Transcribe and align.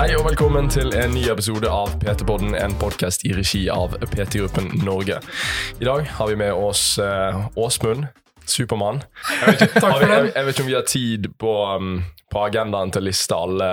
Hei 0.00 0.14
og 0.16 0.24
velkommen 0.24 0.70
til 0.72 0.94
en 0.96 1.12
ny 1.12 1.26
episode 1.28 1.68
av 1.68 1.90
PT-podden, 2.00 2.54
en 2.56 2.72
podkast 2.80 3.24
i 3.28 3.34
regi 3.36 3.66
av 3.72 3.92
PT-gruppen 4.14 4.70
Norge. 4.86 5.18
I 5.80 5.84
dag 5.84 6.06
har 6.16 6.30
vi 6.30 6.38
med 6.40 6.54
oss 6.56 6.94
eh, 7.02 7.36
Åsmund, 7.60 8.06
Supermann. 8.48 9.02
Jeg, 9.28 9.46
vet 9.58 9.64
ikke- 9.66 9.82
har 9.84 9.98
vi- 10.00 10.08
jeg, 10.14 10.32
jeg 10.34 10.44
vet 10.46 10.54
ikke 10.54 10.62
om 10.64 10.70
vi 10.70 10.78
har 10.78 10.88
tid 10.88 11.28
på, 11.38 11.52
um, 11.76 11.90
på 12.32 12.44
agendaen 12.46 12.90
til 12.94 13.02
å 13.02 13.08
liste 13.10 13.36
alle 13.36 13.68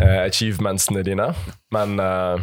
eh, 0.00 0.20
achievementsene 0.26 1.04
dine, 1.06 1.30
men 1.70 1.94
eh, 2.02 2.42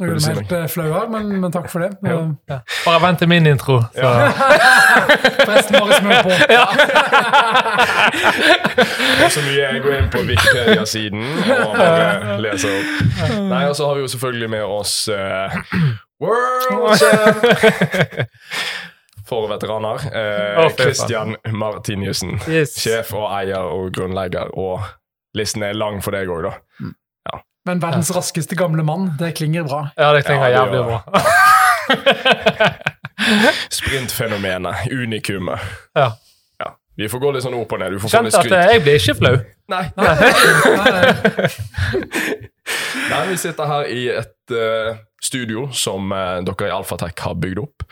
Nå 0.00 0.06
er 0.06 0.16
du 0.16 0.24
helt 0.24 0.72
flau 0.72 0.86
her, 0.94 1.08
men, 1.12 1.28
men 1.42 1.52
takk 1.52 1.68
for 1.68 1.84
det. 1.84 1.90
Jo. 2.06 2.34
ja. 2.48 2.58
Bare 2.86 3.00
vent 3.04 3.18
til 3.20 3.28
min 3.28 3.46
intro. 3.46 3.76
Så. 3.92 4.10
Forresten, 5.44 5.76
bare 5.76 5.98
smør 5.98 6.22
på. 6.24 6.30
det 9.18 9.24
er 9.26 9.32
så 9.34 9.42
mye 9.44 9.58
jeg 9.60 9.82
går 9.84 9.96
inn 9.98 10.08
på 10.14 10.22
Wikipedia-siden 10.30 11.24
og 11.58 11.76
bare 11.76 12.38
leser 12.40 12.78
opp. 12.78 12.88
Nei, 13.50 13.64
Og 13.68 13.76
så 13.76 13.90
har 13.90 13.94
vi 13.98 14.06
jo 14.06 14.10
selvfølgelig 14.14 14.50
med 14.56 14.64
oss 14.64 14.94
uh, 15.12 15.60
World 16.20 17.00
for 19.30 19.48
veteraner. 19.48 20.00
Eh, 20.16 20.64
oh. 20.64 20.70
Christian 20.74 21.36
Martiniussen. 21.52 22.40
Yes. 22.48 22.74
Sjef 22.82 23.12
og 23.14 23.28
eier 23.30 23.62
og 23.62 23.92
grunnlegger, 23.94 24.50
og 24.58 24.82
listen 25.38 25.62
er 25.62 25.76
lang 25.78 26.00
for 26.02 26.16
deg 26.16 26.30
òg, 26.32 26.48
da. 26.48 26.56
Men 27.70 27.78
verdens 27.78 28.10
raskeste 28.10 28.56
gamle 28.58 28.82
mann, 28.82 29.12
det 29.18 29.32
klinger 29.38 29.62
bra. 29.62 29.88
Ja, 29.96 30.12
det 30.12 30.24
klinger 30.26 30.48
Ja, 30.50 30.64
det 30.66 30.76
jævlig 30.76 30.84
bra. 30.90 30.98
Sprintfenomenet. 33.70 34.74
Unikumet. 34.90 35.60
Ja. 35.94 36.12
Ja. 36.58 36.72
Vi 36.96 37.08
får 37.08 37.18
gå 37.22 37.30
litt 37.30 37.44
sånn 37.44 37.54
opp 37.54 37.70
og 37.76 37.78
ned. 37.78 37.94
Du 37.94 38.00
får 38.02 38.10
få 38.10 38.22
litt 38.26 38.34
at 38.34 38.42
skryt. 38.42 38.56
eh, 38.56 38.72
jeg 38.74 38.82
blir 38.82 38.98
ikke 38.98 39.14
flau. 39.20 39.36
Nei. 39.70 39.84
Nei, 43.12 43.22
vi 43.30 43.36
sitter 43.38 43.70
her 43.70 43.86
i 43.86 44.02
et 44.16 44.54
uh, 44.56 44.98
studio 45.22 45.68
som 45.70 46.10
uh, 46.10 46.42
dere 46.42 46.72
i 46.72 46.74
Alfatech 46.74 47.22
har 47.22 47.38
bygd 47.38 47.62
opp. 47.62 47.86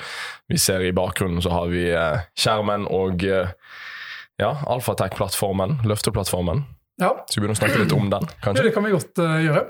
Vi 0.51 0.59
ser 0.59 0.83
i 0.83 0.91
bakgrunnen 0.97 1.39
så 1.45 1.55
har 1.55 1.71
vi 1.71 1.87
uh, 1.93 2.19
skjermen 2.35 2.91
og 2.91 3.23
ja, 3.23 4.51
Alfatech-plattformen, 4.67 5.81
løfteplattformen. 5.87 6.67
Ja, 6.99 7.13
Skal 7.29 7.39
vi 7.39 7.45
begynne 7.45 7.55
å 7.55 7.61
snakke 7.61 7.79
litt 7.79 7.93
om 7.95 8.09
den, 8.11 8.25
kanskje? 8.43 8.65
det 8.67 8.73
kan 8.75 8.83
vi 8.83 8.91
godt 8.91 9.21
uh, 9.23 9.37
gjøre. 9.39 9.63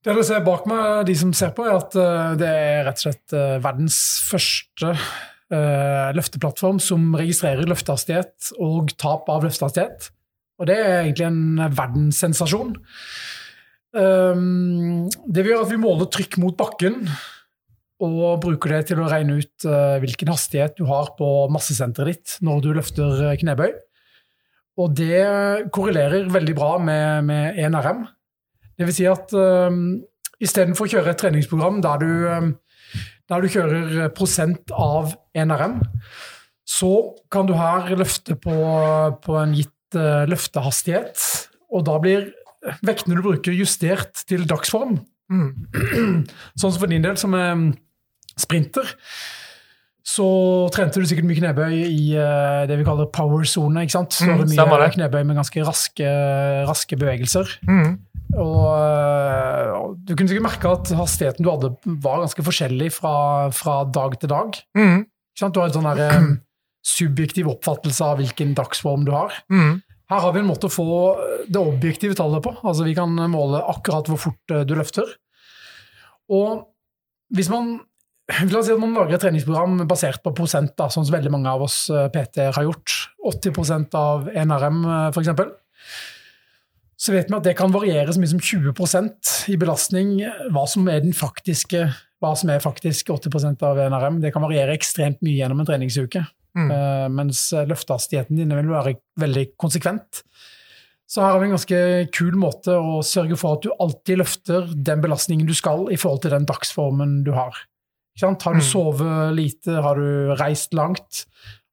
Det 0.00 0.12
dere 0.12 0.22
ser 0.28 0.44
bak 0.46 0.68
meg, 0.70 0.84
de 1.08 1.16
som 1.18 1.32
ser 1.34 1.50
på, 1.56 1.64
er 1.66 1.74
at 1.74 1.96
uh, 1.98 2.36
det 2.38 2.50
er 2.50 2.84
rett 2.86 3.00
og 3.00 3.06
slett 3.08 3.36
uh, 3.36 3.58
verdens 3.64 3.98
første 4.28 4.94
løfteplattform 5.50 6.76
som 6.78 7.08
registrerer 7.18 7.66
løftehastighet 7.66 8.52
og 8.62 8.92
tap 9.02 9.26
av 9.34 9.42
løftehastighet. 9.42 10.06
Og 10.62 10.68
det 10.70 10.76
er 10.78 10.92
egentlig 11.00 11.24
en 11.26 11.72
verdenssensasjon. 11.74 12.70
Um, 13.90 15.08
det 15.26 15.42
vil 15.42 15.50
gjøre 15.50 15.66
at 15.66 15.72
vi 15.72 15.80
måler 15.82 16.06
trykk 16.06 16.38
mot 16.38 16.54
bakken, 16.54 17.00
og 17.98 18.38
bruker 18.46 18.76
det 18.76 18.92
til 18.92 19.02
å 19.02 19.10
regne 19.10 19.40
ut 19.42 19.66
hvilken 20.04 20.30
hastighet 20.30 20.78
du 20.78 20.86
har 20.86 21.10
på 21.18 21.26
massesenteret 21.50 22.14
ditt 22.14 22.38
når 22.46 22.62
du 22.62 22.70
løfter 22.78 23.26
knebøy. 23.42 23.74
Og 24.80 24.94
det 24.96 25.68
korrelerer 25.74 26.30
veldig 26.32 26.56
bra 26.56 26.74
med, 26.80 27.26
med 27.28 27.58
1RM. 27.60 28.04
Det 28.78 28.88
vil 28.88 28.96
si 28.96 29.06
at 29.10 29.34
um, 29.36 29.98
istedenfor 30.40 30.88
å 30.88 30.92
kjøre 30.94 31.12
et 31.12 31.20
treningsprogram 31.20 31.82
der 31.84 32.00
du, 32.00 32.12
um, 32.32 32.52
der 33.28 33.42
du 33.42 33.52
kjører 33.52 34.12
prosent 34.16 34.72
av 34.72 35.12
1RM, 35.36 35.80
så 36.64 36.92
kan 37.32 37.48
du 37.50 37.56
her 37.58 37.90
løfte 37.98 38.38
på, 38.40 38.56
på 39.20 39.36
en 39.42 39.52
gitt 39.58 39.98
uh, 39.98 40.24
løftehastighet, 40.30 41.26
og 41.70 41.84
da 41.90 41.98
blir 42.00 42.30
vektene 42.86 43.18
du 43.18 43.24
bruker, 43.24 43.56
justert 43.56 44.24
til 44.28 44.46
dagsform. 44.48 44.96
Sånn 46.58 46.72
som 46.72 46.80
for 46.80 46.90
din 46.90 47.04
del, 47.04 47.20
som 47.20 47.36
er 47.36 47.52
um, 47.52 47.68
sprinter, 48.40 48.96
så 50.06 50.26
trente 50.74 51.00
du 51.00 51.06
sikkert 51.06 51.26
mye 51.28 51.38
knebøy 51.38 51.74
i 51.86 52.04
uh, 52.16 52.66
det 52.66 52.78
vi 52.80 52.84
kaller 52.86 53.08
power-sone. 53.12 53.82
ikke 53.84 53.94
sant? 53.98 54.12
Så 54.16 54.26
Mm, 54.26 54.46
mye 54.48 54.78
det. 54.80 54.92
knebøy 54.96 55.24
med 55.28 55.36
ganske 55.36 55.64
raske, 55.66 56.06
raske 56.68 56.96
bevegelser. 56.98 57.50
Mm. 57.68 57.98
Og, 58.30 58.66
eh, 58.78 59.70
og 59.74 59.96
du 60.06 60.14
kunne 60.14 60.30
sikkert 60.30 60.46
merke 60.46 60.70
at 60.70 60.90
hastigheten 60.94 61.42
du 61.44 61.50
hadde, 61.50 61.72
var 62.00 62.20
ganske 62.22 62.44
forskjellig 62.46 62.92
fra, 62.94 63.50
fra 63.50 63.80
dag 63.90 64.14
til 64.20 64.30
dag. 64.30 64.54
Mm. 64.78 65.00
Ikke 65.02 65.42
sant? 65.42 65.54
Du 65.54 65.60
har 65.60 65.66
en 65.70 65.74
sånn 65.74 65.88
der, 65.96 66.16
um, 66.20 66.36
subjektiv 66.86 67.48
oppfattelse 67.50 68.06
av 68.06 68.20
hvilken 68.22 68.54
dagsform 68.54 69.04
du 69.04 69.10
har. 69.12 69.34
Mm. 69.50 69.82
Her 70.10 70.20
har 70.24 70.32
vi 70.32 70.40
en 70.40 70.48
måte 70.48 70.66
å 70.70 70.72
få 70.72 70.86
det 71.50 71.60
objektive 71.60 72.14
tallet 72.18 72.42
på. 72.42 72.54
Altså 72.64 72.86
Vi 72.86 72.94
kan 72.94 73.12
måle 73.30 73.60
akkurat 73.66 74.06
hvor 74.10 74.18
fort 74.18 74.54
du 74.66 74.74
løfter. 74.78 75.06
Og 76.30 76.64
hvis 77.34 77.50
man 77.50 77.80
La 78.50 78.60
oss 78.60 78.68
si 78.68 78.74
at 78.74 78.80
man 78.80 78.94
lager 78.96 79.16
et 79.16 79.24
treningsprogram 79.24 79.82
basert 79.90 80.22
på 80.24 80.34
prosent, 80.36 80.74
da, 80.78 80.90
sånn 80.92 81.06
som 81.08 81.16
veldig 81.16 81.32
mange 81.34 81.50
av 81.50 81.64
oss 81.66 81.82
eh, 81.92 82.08
PT-er 82.12 82.54
har 82.56 82.68
gjort. 82.68 82.96
80% 83.30 83.96
av 83.98 84.30
NRM, 84.32 84.84
f.eks. 85.10 85.32
Så 87.00 87.14
vet 87.16 87.30
vi 87.30 87.36
at 87.38 87.46
det 87.46 87.56
kan 87.56 87.72
variere 87.72 88.12
så 88.12 88.20
mye 88.20 88.32
som 88.34 88.42
20% 88.44 89.34
i 89.52 89.56
belastning. 89.60 90.18
Hva 90.52 90.66
som 90.68 90.88
er 90.92 91.02
den 91.04 91.16
faktiske 91.16 91.86
hva 92.20 92.34
som 92.36 92.52
er 92.52 92.62
faktisk 92.62 93.10
80% 93.14 93.64
av 93.66 93.80
NRM. 93.80 94.20
Det 94.20 94.32
kan 94.34 94.44
variere 94.44 94.76
ekstremt 94.76 95.22
mye 95.24 95.38
gjennom 95.38 95.62
en 95.62 95.68
treningsuke. 95.68 96.22
Mm. 96.58 96.68
Uh, 96.68 97.06
mens 97.14 97.46
løftehastigheten 97.54 98.38
din 98.38 98.52
vil 98.52 98.72
være 98.72 98.98
veldig 99.20 99.52
konsekvent. 99.60 100.22
Så 101.10 101.24
her 101.24 101.34
har 101.34 101.40
vi 101.42 101.48
en 101.48 101.56
ganske 101.56 101.78
kul 102.14 102.36
måte 102.38 102.76
å 102.78 103.00
sørge 103.06 103.38
for 103.38 103.56
at 103.56 103.64
du 103.64 103.72
alltid 103.82 104.20
løfter 104.20 104.68
den 104.70 105.02
belastningen 105.02 105.48
du 105.48 105.56
skal 105.58 105.88
i 105.90 105.98
forhold 105.98 106.22
til 106.22 106.36
den 106.36 106.46
dagsformen 106.46 107.20
du 107.26 107.32
har. 107.34 107.56
Har 108.20 108.54
du 108.54 108.60
Mm. 108.60 108.68
sovet 108.68 109.34
lite, 109.34 109.80
har 109.82 109.94
du 109.96 110.34
reist 110.36 110.74
langt, 110.74 111.26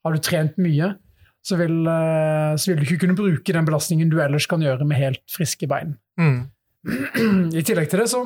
har 0.04 0.14
du 0.14 0.20
trent 0.20 0.58
mye, 0.58 0.96
så 1.44 1.58
vil, 1.58 1.88
eh, 1.88 2.56
så 2.56 2.72
vil 2.72 2.78
du 2.80 2.86
ikke 2.86 3.00
kunne 3.06 3.16
bruke 3.16 3.54
den 3.54 3.66
belastningen 3.66 4.10
du 4.10 4.20
ellers 4.22 4.48
kan 4.48 4.60
gjøre 4.60 4.86
med 4.86 4.98
helt 4.98 5.24
friske 5.30 5.68
bein. 5.68 5.98
Mm. 6.20 6.50
I 7.54 7.64
tillegg 7.64 7.90
til 7.90 8.00
det 8.00 8.10
så 8.10 8.22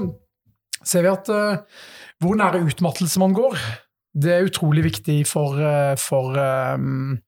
ser 0.84 1.06
vi 1.06 1.12
at 1.12 1.30
uh, 1.30 1.62
hvor 2.22 2.38
nære 2.38 2.62
utmattelse 2.66 3.20
man 3.22 3.34
går, 3.34 3.58
det 4.18 4.32
er 4.34 4.48
utrolig 4.48 4.84
viktig 4.84 5.28
for, 5.30 5.58
eh, 5.62 5.96
for, 5.96 6.36
um, 6.76 7.20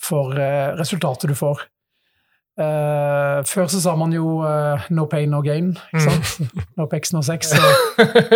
for 0.00 0.32
uh, 0.34 0.74
resultatet 0.78 1.28
du 1.30 1.34
får. 1.34 1.66
Eh, 2.62 3.38
før 3.48 3.66
så 3.72 3.80
sa 3.82 3.94
man 3.98 4.12
jo 4.14 4.38
uh, 4.46 4.78
'no 4.90 5.04
pain, 5.10 5.30
no 5.30 5.40
gain'. 5.42 5.72
ikke 5.92 6.04
sant? 6.04 6.52
No 6.78 6.86
pex, 6.86 7.12
no 7.12 7.22
sex. 7.26 7.50
Så. 7.50 7.58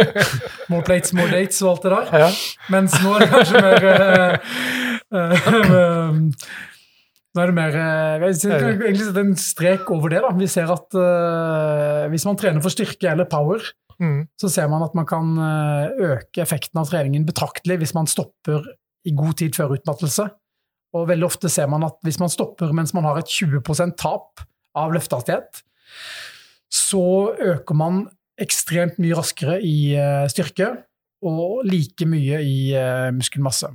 more 0.72 0.82
plates, 0.82 1.12
more 1.14 1.30
dates 1.30 1.62
og 1.62 1.70
alt 1.76 1.82
det 1.86 1.92
der. 1.94 2.06
Ja. 2.24 2.30
Mens 2.74 2.96
nå 3.04 3.14
er 3.14 3.24
det 3.24 3.30
kanskje 3.30 3.62
mer 3.62 3.80
uh, 5.14 6.12
Nå 7.36 7.42
er 7.42 7.50
det 7.50 7.56
mer 7.56 7.74
egentlig 8.24 9.04
sette 9.04 9.20
en 9.20 9.34
strek 9.36 9.90
over 9.92 10.08
det. 10.14 10.22
da. 10.24 10.30
Vi 10.38 10.46
ser 10.48 10.70
at 10.72 10.96
hvis 12.10 12.24
man 12.24 12.38
trener 12.40 12.64
for 12.64 12.72
styrke 12.72 13.10
eller 13.12 13.28
power, 13.30 13.60
Mm. 13.96 14.26
så 14.36 14.50
ser 14.52 14.66
man 14.68 14.82
at 14.84 14.92
man 14.94 15.06
kan 15.08 15.38
øke 15.40 16.42
effekten 16.42 16.76
av 16.76 16.84
treningen 16.90 17.24
betraktelig 17.24 17.78
hvis 17.80 17.94
man 17.96 18.04
stopper 18.06 18.60
i 19.08 19.12
god 19.16 19.38
tid 19.40 19.54
før 19.56 19.72
utmattelse. 19.78 20.26
Og 20.96 21.06
veldig 21.10 21.28
ofte 21.28 21.50
ser 21.52 21.68
man 21.70 21.84
at 21.86 21.98
hvis 22.06 22.20
man 22.22 22.32
stopper 22.32 22.72
mens 22.76 22.94
man 22.96 23.06
har 23.08 23.20
et 23.20 23.30
20% 23.30 23.96
tap 24.00 24.44
av 24.76 24.94
løftehastighet, 24.94 25.62
så 26.72 27.06
øker 27.36 27.76
man 27.78 28.06
ekstremt 28.40 28.98
mye 29.00 29.16
raskere 29.16 29.58
i 29.64 29.94
eh, 29.96 30.26
styrke 30.32 30.72
og 31.26 31.64
like 31.66 32.06
mye 32.08 32.42
i 32.44 32.58
eh, 32.76 33.08
muskelmasse. 33.16 33.70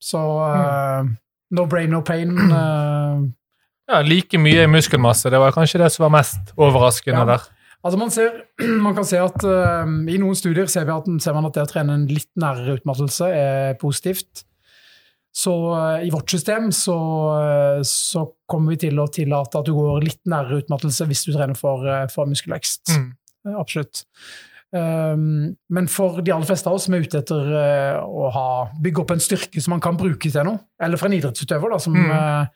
Så 0.00 0.22
eh, 0.46 1.10
no 1.56 1.66
brain, 1.68 1.92
no 1.92 2.00
pain. 2.06 2.32
Uh, 2.32 3.26
ja, 3.90 4.00
like 4.06 4.40
mye 4.40 4.64
i 4.64 4.70
muskelmasse. 4.70 5.30
Det 5.32 5.40
var 5.42 5.54
kanskje 5.56 5.82
det 5.82 5.92
som 5.94 6.06
var 6.06 6.16
mest 6.20 6.54
overraskende 6.56 7.24
Ja. 7.24 7.30
der. 7.34 7.46
Altså 7.84 7.98
man, 8.00 8.10
ser, 8.10 8.30
man 8.86 8.94
kan 8.96 9.06
se 9.06 9.20
at 9.22 9.44
uh, 9.44 9.86
I 9.86 10.18
noen 10.18 10.38
studier 10.38 10.66
ser, 10.70 10.88
vi 10.88 10.96
at, 10.96 11.10
ser 11.22 11.36
man 11.36 11.46
at 11.46 11.54
det 11.58 11.66
å 11.66 11.70
trene 11.70 11.94
en 11.94 12.08
litt 12.10 12.30
nærere 12.40 12.78
utmattelse 12.80 13.28
er 13.34 13.76
positivt. 13.80 14.47
Så 15.34 15.52
eh, 15.76 16.06
i 16.08 16.10
vårt 16.10 16.30
system 16.30 16.70
så, 16.74 16.96
eh, 17.38 17.80
så 17.86 18.24
kommer 18.48 18.74
vi 18.74 18.80
til 18.88 18.98
å 18.98 19.08
tillate 19.12 19.60
at 19.60 19.68
du 19.68 19.74
går 19.76 20.02
litt 20.06 20.22
nærere 20.26 20.62
utmattelse 20.62 21.06
hvis 21.06 21.26
du 21.28 21.32
trener 21.34 21.58
for, 21.58 21.84
eh, 21.86 22.06
for 22.12 22.30
muskelvekst. 22.30 22.94
Mm. 22.96 23.10
Absolutt. 23.58 24.04
Um, 24.68 25.54
men 25.72 25.86
for 25.88 26.18
de 26.20 26.32
aller 26.34 26.44
fleste 26.44 26.68
av 26.68 26.76
oss 26.76 26.84
som 26.84 26.96
er 26.96 27.06
ute 27.06 27.22
etter 27.22 27.46
å 28.04 28.26
ha, 28.34 28.48
bygge 28.84 29.00
opp 29.00 29.14
en 29.14 29.22
styrke 29.22 29.62
som 29.64 29.72
man 29.72 29.80
kan 29.80 29.96
bruke 29.96 30.28
til 30.28 30.44
noe, 30.44 30.60
eller 30.76 31.00
for 31.00 31.08
en 31.08 31.16
idrettsutøver 31.16 31.72
da, 31.72 31.78
som 31.80 31.94
Mm. 31.96 32.48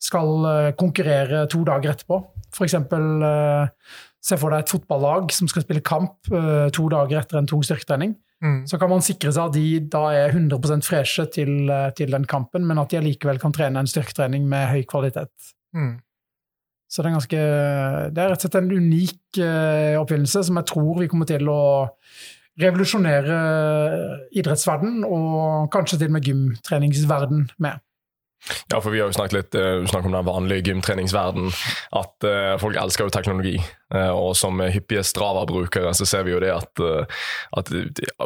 skal 0.00 0.72
konkurrere 0.78 1.48
to 1.50 1.64
dager 1.64 1.90
etterpå. 1.90 2.20
Eksempel 2.62 3.22
eh, 3.22 3.68
se 4.20 4.36
for 4.40 4.52
deg 4.52 4.64
et 4.64 4.72
fotballag 4.72 5.32
som 5.32 5.48
skal 5.48 5.64
spille 5.64 5.84
kamp 5.84 6.28
uh, 6.32 6.68
to 6.74 6.88
dager 6.92 7.22
etter 7.22 7.40
en 7.40 7.48
tung 7.48 7.64
styrketrening. 7.64 8.14
Mm. 8.40 8.60
Så 8.68 8.78
kan 8.80 8.88
man 8.88 9.02
sikre 9.04 9.32
seg 9.36 9.50
at 9.50 9.56
de 9.56 9.64
da 9.92 10.04
er 10.16 10.32
100% 10.32 10.86
freshe 10.86 11.26
til, 11.28 11.68
eh, 11.68 11.90
til 11.92 12.08
den 12.14 12.24
kampen, 12.24 12.64
men 12.64 12.78
at 12.80 12.88
de 12.88 12.96
allikevel 12.96 13.36
kan 13.40 13.52
trene 13.52 13.82
en 13.82 13.90
styrketrening 13.90 14.46
med 14.48 14.64
høy 14.70 14.86
kvalitet. 14.88 15.28
Mm. 15.76 15.98
Så 16.90 17.02
det 17.02 17.10
er, 17.10 17.16
ganske, 17.18 17.42
det 18.16 18.22
er 18.22 18.32
rett 18.32 18.40
og 18.40 18.46
slett 18.46 18.56
en 18.62 18.72
unik 18.72 19.42
uh, 19.44 20.00
oppfinnelse 20.00 20.42
som 20.48 20.56
jeg 20.58 20.70
tror 20.72 20.96
vi 20.98 21.10
kommer 21.12 21.28
til 21.28 21.52
å 21.52 21.60
revolusjonere 22.60 23.36
idrettsverden 24.36 25.04
og 25.06 25.68
kanskje 25.72 26.00
til 26.00 26.10
og 26.10 26.16
med 26.16 26.26
gymtreningsverden 26.26 27.44
med. 27.62 27.78
Ja, 28.72 28.80
for 28.80 28.90
vi 28.90 29.00
har 29.00 29.10
jo 29.10 29.16
snakket 29.16 29.36
litt 29.36 29.56
uh, 29.58 29.84
snakket 29.84 30.08
om 30.08 30.16
den 30.16 30.24
vanlige 30.24 30.70
gymtreningsverden 30.70 31.50
At 31.96 32.24
uh, 32.24 32.54
folk 32.60 32.78
elsker 32.80 33.06
jo 33.06 33.12
teknologi. 33.12 33.58
Uh, 33.92 34.10
og 34.14 34.32
som 34.38 34.62
hyppige 34.62 35.04
Strava-brukere 35.04 35.92
så 35.96 36.06
ser 36.08 36.24
vi 36.24 36.32
jo 36.32 36.40
det 36.42 36.52
at, 36.54 36.82
at, 37.58 37.70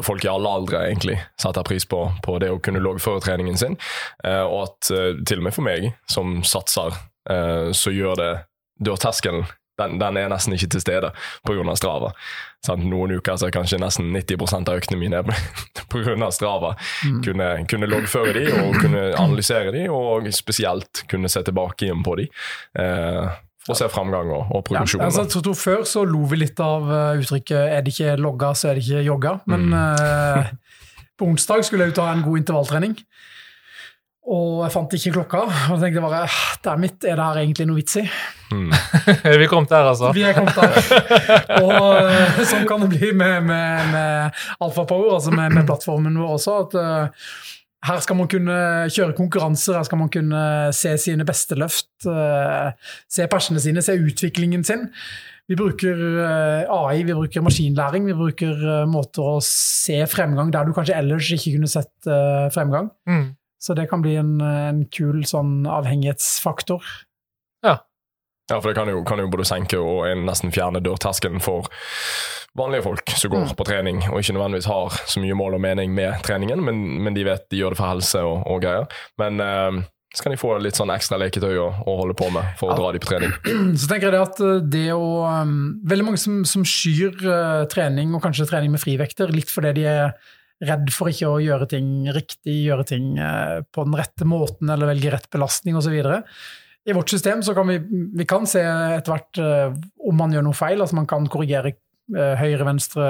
folk 0.04 0.24
i 0.24 0.30
alle 0.30 0.50
aldre 0.50 0.84
egentlig 0.86 1.16
setter 1.40 1.66
pris 1.66 1.86
på, 1.88 2.04
på 2.24 2.36
det 2.42 2.52
å 2.52 2.60
kunne 2.62 2.82
loggføre 2.84 3.22
treningen 3.24 3.58
sin. 3.58 3.76
og 4.24 4.58
at 4.66 4.90
til 5.26 5.40
og 5.40 5.46
med 5.46 5.56
for 5.56 5.66
meg, 5.66 5.88
som 6.10 6.42
satser, 6.46 6.96
så 7.72 7.92
gjør 7.94 8.20
det 8.20 8.30
dørterskelen 8.84 9.46
den, 9.80 9.96
den, 9.98 10.18
er 10.20 10.32
nesten 10.32 10.54
ikke 10.56 10.70
til 10.74 10.84
stede 10.84 11.10
pga. 11.46 11.76
Strava. 11.78 12.12
Sånn, 12.64 12.84
noen 12.88 13.16
uker 13.18 13.38
så 13.40 13.48
er 13.48 13.54
kanskje 13.56 13.80
nesten 13.82 14.12
90% 14.14 14.70
av 14.70 14.80
øktene 14.80 15.00
mine 15.00 15.22
pga. 15.92 16.30
Strava. 16.34 16.74
Mm. 17.04 17.22
Kunne, 17.26 17.48
kunne 17.70 17.90
loggføre 17.90 18.36
de 18.38 18.44
og 18.52 18.78
kunne 18.80 19.08
analysere 19.12 19.74
de, 19.74 19.88
og 19.92 20.30
spesielt 20.34 21.04
kunne 21.10 21.30
se 21.32 21.42
tilbake 21.46 21.88
igjen 21.88 22.04
på 22.06 22.18
de. 22.22 22.28
Eh, 22.78 23.40
og 23.64 23.78
se 23.78 23.86
framgang 23.88 24.28
og, 24.28 24.50
og 24.52 24.64
produksjon. 24.66 25.00
Ja, 25.00 25.08
altså, 25.08 25.24
jeg 25.24 25.44
tror 25.46 25.56
Før 25.56 25.84
så 25.88 26.04
lo 26.04 26.24
vi 26.28 26.42
litt 26.42 26.60
av 26.60 26.84
uh, 26.84 27.20
uttrykket 27.20 27.56
'er 27.56 27.84
det 27.84 27.94
ikke 27.94 28.16
logga, 28.20 28.52
så 28.52 28.70
er 28.70 28.76
det 28.76 28.84
ikke 28.84 29.06
jogga'. 29.06 29.38
Men 29.48 29.70
mm. 29.72 29.78
eh, 29.80 30.50
på 31.18 31.30
onsdag 31.30 31.64
skulle 31.64 31.86
jeg 31.86 31.94
jo 31.94 32.00
ta 32.02 32.10
en 32.12 32.24
god 32.26 32.42
intervalltrening. 32.42 32.98
Og 34.24 34.62
jeg 34.64 34.72
fant 34.72 34.94
ikke 34.96 35.10
klokka. 35.18 35.40
Og 35.74 35.82
tenkte 35.82 36.02
bare 36.04 36.22
det 36.64 36.70
er 36.72 36.78
mitt, 36.80 36.96
er 37.04 37.18
det 37.18 37.26
her 37.26 37.40
egentlig 37.42 37.66
noe 37.68 37.76
vits 37.76 37.98
i? 38.00 38.04
Mm. 38.54 38.70
vi 39.42 39.48
kommet 39.50 39.74
der, 39.74 39.90
altså. 39.90 40.12
Vi 40.16 40.24
er 40.24 40.36
kommet 40.36 40.56
der. 40.56 40.78
Og 41.64 41.98
uh, 42.08 42.40
sånn 42.48 42.64
kan 42.68 42.86
det 42.86 42.92
bli 42.94 43.10
med, 43.12 43.44
med, 43.50 43.90
med 43.92 44.40
Alfapower, 44.64 45.18
altså 45.18 45.34
med, 45.34 45.52
med, 45.52 45.66
plattformen 45.68 46.16
vår 46.22 46.38
også. 46.38 46.56
at 46.64 46.78
uh, 46.80 47.28
her 47.84 48.00
skal 48.00 48.16
man 48.16 48.32
kunne 48.32 48.56
kjøre 48.88 49.16
konkurranser, 49.18 49.76
her 49.76 49.84
skal 49.90 50.00
man 50.00 50.08
kunne 50.12 50.40
se 50.72 50.96
sine 51.04 51.28
beste 51.28 51.60
løft. 51.60 51.92
Uh, 52.08 52.72
se 53.12 53.28
persene 53.28 53.60
sine, 53.60 53.84
se 53.84 53.98
utviklingen 54.00 54.64
sin. 54.64 54.88
Vi 55.44 55.58
bruker 55.60 55.98
AI, 56.72 57.02
vi 57.04 57.12
bruker 57.12 57.42
maskinlæring, 57.44 58.06
vi 58.08 58.14
bruker 58.16 58.86
måter 58.88 59.34
å 59.34 59.40
se 59.44 59.98
fremgang 60.08 60.48
der 60.48 60.64
du 60.64 60.72
kanskje 60.72 60.96
ellers 60.96 61.28
ikke 61.36 61.58
kunne 61.58 61.68
sett 61.68 62.08
fremgang. 62.54 62.88
Mm. 63.04 63.26
Så 63.64 63.74
det 63.78 63.88
kan 63.88 64.04
bli 64.04 64.18
en, 64.20 64.36
en 64.44 64.84
kul 64.92 65.22
sånn 65.28 65.62
avhengighetsfaktor. 65.70 66.84
Ja. 67.64 67.78
Ja, 68.50 68.58
for 68.58 68.68
det 68.68 68.76
kan 68.76 68.90
jo, 68.92 69.00
kan 69.08 69.22
jo 69.22 69.30
både 69.32 69.46
senke 69.48 69.78
og 69.80 70.04
nesten 70.20 70.52
fjerne 70.52 70.82
dørterskelen 70.84 71.40
for 71.40 71.70
vanlige 72.54 72.84
folk 72.84 73.14
som 73.16 73.32
går 73.32 73.46
mm. 73.46 73.54
på 73.56 73.66
trening 73.66 74.02
og 74.10 74.20
ikke 74.20 74.34
nødvendigvis 74.36 74.68
har 74.68 74.98
så 75.08 75.22
mye 75.22 75.38
mål 75.38 75.56
og 75.56 75.64
mening 75.64 75.94
med 75.96 76.20
treningen, 76.26 76.60
men, 76.66 76.84
men 77.06 77.16
de 77.16 77.24
vet 77.26 77.48
de 77.50 77.62
gjør 77.62 77.72
det 77.72 77.80
for 77.80 77.94
helse 77.94 78.20
og, 78.20 78.44
og 78.44 78.60
greier. 78.62 79.00
Men 79.18 79.40
eh, 79.40 79.80
så 80.14 80.22
kan 80.22 80.34
de 80.36 80.38
få 80.38 80.52
litt 80.62 80.78
sånn 80.78 80.92
ekstra 80.94 81.18
leketøy 81.18 81.56
å, 81.58 81.66
å 81.88 81.96
holde 81.98 82.14
på 82.20 82.28
med 82.30 82.52
for 82.60 82.70
å 82.70 82.76
dra 82.78 82.92
de 82.94 83.00
på 83.02 83.10
trening. 83.10 83.32
Så 83.80 83.88
tenker 83.90 84.06
jeg 84.06 84.14
det 84.14 84.22
at 84.22 84.44
eh, 84.44 84.62
det 84.76 84.86
å 84.94 85.08
um, 85.24 85.56
Veldig 85.90 86.06
mange 86.06 86.20
som, 86.22 86.44
som 86.46 86.62
skyr 86.68 87.16
uh, 87.24 87.64
trening, 87.72 88.14
og 88.14 88.22
kanskje 88.22 88.46
trening 88.52 88.76
med 88.76 88.82
frivekter, 88.82 89.32
litt 89.34 89.50
fordi 89.50 89.74
de 89.80 89.88
er 89.90 90.14
redd 90.68 90.90
for 90.94 91.10
ikke 91.10 91.30
å 91.30 91.40
gjøre 91.42 91.68
ting 91.70 91.88
riktig, 92.14 92.56
gjøre 92.66 92.86
ting 92.88 93.14
eh, 93.20 93.60
på 93.64 93.86
den 93.86 93.96
rette 93.98 94.26
måten 94.28 94.70
eller 94.72 94.90
velge 94.92 95.12
rett 95.14 95.30
belastning 95.32 95.78
osv. 95.78 95.94
I 96.84 96.96
vårt 96.96 97.12
system 97.12 97.42
så 97.44 97.54
kan 97.56 97.68
vi, 97.70 97.78
vi 98.14 98.26
kan 98.28 98.48
se 98.48 98.62
etter 98.64 99.14
hvert 99.14 99.40
eh, 99.40 99.76
om 100.08 100.18
man 100.20 100.34
gjør 100.34 100.46
noe 100.48 100.58
feil. 100.58 100.80
altså 100.80 100.98
Man 100.98 101.08
kan 101.10 101.28
korrigere 101.32 101.74
eh, 101.74 102.34
høyre-venstre 102.40 103.06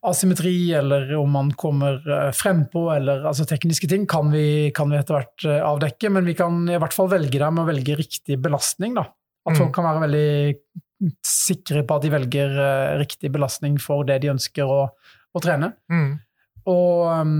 asymmetri, 0.00 0.72
eller 0.72 1.10
om 1.20 1.32
man 1.36 1.50
kommer 1.60 1.98
frempå, 2.32 2.86
eller 2.94 3.26
altså 3.28 3.44
tekniske 3.44 3.88
ting 3.90 4.06
kan 4.08 4.30
vi, 4.32 4.70
kan 4.72 4.88
vi 4.88 4.96
etter 4.96 5.18
hvert 5.18 5.44
avdekke. 5.60 6.12
Men 6.16 6.28
vi 6.28 6.36
kan 6.38 6.62
i 6.72 6.78
hvert 6.80 6.96
fall 6.96 7.10
velge 7.12 7.40
dem 7.42 7.60
og 7.60 7.68
velge 7.68 7.98
riktig 8.00 8.38
belastning. 8.40 8.96
da. 8.96 9.10
At 9.44 9.58
folk 9.58 9.68
mm. 9.68 9.74
kan 9.76 9.88
være 9.90 10.04
veldig 10.06 11.10
sikre 11.24 11.84
på 11.88 11.96
at 11.96 12.04
de 12.04 12.12
velger 12.12 12.56
riktig 13.00 13.30
belastning 13.32 13.76
for 13.80 14.08
det 14.08 14.18
de 14.24 14.32
ønsker 14.32 14.68
å 14.68 14.80
å 15.34 15.42
trene. 15.42 15.72
Mm. 15.92 16.14
Og 16.70 17.04
um, 17.08 17.36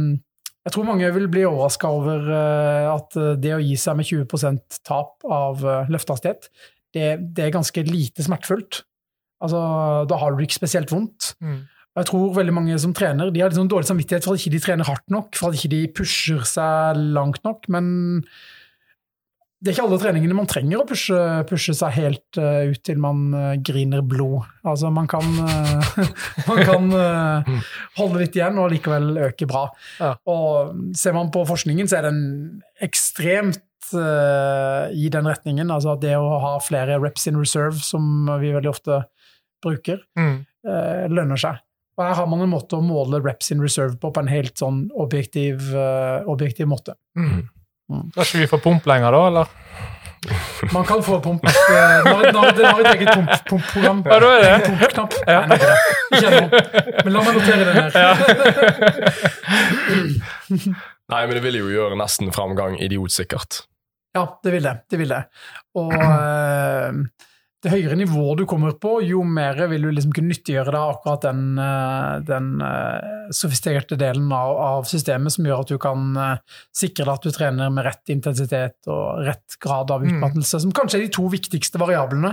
jeg 0.66 0.74
tror 0.74 0.86
mange 0.88 1.08
vil 1.14 1.28
bli 1.32 1.46
overraska 1.48 1.88
over 1.96 2.28
uh, 2.28 2.92
at 2.92 3.16
uh, 3.18 3.32
det 3.40 3.54
å 3.56 3.62
gi 3.62 3.76
seg 3.80 3.96
med 3.98 4.08
20% 4.08 4.80
tap 4.86 5.24
av 5.24 5.64
uh, 5.64 5.90
løftehastighet, 5.92 6.50
det, 6.94 7.10
det, 7.36 7.46
er 7.46 7.54
ganske 7.54 7.84
lite 7.86 8.26
smertefullt. 8.26 8.82
Altså, 9.40 9.60
da 10.10 10.18
har 10.20 10.34
du 10.34 10.42
ikke 10.44 10.58
spesielt 10.58 10.92
vondt. 10.92 11.32
Mm. 11.40 11.62
Jeg 11.98 12.06
tror 12.06 12.34
veldig 12.36 12.54
mange 12.54 12.76
som 12.82 12.92
trener, 12.94 13.32
de 13.32 13.42
har 13.42 13.50
liksom 13.50 13.70
dårlig 13.70 13.88
samvittighet 13.88 14.26
for 14.26 14.36
at 14.36 14.42
ikke 14.42 14.54
de 14.54 14.62
trener 14.62 14.86
hardt 14.86 15.06
nok, 15.10 15.32
for 15.38 15.50
at 15.50 15.58
ikke 15.58 15.72
de 15.72 15.80
pusher 15.96 16.44
seg 16.46 17.00
langt 17.16 17.40
nok. 17.46 17.66
Men 17.72 17.88
det 19.60 19.68
er 19.68 19.74
ikke 19.74 19.84
alle 19.84 19.96
treningene 20.00 20.36
man 20.38 20.48
trenger 20.48 20.80
å 20.80 20.86
pushe, 20.88 21.16
pushe 21.48 21.74
seg 21.76 21.92
helt 21.98 22.38
uh, 22.40 22.64
ut 22.72 22.80
til 22.86 23.00
man 23.00 23.26
uh, 23.34 23.58
griner 23.60 24.00
blod. 24.00 24.46
Altså, 24.64 24.88
man 24.94 25.08
kan, 25.10 25.26
uh, 25.36 25.98
man 26.48 26.62
kan 26.64 26.86
holde 27.98 28.22
litt 28.22 28.38
igjen 28.38 28.56
og 28.60 28.70
likevel 28.72 29.12
øke 29.26 29.48
bra. 29.50 29.66
Ja. 30.00 30.14
Og 30.32 30.96
ser 30.96 31.16
man 31.16 31.28
på 31.34 31.44
forskningen, 31.48 31.90
så 31.90 32.00
er 32.00 32.08
den 32.08 32.22
ekstremt 32.80 33.66
i 33.90 35.08
den 35.10 35.26
retningen. 35.26 35.72
Altså 35.74 35.96
at 35.96 36.02
det 36.04 36.12
å 36.14 36.36
ha 36.38 36.52
flere 36.62 37.00
reps 37.02 37.26
in 37.26 37.40
reserve, 37.40 37.80
som 37.82 38.28
vi 38.38 38.52
veldig 38.54 38.70
ofte 38.70 39.00
bruker, 39.64 39.98
mm. 40.14 40.36
lønner 41.10 41.40
seg. 41.40 41.58
Og 41.98 42.04
her 42.04 42.14
har 42.20 42.28
man 42.30 42.44
en 42.44 42.52
måte 42.52 42.78
å 42.78 42.84
måle 42.84 43.18
reps 43.24 43.50
in 43.50 43.64
reserve 43.64 43.98
på 43.98 44.12
på 44.14 44.22
en 44.22 44.30
helt 44.30 44.54
sånn 44.62 44.84
objektiv, 44.94 45.72
objektiv 46.30 46.70
måte. 46.70 46.94
Mm. 47.18 47.48
Mm. 47.90 48.10
Da 48.14 48.24
skal 48.24 48.40
vi 48.40 48.46
få 48.50 48.58
pump 48.62 48.86
lenger, 48.86 49.12
da, 49.12 49.26
eller? 49.26 49.46
Man 50.72 50.84
kan 50.84 51.02
få 51.02 51.20
pump. 51.20 51.42
Det 51.42 51.50
har 52.66 52.80
et 52.80 52.94
eget 52.94 53.08
pump-program. 53.48 54.02
Ja, 54.04 54.18
da 54.20 54.26
er 54.36 54.42
det. 54.44 54.66
Pumpknapp. 54.66 55.14
Ja. 55.26 55.40
Nei, 55.48 55.58
ikke 56.12 56.28
ennå. 56.28 56.46
Men 57.04 57.12
la 57.14 57.22
meg 57.24 57.32
notere 57.38 57.62
den 57.64 57.76
her. 57.78 57.90
Ja. 57.96 58.12
Nei, 61.10 61.22
men 61.24 61.32
det 61.34 61.42
vil 61.42 61.56
jo 61.58 61.72
gjøre 61.72 61.96
nesten 61.98 62.30
framgang 62.36 62.76
idiotsikkert. 62.84 63.64
Ja, 64.14 64.26
det 64.44 64.52
vil 64.54 64.64
det. 64.68 64.76
Det 64.90 65.00
vil 65.00 65.10
det. 65.16 65.22
Og 65.80 65.94
uh, 65.96 66.92
det 67.60 67.72
høyere 67.74 67.96
nivået 67.98 68.40
du 68.40 68.46
kommer 68.48 68.72
på, 68.80 68.94
jo 69.04 69.20
mer 69.26 69.58
vil 69.68 69.84
du 69.84 69.90
liksom 69.92 70.14
kunne 70.16 70.32
nyttiggjøre 70.32 70.72
deg 70.72 70.92
akkurat 70.94 71.26
den, 71.26 71.42
eh, 71.60 72.12
den 72.24 72.48
uh, 72.64 73.28
sofistikerte 73.36 73.98
delen 74.00 74.30
av, 74.32 74.54
av, 74.64 74.86
systemet 74.88 75.34
som 75.34 75.44
gjør 75.44 75.66
at 75.66 75.72
du 75.74 75.80
kan 75.82 76.06
uh, 76.16 76.60
sikre 76.72 77.04
deg 77.04 77.12
at 77.12 77.28
du 77.28 77.36
trener 77.36 77.74
med 77.74 77.84
rett 77.84 78.12
intensitet 78.14 78.88
og 78.88 79.20
rett 79.28 79.58
grad 79.60 79.92
av 79.92 80.00
mm. 80.00 80.14
utmattelse, 80.14 80.56
mm. 80.56 80.64
som 80.64 80.76
kanskje 80.80 81.02
er 81.02 81.04
de 81.04 81.12
to 81.18 81.26
viktigste 81.32 81.82
variablene 81.82 82.32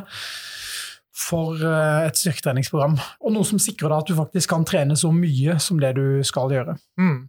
for 1.17 1.59
uh, 1.59 2.07
et 2.07 2.19
styrketreningsprogram. 2.19 2.95
Og 3.27 3.35
noe 3.35 3.47
som 3.47 3.59
sikrer 3.59 3.91
deg 3.91 4.05
at 4.05 4.13
du 4.13 4.19
faktisk 4.21 4.55
kan 4.55 4.67
trene 4.69 4.95
så 4.95 5.11
mye 5.11 5.59
som 5.59 5.81
det 5.83 5.91
du 5.99 6.21
skal 6.27 6.55
gjøre. 6.55 6.77
Mm. 7.03 7.25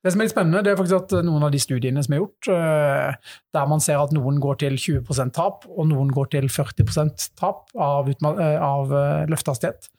Det 0.00 0.14
som 0.14 0.22
er 0.22 0.28
litt 0.28 0.32
spennende, 0.32 0.62
det 0.64 0.72
er 0.72 0.78
faktisk 0.78 0.96
at 0.96 1.26
noen 1.26 1.44
av 1.44 1.52
de 1.52 1.60
studiene 1.60 2.00
som 2.04 2.14
er 2.16 2.22
gjort, 2.22 2.48
eh, 2.54 3.32
der 3.52 3.66
man 3.68 3.82
ser 3.84 4.00
at 4.00 4.14
noen 4.16 4.38
går 4.40 4.62
til 4.62 4.78
20% 4.80 5.34
tap, 5.36 5.66
og 5.68 5.90
noen 5.90 6.12
går 6.16 6.30
til 6.32 6.48
40% 6.48 7.26
tap 7.36 7.68
av, 7.76 8.08
eh, 8.08 8.56
av 8.64 8.94
eh, 8.96 9.26
løftehastighet, 9.28 9.90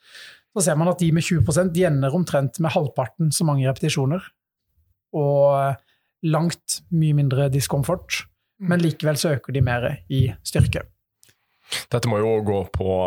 så 0.57 0.65
ser 0.65 0.79
man 0.79 0.89
at 0.89 0.99
de 0.99 1.11
med 1.13 1.23
20 1.23 1.69
de 1.75 1.85
ender 1.85 2.17
omtrent 2.17 2.57
med 2.59 2.73
halvparten 2.73 3.29
så 3.31 3.45
mange 3.45 3.67
repetisjoner. 3.69 4.25
Og 5.13 5.77
langt 6.23 6.81
mye 6.91 7.15
mindre 7.17 7.49
diskomfort, 7.53 8.25
men 8.59 8.79
mm. 8.79 8.83
likevel 8.83 9.17
så 9.17 9.35
øker 9.35 9.53
de 9.53 9.61
mer 9.61 9.87
i 10.09 10.25
styrke. 10.43 10.83
Dette 11.91 12.09
må 12.09 12.19
jo 12.19 12.33
gå 12.43 12.59
på 12.73 12.97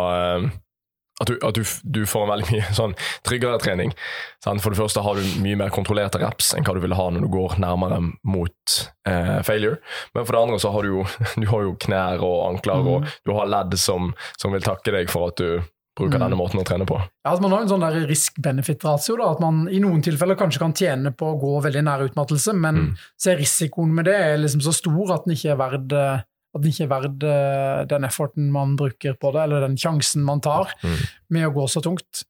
at, 1.21 1.31
du, 1.31 1.39
at 1.47 1.55
du, 1.55 1.63
du, 1.83 2.07
får 2.07 2.25
en 2.25 2.33
veldig 2.33 2.49
mye 2.51 2.71
sånn 2.81 2.95
tryggere 3.27 3.61
trening. 3.63 3.93
Sant? 4.45 4.63
For 4.65 4.75
det 4.75 4.81
første 4.81 5.05
har 5.05 5.19
du 5.19 5.37
mye 5.45 5.59
mer 5.61 5.75
kontrollerte 5.75 6.21
reps 6.23 6.53
enn 6.57 6.67
hva 6.67 6.75
du 6.75 6.83
ville 6.83 6.99
ha 6.99 7.11
når 7.13 7.27
du 7.27 7.31
går 7.35 7.59
nærmere 7.63 8.01
mot 8.27 8.79
eh, 9.09 9.39
failure. 9.47 9.79
Men 10.17 10.27
for 10.27 10.35
det 10.35 10.43
andre 10.43 10.59
så 10.63 10.75
har 10.75 10.87
du 10.87 10.97
jo, 10.97 11.05
du 11.43 11.47
har 11.53 11.69
jo 11.69 11.77
knær 11.87 12.25
og 12.25 12.41
ankler, 12.49 12.83
mm. 12.83 12.91
og 12.91 13.15
du 13.27 13.37
har 13.39 13.53
ledd 13.53 13.79
som, 13.81 14.13
som, 14.35 14.55
vil 14.55 14.67
takke 14.67 14.95
deg 14.95 15.13
for 15.13 15.31
at 15.31 15.39
du 15.39 15.63
bruker 15.95 16.19
mm. 16.19 16.25
denne 16.25 16.39
måten 16.39 16.59
å 16.59 16.67
trene 16.67 16.87
på. 16.89 16.99
Ja, 16.99 17.31
altså 17.31 17.45
Man 17.45 17.55
har 17.55 17.63
en 17.63 17.71
sånn 17.71 17.87
risk-benefit-ratio. 18.11 19.21
At 19.23 19.43
man 19.43 19.65
i 19.71 19.79
noen 19.83 20.03
tilfeller 20.03 20.39
kanskje 20.39 20.63
kan 20.65 20.75
tjene 20.75 21.15
på 21.15 21.31
å 21.31 21.39
gå 21.39 21.55
veldig 21.69 21.85
nær 21.87 22.03
utmattelse, 22.09 22.57
men 22.59 22.89
mm. 22.89 22.93
så 23.15 23.31
er 23.31 23.43
risikoen 23.43 23.95
med 23.95 24.11
det 24.11 24.19
liksom 24.43 24.65
så 24.67 24.75
stor 24.75 25.15
at 25.15 25.29
den 25.29 25.37
ikke 25.37 25.55
er 25.55 25.61
verdt 25.63 25.95
eh, 25.95 26.25
at 26.55 26.63
den 26.63 26.71
ikke 26.71 26.85
er 26.87 26.93
verdt 26.93 27.27
eh, 27.27 27.81
den 27.91 28.07
efforten 28.07 28.53
man 28.55 28.77
bruker 28.79 29.17
på 29.19 29.33
det, 29.35 29.43
eller 29.47 29.67
den 29.67 29.77
sjansen 29.81 30.23
man 30.27 30.43
tar 30.45 30.71
mm. 30.85 31.03
med 31.35 31.49
å 31.49 31.53
gå 31.57 31.67
så 31.71 31.83
tungt. 31.85 32.23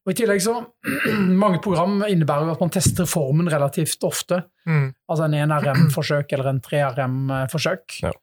Og 0.00 0.14
I 0.14 0.16
tillegg 0.16 0.40
så 0.40 0.54
Mange 1.42 1.60
program 1.62 2.00
innebærer 2.08 2.48
jo 2.48 2.54
at 2.54 2.64
man 2.64 2.72
tester 2.72 3.08
formen 3.08 3.50
relativt 3.52 4.02
ofte. 4.08 4.42
Mm. 4.64 4.90
Altså 5.12 5.28
en 5.28 5.38
1RM-forsøk 5.44 6.32
eller 6.36 6.52
en 6.54 6.64
3RM-forsøk. 6.64 8.00
Ja. 8.06 8.14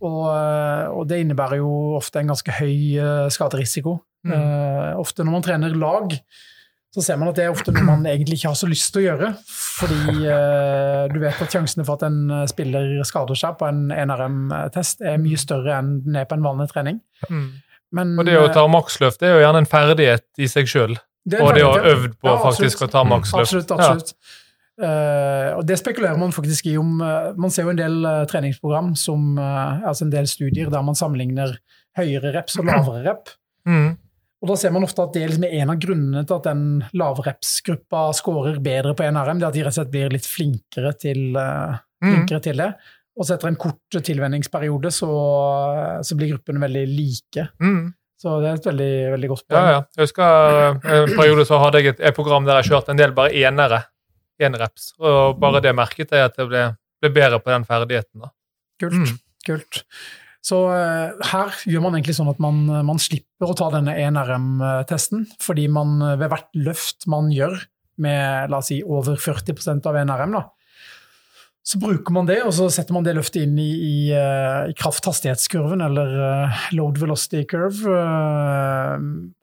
Og, 0.00 0.22
eh, 0.32 0.86
og 0.96 1.06
det 1.10 1.20
innebærer 1.22 1.60
jo 1.60 1.70
ofte 1.98 2.22
en 2.22 2.32
ganske 2.32 2.54
høy 2.58 2.96
eh, 2.98 3.26
skaderisiko. 3.32 4.00
Mm. 4.26 4.32
Uh, 4.36 5.00
ofte 5.00 5.24
når 5.24 5.32
man 5.32 5.44
trener 5.46 5.76
lag, 5.80 6.12
så 6.90 7.04
ser 7.04 7.18
man 7.20 7.30
at 7.30 7.38
det 7.38 7.44
er 7.46 7.52
ofte 7.52 7.70
noe 7.74 7.86
man 7.86 8.06
egentlig 8.10 8.40
ikke 8.40 8.50
har 8.50 8.58
så 8.58 8.68
lyst 8.70 8.90
til 8.90 9.04
å 9.04 9.04
gjøre. 9.04 9.30
Fordi 9.46 10.24
eh, 10.34 11.04
du 11.12 11.18
vet 11.22 11.42
at 11.44 11.54
sjansene 11.54 11.86
for 11.86 12.00
at 12.00 12.08
en 12.08 12.20
eh, 12.40 12.46
spiller 12.50 12.96
skader 13.06 13.38
seg 13.38 13.58
på 13.60 13.68
en 13.68 13.88
NRM-test 13.94 15.04
er 15.06 15.20
mye 15.22 15.38
større 15.40 15.78
enn 15.78 16.00
den 16.06 16.18
er 16.22 16.26
på 16.30 16.38
en 16.38 16.46
vanlig 16.46 16.70
trening. 16.72 16.98
Mm. 17.28 17.46
Men, 17.94 18.12
Og 18.18 18.26
det 18.26 18.36
å 18.38 18.48
eh, 18.48 18.54
ta 18.54 18.66
maksløft 18.70 19.22
det 19.22 19.30
er 19.30 19.38
jo 19.38 19.46
gjerne 19.46 19.64
en 19.64 19.70
ferdighet 19.70 20.26
i 20.42 20.50
seg 20.50 20.70
sjøl. 20.70 20.98
Og 21.30 21.50
det 21.54 21.62
å 21.62 21.72
ha 21.76 21.80
øvd 21.92 22.14
på 22.18 22.30
Ja, 22.30 22.36
faktisk 22.42 22.86
å 22.86 22.90
ta 22.90 23.04
maksløft. 23.06 23.44
Absolutt, 23.44 23.74
absolutt. 23.76 24.14
Eh, 24.80 25.50
og 25.54 25.62
det 25.68 25.76
spekulerer 25.78 26.18
man 26.18 26.32
faktisk 26.32 26.70
i 26.70 26.78
om 26.80 27.02
uh, 27.04 27.34
Man 27.36 27.52
ser 27.52 27.66
jo 27.66 27.72
en 27.74 27.80
del 27.80 27.98
uh, 28.00 28.22
treningsprogram, 28.30 28.94
som, 28.96 29.34
altså 29.36 30.06
en 30.06 30.14
del 30.14 30.30
studier 30.30 30.70
der 30.72 30.86
man 30.86 30.96
sammenligner 30.96 31.58
høyere 31.98 32.32
reps 32.34 32.56
og 32.58 32.66
lavere 32.70 33.04
rep. 33.04 33.28
Ja. 33.28 33.36
Mm. 33.70 33.90
Og 34.40 34.48
da 34.48 34.54
ser 34.56 34.72
man 34.72 34.86
ofte 34.86 35.02
at 35.04 35.12
det 35.12 35.26
liksom 35.28 35.44
er 35.44 35.58
en 35.60 35.70
av 35.74 35.76
grunnene 35.82 36.22
til 36.26 36.36
at 36.38 36.46
den 36.48 36.62
lavreps-gruppa 36.96 38.06
scorer 38.16 38.56
bedre 38.64 38.94
på 38.96 39.04
NRM, 39.12 39.38
det 39.40 39.44
er 39.44 39.50
at 39.50 39.54
de 39.58 39.64
rett 39.66 39.74
og 39.74 39.76
slett 39.76 39.90
blir 39.92 40.14
litt 40.14 40.26
flinkere 40.28 40.94
til, 40.98 41.20
flinkere 42.00 42.38
Mm. 42.40 42.42
til 42.46 42.56
det. 42.56 42.70
Og 43.20 43.26
så 43.26 43.34
etter 43.34 43.48
en 43.50 43.56
kort 43.60 43.98
tilvenningsperiode 44.06 44.88
så, 44.96 45.08
så 46.02 46.16
blir 46.16 46.30
gruppene 46.32 46.62
veldig 46.62 46.84
like. 46.88 47.48
Mm. 47.60 47.90
Så 48.20 48.38
det 48.40 48.48
er 48.48 48.54
et 48.60 48.66
veldig, 48.70 48.92
veldig 49.14 49.28
godt 49.32 49.44
Ja, 49.50 49.56
poeng. 49.56 49.68
ja. 49.74 49.80
Jeg 49.96 50.06
husker 50.06 50.24
eh, 50.24 51.02
en 51.02 51.14
periode 51.16 51.44
så 51.48 51.58
hadde 51.60 51.80
jeg 51.80 51.92
et, 51.94 52.00
et 52.00 52.16
program 52.16 52.44
der 52.48 52.60
jeg 52.62 52.70
kjørte 52.70 52.92
en 52.94 53.00
del 53.00 53.12
bare 53.16 53.32
enere. 53.32 53.82
Enreps. 54.40 54.94
Og 55.00 55.36
bare 55.40 55.60
det 55.60 55.74
merket 55.76 56.12
jeg 56.16 56.24
at 56.30 56.36
jeg 56.40 56.48
ble, 56.48 56.64
ble 57.02 57.10
bedre 57.12 57.40
på 57.44 57.52
den 57.52 57.64
ferdigheten. 57.68 58.24
da. 58.24 58.30
Kult. 58.80 58.96
Mm. 58.96 59.18
kult. 59.44 59.82
Så 60.44 60.58
eh, 60.72 61.26
her 61.32 61.58
gjør 61.68 61.84
man 61.84 61.98
egentlig 61.98 62.16
sånn 62.16 62.30
at 62.32 62.40
man, 62.40 62.62
man 62.88 63.00
slipper 63.02 63.52
å 63.52 63.56
ta 63.58 63.68
denne 63.74 63.92
NRM-testen, 63.92 65.26
fordi 65.42 65.66
man 65.72 65.98
eh, 66.00 66.16
ved 66.20 66.32
hvert 66.32 66.48
løft 66.56 67.04
man 67.12 67.28
gjør 67.34 67.58
med 68.00 68.48
la 68.48 68.62
oss 68.62 68.70
si, 68.72 68.80
over 68.80 69.20
40% 69.20 69.84
av 69.90 69.98
NRM, 70.00 70.38
da, 70.38 70.46
så 71.62 71.78
bruker 71.78 72.14
man 72.16 72.28
det, 72.28 72.38
og 72.46 72.54
så 72.56 72.70
setter 72.72 72.96
man 72.96 73.04
det 73.04 73.12
løftet 73.18 73.44
inn 73.44 73.58
i, 73.60 73.68
i, 73.68 73.96
eh, 74.16 74.70
i 74.72 74.76
kraft-hastighetskurven, 74.80 75.84
eller 75.84 76.14
eh, 76.24 76.62
load 76.78 76.98
velocity 77.02 77.44
curve. 77.48 77.84
eh, 77.84 78.94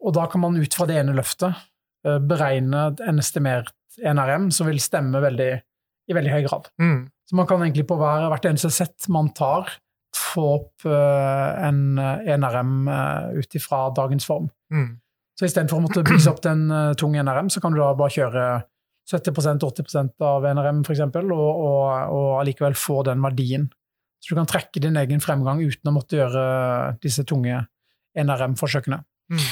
og 0.01 0.15
da 0.17 0.25
kan 0.31 0.43
man 0.43 0.57
ut 0.57 0.73
fra 0.73 0.87
det 0.89 0.97
ene 1.03 1.15
løftet 1.17 1.53
eh, 2.07 2.17
beregne 2.17 2.89
en 3.05 3.21
estimert 3.21 3.75
NRM 4.01 4.49
som 4.53 4.69
vil 4.69 4.81
stemme 4.81 5.21
veldig, 5.21 5.51
i 6.09 6.17
veldig 6.17 6.33
høy 6.33 6.41
grad. 6.49 6.71
Mm. 6.81 6.99
Så 7.29 7.37
man 7.37 7.47
kan 7.49 7.61
egentlig 7.61 7.85
på 7.89 7.97
hver, 7.99 8.27
hvert 8.33 8.49
eneste 8.49 8.73
sett 8.73 9.07
man 9.13 9.29
tar, 9.37 9.69
få 10.37 10.45
opp 10.53 10.85
eh, 10.85 11.67
en 11.67 11.97
eh, 11.97 12.31
NRM 12.37 12.87
uh, 12.87 13.37
ut 13.37 13.57
ifra 13.57 13.87
dagens 13.97 14.27
form. 14.29 14.49
Mm. 14.73 14.89
Så 15.37 15.45
istedenfor 15.47 15.79
å 15.81 15.85
måtte 15.85 16.05
bygge 16.05 16.31
opp 16.31 16.41
den 16.45 16.65
tunge 16.69 16.95
tung 17.01 17.17
NRM, 17.17 17.49
så 17.53 17.61
kan 17.61 17.75
du 17.75 17.81
da 17.81 17.91
bare 17.97 18.13
kjøre 18.13 18.45
70-80% 19.07 20.25
av 20.25 20.47
NRM 20.49 20.81
f.eks., 20.81 21.03
og, 21.13 21.31
og, 21.31 21.83
og 22.17 22.31
allikevel 22.41 22.77
få 22.77 23.03
den 23.07 23.21
verdien. 23.23 23.67
Så 24.17 24.33
du 24.33 24.39
kan 24.39 24.49
trekke 24.49 24.81
din 24.81 24.97
egen 24.97 25.21
fremgang 25.21 25.61
uten 25.61 25.91
å 25.91 25.93
måtte 25.93 26.17
gjøre 26.17 26.47
disse 27.03 27.21
tunge 27.29 27.61
NRM-forsøkene. 28.17 28.97
Mm. 29.27 29.43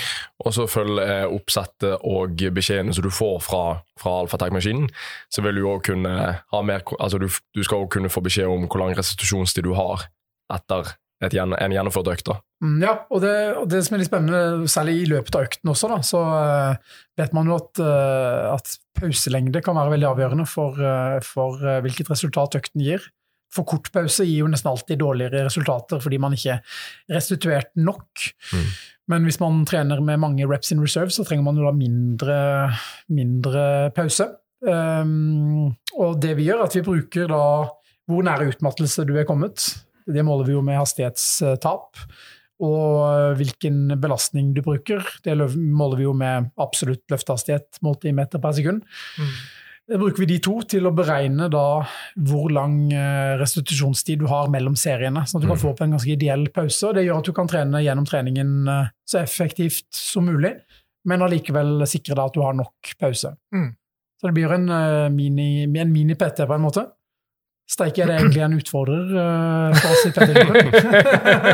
Og 0.46 0.54
så 0.56 0.66
følger 0.72 1.30
oppsettet 1.32 2.04
og 2.08 2.42
beskjedene 2.56 2.96
som 2.96 3.06
du 3.06 3.12
får 3.14 3.38
fra, 3.44 3.64
fra 4.00 4.18
alfatek-maskinen, 4.24 4.88
så 5.32 5.44
vil 5.46 5.60
du 5.60 5.66
også 5.68 5.92
kunne 5.92 6.16
ha 6.40 6.62
mer 6.64 6.84
Altså 7.00 7.20
du, 7.20 7.28
du 7.28 7.64
skal 7.64 7.84
også 7.84 7.98
kunne 7.98 8.12
få 8.12 8.24
beskjed 8.24 8.52
om 8.52 8.68
hvor 8.68 8.82
lang 8.82 8.96
restitusjonstid 8.98 9.68
du 9.68 9.74
har 9.78 10.08
etter 10.54 10.94
et, 11.24 11.34
gjenn- 11.34 11.56
en 11.58 11.74
gjennomført 11.74 12.10
økt. 12.12 12.28
da. 12.28 12.40
Mm, 12.64 12.78
Ja, 12.84 12.94
og 13.10 13.22
det, 13.24 13.34
og 13.58 13.68
det 13.72 13.84
som 13.86 13.96
er 13.96 14.02
litt 14.04 14.10
spennende, 14.12 14.68
særlig 14.72 14.96
i 15.02 15.10
løpet 15.10 15.36
av 15.38 15.46
økten 15.48 15.72
også, 15.72 15.90
da, 15.92 16.00
så 16.06 16.22
uh, 16.22 16.96
vet 17.18 17.34
man 17.34 17.48
jo 17.50 17.56
at, 17.56 17.82
uh, 17.82 18.54
at 18.56 18.76
pauselengde 19.00 19.62
kan 19.64 19.78
være 19.80 19.96
veldig 19.96 20.10
avgjørende 20.12 20.48
for, 20.50 20.80
uh, 20.80 21.20
for 21.24 21.62
hvilket 21.86 22.12
resultat 22.12 22.60
økten 22.60 22.84
gir. 22.84 23.06
For 23.56 23.64
kort 23.68 23.88
pause 23.96 24.26
gir 24.28 24.42
jo 24.44 24.50
nesten 24.52 24.68
alltid 24.72 25.00
dårligere 25.00 25.46
resultater 25.46 26.02
fordi 26.04 26.18
man 26.20 26.34
ikke 26.36 26.58
er 26.58 27.16
restituert 27.16 27.70
nok. 27.80 28.26
Mm. 28.52 28.68
Men 29.14 29.28
hvis 29.30 29.40
man 29.40 29.62
trener 29.70 30.02
med 30.04 30.20
mange 30.20 30.48
reps 30.50 30.74
in 30.74 30.82
reserve, 30.84 31.14
så 31.14 31.24
trenger 31.24 31.46
man 31.46 31.60
jo 31.62 31.68
da 31.68 31.72
mindre, 31.78 32.38
mindre 33.14 33.66
pause. 33.96 34.28
Um, 34.66 35.76
og 35.96 36.18
det 36.24 36.34
vi 36.40 36.48
gjør, 36.50 36.64
er 36.64 36.68
at 36.68 36.76
vi 36.76 36.84
bruker 36.84 37.30
da 37.32 37.42
hvor 38.10 38.26
nære 38.26 38.50
utmattelse 38.52 39.06
du 39.08 39.16
er 39.18 39.28
kommet. 39.30 39.62
Det 40.08 40.24
måler 40.26 40.46
vi 40.46 40.54
jo 40.58 40.62
med 40.62 40.78
hastighetstap. 40.80 41.98
Og 42.64 43.36
hvilken 43.36 43.90
belastning 44.00 44.54
du 44.56 44.62
bruker. 44.64 45.04
Det 45.26 45.36
måler 45.58 45.98
vi 46.00 46.06
jo 46.08 46.14
med 46.16 46.52
absolutt 46.62 47.04
løftehastighet 47.12 47.82
målt 47.84 48.06
i 48.08 48.14
meter 48.16 48.40
per 48.40 48.56
sekund. 48.56 48.86
Mm. 49.20 49.34
Det 49.86 50.00
bruker 50.02 50.24
vi 50.24 50.26
de 50.32 50.38
to 50.42 50.54
til 50.66 50.88
å 50.90 50.94
beregne 50.98 51.46
da 51.54 51.66
hvor 52.26 52.48
lang 52.50 52.78
eh, 52.96 53.36
restitusjonstid 53.38 54.24
du 54.24 54.26
har 54.32 54.48
mellom 54.50 54.74
seriene, 54.80 55.22
sånn 55.30 55.38
at 55.38 55.44
du 55.44 55.50
kan 55.52 55.58
Mm. 55.60 55.62
få 55.62 55.70
opp 55.76 55.82
en 55.86 55.92
ganske 55.94 56.10
ideell 56.16 56.48
pause. 56.50 56.94
Det 56.96 57.04
gjør 57.06 57.20
at 57.20 57.26
du 57.30 57.34
kan 57.38 57.48
trene 57.52 57.84
gjennom 57.86 58.08
treningen 58.08 58.68
eh, 58.68 58.88
så 59.06 59.20
effektivt 59.22 59.86
som 59.94 60.26
mulig, 60.26 60.56
men 61.06 61.22
allikevel 61.22 61.86
sikre 61.86 62.16
deg 62.16 62.26
at 62.26 62.34
du 62.34 62.42
har 62.42 62.54
nok 62.58 62.96
pause. 62.98 63.36
Mm. 63.54 63.76
Så 64.18 64.26
det 64.32 64.34
blir 64.34 64.56
en 64.56 64.70
eh, 64.70 65.10
mini- 65.14 65.68
mini-PT 65.70 66.48
på 66.48 66.56
en 66.56 66.62
måte. 66.66 66.88
Steike, 67.66 68.04
er 68.04 68.12
det 68.12 68.16
egentlig 68.20 68.42
en 68.46 68.54
utfordrer 68.60 69.08
uh, 69.10 69.72
for 69.74 69.94
oss 69.96 70.04
i 70.06 70.12
PT-klubben? 70.14 70.68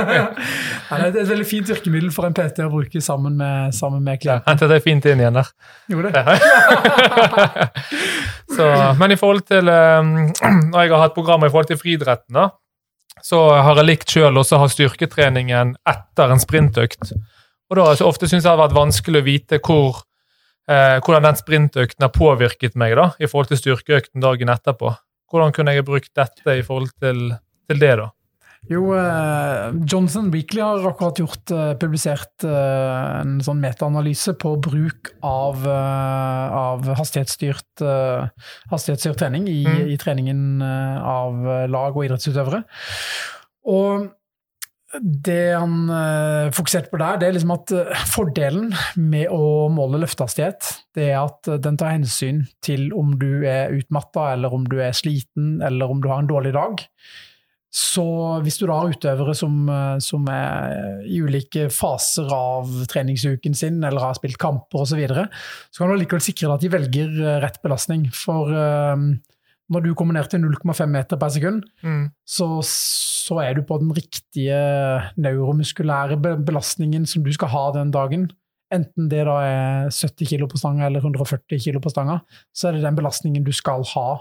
Nei, 0.92 0.98
det 1.00 1.06
er 1.08 1.22
et 1.22 1.30
veldig 1.30 1.46
fint 1.48 1.70
virkemiddel 1.72 2.10
for 2.12 2.28
en 2.28 2.34
PT 2.36 2.66
å 2.66 2.72
bruke 2.74 3.00
sammen 3.04 3.38
med, 3.40 3.72
sammen 3.78 4.04
med 4.04 4.18
Ja, 4.18 4.20
klienten. 4.26 4.50
Hentet 4.50 4.74
deg 4.74 4.84
fint 4.84 5.08
inn 5.08 5.22
igjen 5.24 5.38
der. 5.40 5.52
Gjorde 5.94 6.12
det? 6.18 6.36
så, 8.58 8.68
men 9.00 9.16
i 9.16 9.18
forhold 9.22 9.46
til 9.48 9.72
um, 9.72 10.10
Når 10.74 10.84
jeg 10.84 10.92
har 10.92 11.04
hatt 11.06 11.16
programmer 11.16 11.48
i 11.48 11.54
forhold 11.54 11.70
til 11.70 11.80
friidretten, 11.80 12.36
da, 12.36 12.50
så 13.24 13.40
har 13.64 13.80
jeg 13.80 13.88
likt 13.88 14.12
sjøl 14.12 14.42
også 14.42 14.58
å 14.58 14.66
ha 14.66 14.68
styrketreningen 14.72 15.78
etter 15.88 16.34
en 16.34 16.44
sprintøkt. 16.44 17.14
Og 17.72 17.80
da 17.80 17.86
så 17.96 18.10
ofte 18.10 18.28
syns 18.28 18.42
jeg 18.42 18.50
det 18.50 18.52
har 18.52 18.60
vært 18.66 18.76
vanskelig 18.76 19.22
å 19.22 19.28
vite 19.30 19.62
hvor, 19.64 20.02
eh, 20.68 20.98
hvordan 21.00 21.30
den 21.30 21.40
sprintøkten 21.40 22.04
har 22.04 22.12
påvirket 22.16 22.76
meg 22.76 22.98
da, 23.00 23.14
i 23.16 23.32
forhold 23.32 23.54
til 23.54 23.62
styrkeøkten 23.62 24.24
dagen 24.24 24.52
etterpå. 24.52 24.92
Hvordan 25.32 25.54
kunne 25.56 25.74
jeg 25.76 25.86
brukt 25.88 26.12
dette 26.18 26.58
i 26.60 26.64
forhold 26.66 26.92
til, 27.00 27.32
til 27.72 27.80
det, 27.80 27.94
da? 28.02 28.10
Jo, 28.70 28.92
eh, 28.94 29.72
Johnson 29.90 30.28
Weekly 30.30 30.62
har 30.62 30.84
akkurat 30.86 31.18
gjort, 31.18 31.50
eh, 31.50 31.72
publisert 31.82 32.46
eh, 32.46 33.22
en 33.24 33.40
sånn 33.42 33.58
metaanalyse 33.64 34.36
på 34.38 34.52
bruk 34.62 35.10
av, 35.26 35.64
eh, 35.66 36.54
av 36.60 36.86
hastighetsstyrt, 37.00 37.82
eh, 37.82 38.28
hastighetsstyrt 38.70 39.18
trening 39.18 39.48
i, 39.50 39.64
Mm. 39.66 39.90
i 39.90 39.98
treningen 39.98 40.62
eh, 40.62 41.02
av 41.02 41.42
lag 41.74 41.98
og 41.98 42.06
idrettsutøvere. 42.06 42.64
Og 43.66 44.12
det 45.00 45.54
han 45.56 45.90
eh, 45.90 46.52
fokuserte 46.56 46.92
på 46.92 47.00
der, 47.00 47.20
det 47.20 47.28
er 47.28 47.36
liksom 47.38 47.54
at 47.56 47.74
eh, 47.76 48.06
fordelen 48.12 48.70
med 49.00 49.32
å 49.32 49.70
måle 49.72 50.02
løftehastighet, 50.04 50.68
det 50.98 51.10
er 51.14 51.20
at 51.22 51.48
eh, 51.48 51.60
den 51.64 51.80
tar 51.80 51.94
hensyn 51.94 52.44
til 52.66 52.90
om 52.98 53.16
du 53.22 53.46
er 53.48 53.72
utmatta, 53.78 54.32
eller 54.36 54.54
om 54.56 54.66
du 54.68 54.80
er 54.84 54.96
sliten, 54.98 55.60
eller 55.64 55.92
om 55.92 56.04
du 56.04 56.10
har 56.12 56.24
en 56.24 56.32
dårlig 56.32 56.54
dag. 56.58 56.84
Så 57.72 58.04
hvis 58.44 58.58
du 58.60 58.66
da 58.68 58.82
har 58.82 58.92
utøvere 58.92 59.32
som, 59.38 59.70
som 60.04 60.26
er 60.28 61.06
i 61.08 61.22
ulike 61.24 61.70
faser 61.72 62.28
av 62.36 62.68
treningsuken 62.92 63.56
sin, 63.56 63.78
eller 63.80 64.10
har 64.10 64.18
spilt 64.18 64.36
kamper 64.42 64.84
osv., 64.84 64.92
så, 64.92 65.00
videre, 65.00 65.30
så 65.72 65.80
kan 65.80 65.94
du 65.94 65.96
allikevel 65.96 66.26
sikre 66.26 66.50
deg 66.50 66.58
at 66.58 66.66
de 66.66 66.74
velger 66.74 67.40
rett 67.46 67.62
belastning. 67.64 68.10
For 68.12 68.52
eh, 68.52 69.06
når 69.72 69.86
du 69.86 69.94
kommer 69.96 70.14
ned 70.18 70.28
til 70.30 70.42
0,5 70.44 70.86
meter 70.92 71.18
per 71.18 71.30
sekund, 71.32 71.64
Mm. 71.84 72.10
så, 72.28 72.48
så 72.64 73.40
er 73.42 73.54
du 73.56 73.62
på 73.64 73.78
den 73.80 73.92
riktige 73.96 74.58
neuromuskulære 75.18 76.18
belastningen 76.46 77.06
som 77.08 77.24
du 77.24 77.32
skal 77.34 77.52
ha 77.54 77.64
den 77.76 77.92
dagen. 77.94 78.30
Enten 78.72 79.10
det 79.12 79.26
da 79.28 79.38
er 79.44 79.90
70 79.92 80.28
kilo 80.30 80.48
på 80.48 80.60
stanga 80.60 80.86
eller 80.88 81.04
140 81.04 81.60
kilo 81.60 81.80
på 81.84 81.92
stanga, 81.92 82.20
så 82.56 82.70
er 82.70 82.78
det 82.78 82.86
den 82.86 82.96
belastningen 83.00 83.44
du 83.44 83.52
skal 83.56 83.84
ha 83.96 84.20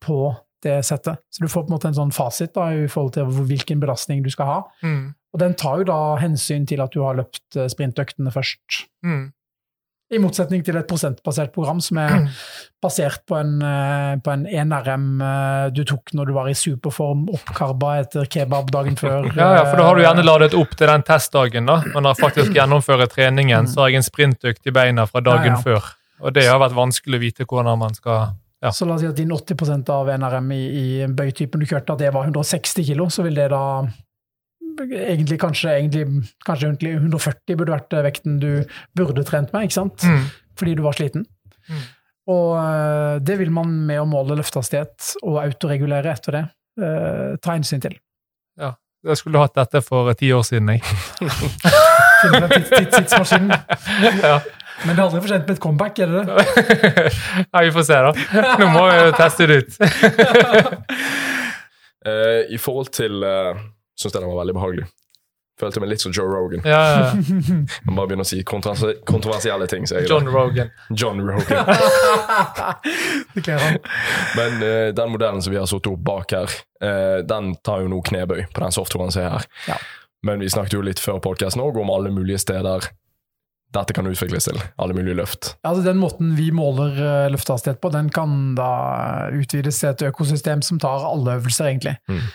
på 0.00 0.20
det 0.64 0.78
settet. 0.84 1.20
Så 1.32 1.40
du 1.44 1.48
får 1.48 1.64
på 1.64 1.70
en 1.70 1.74
måte 1.76 1.88
en 1.88 1.96
sånn 1.96 2.12
fasit 2.12 2.52
da, 2.56 2.68
i 2.72 2.88
forhold 2.88 3.14
til 3.16 3.28
hvilken 3.48 3.80
belastning 3.80 4.22
du 4.24 4.30
skal 4.32 4.48
ha. 4.48 4.58
Mm. 4.84 5.14
Og 5.32 5.40
den 5.40 5.54
tar 5.54 5.80
jo 5.80 5.86
da 5.88 5.98
hensyn 6.20 6.66
til 6.68 6.80
at 6.84 6.92
du 6.92 7.00
har 7.04 7.16
løpt 7.16 7.56
eh, 7.56 7.68
sprintøktene 7.72 8.32
først. 8.34 8.82
Mm. 9.06 9.30
I 10.10 10.18
motsetning 10.18 10.64
til 10.66 10.74
et 10.74 10.88
prosentbasert 10.90 11.52
program 11.54 11.78
som 11.84 12.00
er 12.02 12.24
basert 12.82 13.22
på 13.30 13.36
en, 13.38 13.52
eh, 13.62 14.16
på 14.18 14.32
en 14.32 14.42
NRM 14.42 15.04
eh, 15.22 15.66
du 15.76 15.84
tok 15.86 16.10
når 16.18 16.26
du 16.30 16.34
var 16.34 16.48
i 16.50 16.56
superform, 16.58 17.28
oppkarba 17.30 17.92
etter 18.00 18.26
kebab 18.26 18.72
dagen 18.74 18.98
før. 19.02 19.28
Ja, 19.36 19.52
ja, 19.60 19.64
for 19.68 19.78
da 19.78 19.86
har 19.86 20.00
du 20.00 20.02
gjerne 20.02 20.24
eh, 20.24 20.26
ladet 20.26 20.58
opp 20.58 20.74
til 20.74 20.90
den 20.90 21.06
testdagen, 21.06 21.70
da. 21.70 21.78
Men 21.94 22.08
da 22.08 22.16
faktisk 22.18 22.50
gjennomfører 22.58 23.06
treningen, 23.12 23.70
så 23.70 23.84
har 23.84 23.94
jeg 23.94 24.02
en 24.02 24.08
sprintøkt 24.08 24.66
i 24.66 24.74
beina 24.74 25.06
fra 25.06 25.22
dagen 25.22 25.54
Ja, 25.54 25.56
ja. 25.58 25.62
før. 25.62 25.90
Og 26.20 26.34
det 26.36 26.48
har 26.50 26.58
vært 26.60 26.76
vanskelig 26.76 27.20
å 27.20 27.22
vite 27.22 27.46
hvordan 27.48 27.78
man 27.80 27.94
skal 27.96 28.32
ja. 28.60 28.74
Så 28.76 28.84
la 28.84 28.98
oss 28.98 29.00
si 29.00 29.08
at 29.08 29.16
din 29.16 29.30
80% 29.32 29.88
av 29.88 30.10
NRM 30.20 30.50
i, 30.52 30.64
i 30.76 30.88
bøytypen 31.08 31.62
du 31.62 31.64
kjørte, 31.64 31.94
at 31.94 32.02
det 32.02 32.10
var 32.12 32.26
160 32.28 32.84
kilo, 32.90 33.06
så 33.08 33.24
vil 33.24 33.38
det 33.38 33.46
da 33.54 33.62
egentlig 34.88 35.40
kanskje, 35.42 35.72
egentlig, 35.76 36.04
kanskje 36.46 36.72
140 36.96 37.58
burde 37.58 37.74
vært 37.74 37.96
eh, 37.96 38.04
vekten 38.06 38.38
du 38.42 38.50
burde 38.96 39.24
trent 39.28 39.52
med, 39.54 39.68
ikke 39.68 39.78
sant? 39.78 40.04
Mm. 40.04 40.28
Fordi 40.60 40.76
du 40.78 40.84
var 40.84 40.98
sliten. 40.98 41.26
Mm. 41.70 41.82
Og 42.30 42.52
eh, 42.60 43.16
det 43.26 43.40
vil 43.40 43.52
man 43.54 43.72
med 43.88 44.02
å 44.02 44.08
måle 44.08 44.38
løftehastighet 44.38 45.14
og 45.24 45.42
autoregulere 45.44 46.14
etter 46.14 46.38
det 46.38 46.46
eh, 46.82 47.36
ta 47.42 47.56
hensyn 47.56 47.82
til. 47.84 47.98
Jeg 49.00 49.16
skulle 49.16 49.40
hatt 49.40 49.54
dette 49.56 49.80
for 49.80 50.12
ti 50.12 50.28
år 50.36 50.42
siden, 50.44 50.74
jeg. 50.74 50.82
Tidsmaskinen. 52.92 53.54
ja. 54.28 54.34
Men 54.84 54.96
det 54.96 55.00
er 55.00 55.06
aldri 55.06 55.22
for 55.22 55.32
sent 55.32 55.46
med 55.48 55.54
et 55.56 55.62
comeback, 55.64 55.98
er 56.04 56.12
det 56.12 56.24
det? 56.28 56.34
Nei, 57.54 57.62
vi 57.64 57.72
får 57.72 57.86
se, 57.88 58.00
da. 58.04 58.12
Nå 58.60 58.68
må 58.74 58.84
vi 58.90 58.98
teste 59.16 59.48
det 59.48 59.56
ut. 59.62 59.72
Eh, 62.00 62.42
I 62.52 62.60
forhold 62.60 62.92
til 62.96 63.24
Syns 64.00 64.14
jeg 64.14 64.22
den 64.22 64.32
var 64.32 64.40
veldig 64.42 64.56
behagelig. 64.56 64.88
Følte 65.60 65.82
meg 65.82 65.90
litt 65.92 66.00
som 66.00 66.12
Joe 66.16 66.28
Rogan. 66.30 66.62
Ja, 66.64 66.80
ja. 66.88 67.08
Man 67.86 67.98
bare 67.98 68.08
begynner 68.08 68.24
å 68.24 68.28
si 68.30 68.40
kontroversi 68.48 68.94
kontroversielle 69.08 69.66
ting. 69.68 69.84
Så 69.88 69.98
jeg, 70.00 70.08
John 70.08 70.30
Rogan. 70.32 70.70
John 70.88 71.20
Rogan. 71.20 71.68
det. 73.34 73.58
Men 74.38 74.56
uh, 74.62 74.88
den 74.96 75.12
modellen 75.12 75.44
som 75.44 75.52
vi 75.52 75.60
har 75.60 75.68
satt 75.68 75.90
opp 75.90 76.00
bak 76.06 76.32
her, 76.36 76.56
uh, 76.84 77.20
den 77.28 77.52
tar 77.66 77.84
jo 77.84 77.92
nå 77.92 78.00
knebøy 78.08 78.46
på 78.54 78.64
den 78.64 78.76
softwaren 78.76 79.12
som 79.12 79.26
er 79.26 79.36
her. 79.36 79.50
Ja. 79.68 79.76
Men 80.24 80.40
vi 80.40 80.48
snakket 80.52 80.78
jo 80.78 80.84
litt 80.84 81.00
før 81.00 81.20
podkasten 81.24 81.62
òg 81.64 81.76
om 81.80 81.92
alle 81.92 82.12
mulige 82.12 82.40
steder 82.40 82.88
dette 83.70 83.94
kan 83.94 84.08
utvikles 84.08 84.48
til. 84.48 84.58
Alle 84.82 84.96
mulige 84.96 85.14
løft. 85.20 85.54
Altså 85.62 85.84
Den 85.84 86.00
måten 86.00 86.32
vi 86.40 86.48
måler 86.56 86.96
uh, 86.96 87.26
løftehastighet 87.36 87.84
på, 87.84 87.92
den 87.92 88.08
kan 88.14 88.54
da 88.58 88.70
utvides 89.36 89.82
til 89.82 89.92
et 89.92 90.08
økosystem 90.08 90.64
som 90.64 90.80
tar 90.80 91.04
alle 91.04 91.36
øvelser, 91.36 91.68
egentlig. 91.68 91.98
Mm. 92.08 92.30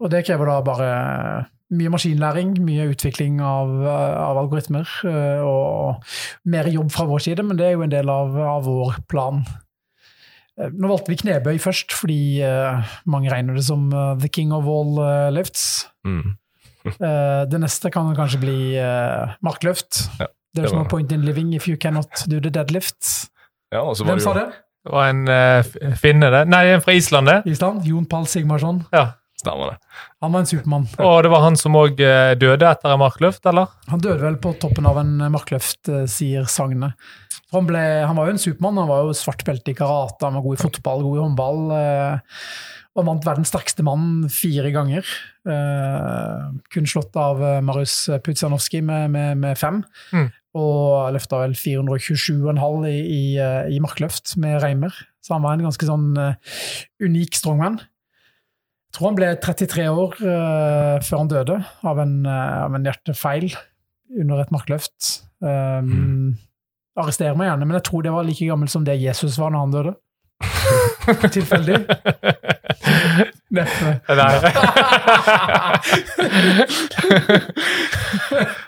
Og 0.00 0.10
det 0.12 0.24
krever 0.26 0.50
da 0.50 0.56
bare 0.64 0.88
mye 1.76 1.90
maskinlæring, 1.90 2.54
mye 2.62 2.88
utvikling 2.92 3.40
av, 3.42 3.70
av 3.90 4.38
algoritmer, 4.44 4.86
uh, 5.08 5.42
og 5.42 6.50
mer 6.52 6.68
jobb 6.70 6.92
fra 6.94 7.08
vår 7.08 7.24
side, 7.26 7.46
men 7.46 7.58
det 7.58 7.66
er 7.66 7.74
jo 7.74 7.86
en 7.86 7.94
del 7.94 8.12
av, 8.12 8.36
av 8.56 8.68
vår 8.68 9.00
plan. 9.10 9.42
Nå 10.56 10.88
valgte 10.88 11.12
vi 11.12 11.18
knebøy 11.20 11.58
først, 11.60 11.92
fordi 11.92 12.40
mange 13.04 13.28
regner 13.28 13.58
det 13.58 13.66
som 13.66 13.90
the 14.22 14.30
king 14.32 14.54
of 14.56 14.64
all 14.64 14.96
lifts. 15.28 15.84
Mm. 16.08 16.32
det 17.52 17.60
neste 17.60 17.90
kan 17.92 18.08
kanskje 18.16 18.40
bli 18.40 18.56
markløft. 19.44 20.06
Ja. 20.22 20.30
There's 20.56 20.72
no 20.72 20.84
point 20.88 21.12
in 21.12 21.26
living 21.28 21.52
if 21.52 21.68
you 21.68 21.76
cannot 21.76 22.24
do 22.26 22.40
the 22.40 22.48
deadlift. 22.48 23.28
Ja, 23.72 23.84
og 23.84 23.96
så 23.96 24.04
var 24.04 24.14
Hvem 24.14 24.18
det 24.18 24.24
sa 24.24 24.34
det? 24.34 24.46
Det 24.86 24.92
var 24.94 25.08
en 25.10 25.22
uh, 25.28 25.94
finne, 25.98 26.30
det. 26.30 26.42
Nei, 26.48 26.62
en 26.70 26.82
fra 26.82 26.94
Island, 26.94 27.28
det. 27.28 27.40
Island? 27.50 27.84
Jon 27.84 28.06
Pall 28.06 28.26
Sigmarsson. 28.30 28.84
Ja. 28.92 29.08
Stemmer 29.36 29.74
det. 29.74 29.78
Han 30.24 30.32
var 30.32 30.42
en 30.42 30.48
supermann. 30.48 30.86
Og 31.04 31.18
det 31.26 31.30
var 31.30 31.42
han 31.44 31.58
som 31.60 31.76
òg 31.76 31.98
døde 32.40 32.70
etter 32.70 32.94
en 32.94 33.02
markløft, 33.02 33.44
eller? 33.50 33.68
Han 33.92 34.00
døde 34.00 34.22
vel 34.24 34.38
på 34.40 34.54
toppen 34.62 34.88
av 34.88 34.96
en 35.02 35.12
markløft, 35.34 35.90
eh, 35.92 36.06
sier 36.08 36.48
sagnet. 36.48 36.96
Han, 37.52 37.66
ble, 37.68 37.82
han 38.08 38.16
var 38.16 38.26
jo 38.30 38.34
en 38.36 38.40
supermann. 38.42 38.80
Han 38.80 38.88
var 38.88 39.04
jo 39.04 39.12
svart 39.14 39.44
belte 39.46 39.70
i 39.70 39.76
karate, 39.78 40.24
han 40.24 40.34
var 40.38 40.42
god 40.46 40.56
i 40.58 40.62
fotball, 40.64 41.04
god 41.04 41.18
i 41.18 41.22
håndball. 41.26 41.60
eh, 41.76 42.40
Og 42.96 43.02
han 43.04 43.10
vant 43.10 43.26
verdens 43.28 43.50
sterkeste 43.52 43.84
mann 43.84 44.24
fire 44.32 44.70
ganger. 44.72 45.04
Eh, 45.46 46.46
kun 46.72 46.88
slått 46.88 47.16
av 47.20 47.42
eh, 47.44 47.60
Marius 47.60 48.08
Pudzianowski 48.24 48.80
med, 48.82 49.10
med, 49.12 49.36
med 49.42 49.58
fem. 49.60 49.82
Mm. 50.16 50.30
Og 50.56 51.12
løfta 51.12 51.42
vel 51.42 51.52
427,5 51.60 52.86
i, 52.88 52.96
i, 53.04 53.22
eh, 53.36 53.68
i 53.76 53.82
markløft 53.84 54.32
med 54.40 54.62
reimer. 54.64 54.96
Så 55.20 55.36
han 55.36 55.44
var 55.44 55.58
en 55.58 55.66
ganske 55.68 55.88
sånn 55.88 56.08
eh, 56.16 56.56
unik 57.04 57.36
strongman. 57.36 57.76
Tror 58.96 59.10
han 59.10 59.16
ble 59.18 59.26
33 59.44 59.82
år 59.92 60.14
uh, 60.24 60.96
før 61.04 61.18
han 61.20 61.28
døde 61.28 61.56
av 61.84 61.98
en, 62.00 62.14
uh, 62.24 62.64
av 62.64 62.72
en 62.78 62.86
hjertefeil 62.88 63.50
under 64.22 64.40
et 64.40 64.52
markløft. 64.54 65.10
Um, 65.44 66.38
Arrester 66.96 67.36
meg 67.36 67.50
gjerne, 67.50 67.66
men 67.68 67.76
jeg 67.76 67.84
tror 67.90 68.06
det 68.06 68.14
var 68.14 68.24
like 68.24 68.48
gammel 68.48 68.70
som 68.72 68.86
det 68.86 68.96
Jesus 69.02 69.36
var 69.36 69.52
når 69.52 69.60
han 69.66 69.74
døde. 69.74 69.92
Tilfeldig? 71.36 71.78
Neppe. 73.52 73.90
Nei. 74.16 74.32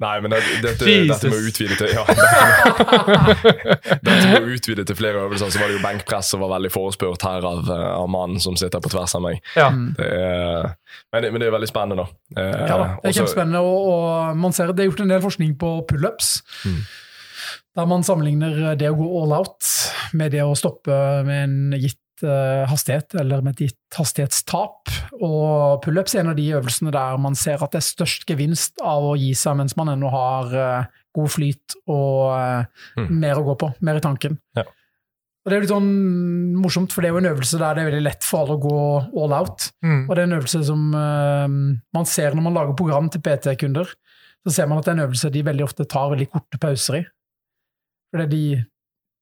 Nei, 0.00 0.14
men 0.24 0.32
det, 0.32 0.38
dette, 0.64 0.86
dette 1.10 1.28
med 1.28 1.36
å 1.36 1.48
utvide 1.50 1.76
til 1.76 1.90
ja, 1.92 2.04
dette, 2.08 3.98
dette 4.00 4.30
med 4.30 4.46
å 4.46 4.54
utvide 4.54 4.84
til 4.88 4.96
flere 4.96 5.24
øvelser, 5.26 5.50
så 5.52 5.60
var 5.60 5.68
det 5.68 5.76
jo 5.76 5.82
benkpress 5.84 6.30
som 6.32 6.40
var 6.44 6.54
veldig 6.54 6.70
forespurt 6.72 7.26
her 7.26 7.44
av, 7.44 7.60
eh, 7.68 7.86
av 7.98 8.08
mannen 8.12 8.40
som 8.40 8.56
sitter 8.56 8.80
på 8.80 8.92
tvers 8.94 9.14
av 9.18 9.24
meg. 9.26 9.42
ja. 9.58 9.68
Det 9.70 10.08
er, 10.08 10.70
men, 11.12 11.22
det, 11.24 11.30
men 11.34 11.42
det 11.42 11.50
er 11.50 11.54
veldig 11.58 11.68
spennende, 11.70 12.04
da. 12.06 12.40
Eh, 12.40 12.64
Ja 12.70 12.76
da, 12.80 12.88
det 13.02 13.10
er 13.12 13.18
kjempespennende. 13.20 13.60
Og, 13.60 13.86
og 13.92 14.40
man 14.40 14.56
ser, 14.56 14.72
det 14.72 14.84
er 14.84 14.90
gjort 14.90 15.04
en 15.04 15.12
del 15.12 15.22
forskning 15.24 15.54
på 15.60 15.72
pullups. 15.90 16.32
Mm. 16.64 16.80
Der 17.78 17.86
man 17.92 18.02
sammenligner 18.06 18.74
det 18.78 18.88
å 18.90 18.96
gå 18.98 19.06
all 19.22 19.32
out 19.36 19.68
med 20.18 20.32
det 20.34 20.42
å 20.42 20.56
stoppe 20.58 20.94
med 21.26 21.44
en 21.44 21.76
gitt 21.80 22.00
eh, 22.26 22.64
hastighet, 22.70 23.14
eller 23.20 23.42
med 23.44 23.54
et 23.56 23.68
gitt 23.70 23.96
hastighetstap. 23.98 24.90
Og 25.20 25.80
pullups 25.84 26.14
er 26.14 26.20
en 26.24 26.32
av 26.32 26.36
de 26.38 26.48
øvelsene 26.56 26.92
der 26.94 27.16
man 27.22 27.34
ser 27.38 27.62
at 27.62 27.72
det 27.74 27.80
er 27.82 27.86
størst 27.88 28.26
gevinst 28.28 28.80
av 28.82 29.04
å 29.12 29.16
gi 29.18 29.32
seg 29.38 29.56
mens 29.60 29.76
man 29.78 29.92
ennå 29.94 30.10
har 30.12 30.54
eh, 30.54 30.90
god 31.16 31.30
flyt 31.36 31.78
og 31.90 32.34
eh, 32.36 32.64
Mm. 33.00 33.08
mer 33.20 33.38
å 33.40 33.44
gå 33.46 33.54
på, 33.60 33.70
mer 33.86 33.96
i 33.98 34.04
tanken. 34.04 34.38
Ja. 34.58 34.64
Og 35.40 35.48
Det 35.50 35.54
er 35.54 35.60
jo 35.60 35.64
litt 35.64 35.72
sånn 35.72 35.92
morsomt, 36.60 36.92
for 36.92 37.00
det 37.00 37.08
er 37.08 37.14
jo 37.14 37.20
en 37.22 37.30
øvelse 37.32 37.58
der 37.58 37.74
det 37.74 37.82
er 37.82 37.90
veldig 37.90 38.04
lett 38.04 38.24
for 38.26 38.42
alle 38.44 38.56
å 38.58 38.60
gå 38.60 39.22
all 39.24 39.32
out. 39.38 39.70
Mm. 39.82 40.02
Og 40.04 40.10
det 40.14 40.18
er 40.20 40.28
en 40.28 40.36
øvelse 40.36 40.60
som 40.68 40.82
man 40.92 42.04
ser 42.06 42.34
når 42.36 42.44
man 42.44 42.58
lager 42.58 42.76
program 42.76 43.08
til 43.08 43.22
PT-kunder. 43.24 43.88
Så 44.44 44.52
ser 44.52 44.68
man 44.68 44.78
at 44.78 44.84
det 44.84 44.92
er 44.92 44.98
en 44.98 45.06
øvelse 45.08 45.30
de 45.32 45.42
veldig 45.48 45.64
ofte 45.64 45.86
tar 45.88 46.10
veldig 46.12 46.28
korte 46.34 46.60
pauser 46.60 46.98
i. 47.00 47.02
Fordi 48.12 48.26
de, 48.34 48.42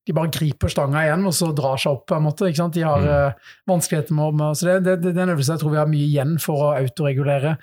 de 0.09 0.15
bare 0.17 0.31
griper 0.33 0.73
stanga 0.73 1.03
igjen, 1.05 1.27
og 1.29 1.35
så 1.37 1.51
drar 1.57 1.77
seg 1.81 1.93
opp 1.99 2.07
på 2.09 2.17
en 2.17 2.25
måte. 2.25 2.49
ikke 2.49 2.63
sant? 2.63 2.75
De 2.79 2.85
har 2.87 3.03
Mm. 3.05 3.09
uh, 3.13 3.51
vanskeligheter 3.69 4.17
med, 4.17 4.35
med 4.41 4.57
Så 4.57 4.67
det, 4.71 4.77
det, 4.89 4.97
det 5.05 5.17
er 5.19 5.27
en 5.29 5.35
øvelse 5.37 5.53
jeg 5.55 5.61
tror 5.61 5.75
vi 5.77 5.83
har 5.83 5.91
mye 5.93 6.07
igjen 6.09 6.39
for 6.41 6.65
å 6.65 6.71
autoregulere 6.81 7.59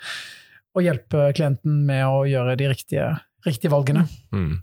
og 0.76 0.84
hjelpe 0.84 1.32
klienten 1.34 1.82
med 1.88 2.04
å 2.06 2.22
gjøre 2.28 2.54
de 2.60 2.68
riktige, 2.70 3.08
riktige 3.46 3.72
valgene. 3.72 4.06
Mm. 4.30 4.62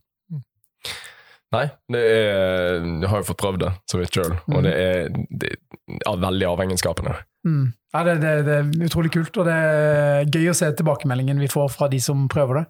Nei, 1.54 1.68
det 1.94 2.00
er, 2.02 2.80
jeg 3.04 3.10
har 3.12 3.20
jo 3.22 3.26
fått 3.28 3.42
prøvd 3.44 3.60
det 3.62 3.72
så 3.92 4.00
vidt 4.00 4.16
sjøl, 4.16 4.32
Mm. 4.48 4.56
og 4.58 4.64
det 4.66 4.74
er, 4.74 5.10
det 5.44 5.52
er 6.08 6.22
veldig 6.24 6.48
avhengighetsskapende. 6.50 7.14
Mm. 7.46 7.66
Ja, 7.94 8.02
det, 8.08 8.16
det, 8.24 8.32
det 8.48 8.56
er 8.58 8.88
utrolig 8.88 9.12
kult, 9.14 9.38
og 9.38 9.46
det 9.46 9.54
er 9.54 10.26
gøy 10.34 10.50
å 10.50 10.56
se 10.58 10.72
tilbakemeldingen 10.80 11.38
vi 11.44 11.52
får 11.52 11.70
fra 11.76 11.90
de 11.92 12.00
som 12.02 12.26
prøver 12.32 12.64
det. 12.64 12.66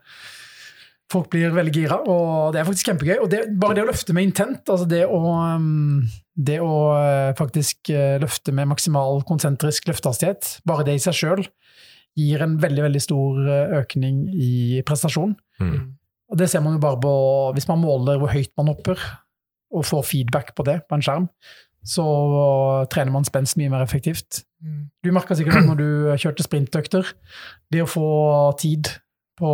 Folk 1.11 1.29
blir 1.33 1.53
veldig 1.53 1.73
gira, 1.75 1.97
og 2.09 2.53
det 2.53 2.61
er 2.61 2.67
faktisk 2.67 2.89
kjempegøy. 2.89 3.17
Og 3.21 3.31
det, 3.31 3.41
bare 3.59 3.77
det 3.77 3.83
å 3.83 3.89
løfte 3.89 4.15
med 4.15 4.29
intent, 4.29 4.61
altså 4.65 4.87
det 4.89 5.03
å, 5.05 5.19
um, 5.55 6.05
det 6.33 6.59
å 6.63 6.75
uh, 6.95 7.33
faktisk 7.37 7.91
uh, 7.93 8.15
løfte 8.23 8.53
med 8.55 8.71
maksimal 8.71 9.21
konsentrisk 9.27 9.91
løftehastighet, 9.91 10.55
bare 10.69 10.85
det 10.87 10.97
i 10.97 11.03
seg 11.03 11.17
sjøl 11.17 11.43
gir 12.17 12.45
en 12.45 12.55
veldig 12.61 12.85
veldig 12.87 13.01
stor 13.03 13.43
uh, 13.45 13.75
økning 13.81 14.23
i 14.33 14.81
prestasjon. 14.87 15.35
Mm. 15.61 15.77
Og 16.33 16.39
det 16.39 16.49
ser 16.49 16.63
man 16.65 16.79
jo 16.79 16.81
bare 16.81 17.01
på 17.03 17.13
hvis 17.57 17.69
man 17.69 17.83
måler 17.83 18.17
hvor 18.21 18.33
høyt 18.33 18.53
man 18.57 18.71
hopper, 18.73 18.97
og 19.73 19.85
får 19.89 20.03
feedback 20.05 20.53
på 20.57 20.65
det 20.65 20.79
på 20.87 20.97
en 20.97 21.05
skjerm, 21.05 21.29
så 21.83 22.03
trener 22.93 23.11
man 23.11 23.25
spenst 23.27 23.57
mye 23.59 23.71
mer 23.73 23.83
effektivt. 23.83 24.43
Mm. 24.63 24.85
Du 25.03 25.11
merka 25.13 25.35
sikkert 25.35 25.59
at 25.59 25.67
når 25.67 25.79
du 25.81 25.87
kjørte 26.21 26.45
sprintøkter, 26.45 27.09
det 27.73 27.83
å 27.83 27.89
få 27.89 28.09
tid 28.61 28.87
på, 29.39 29.51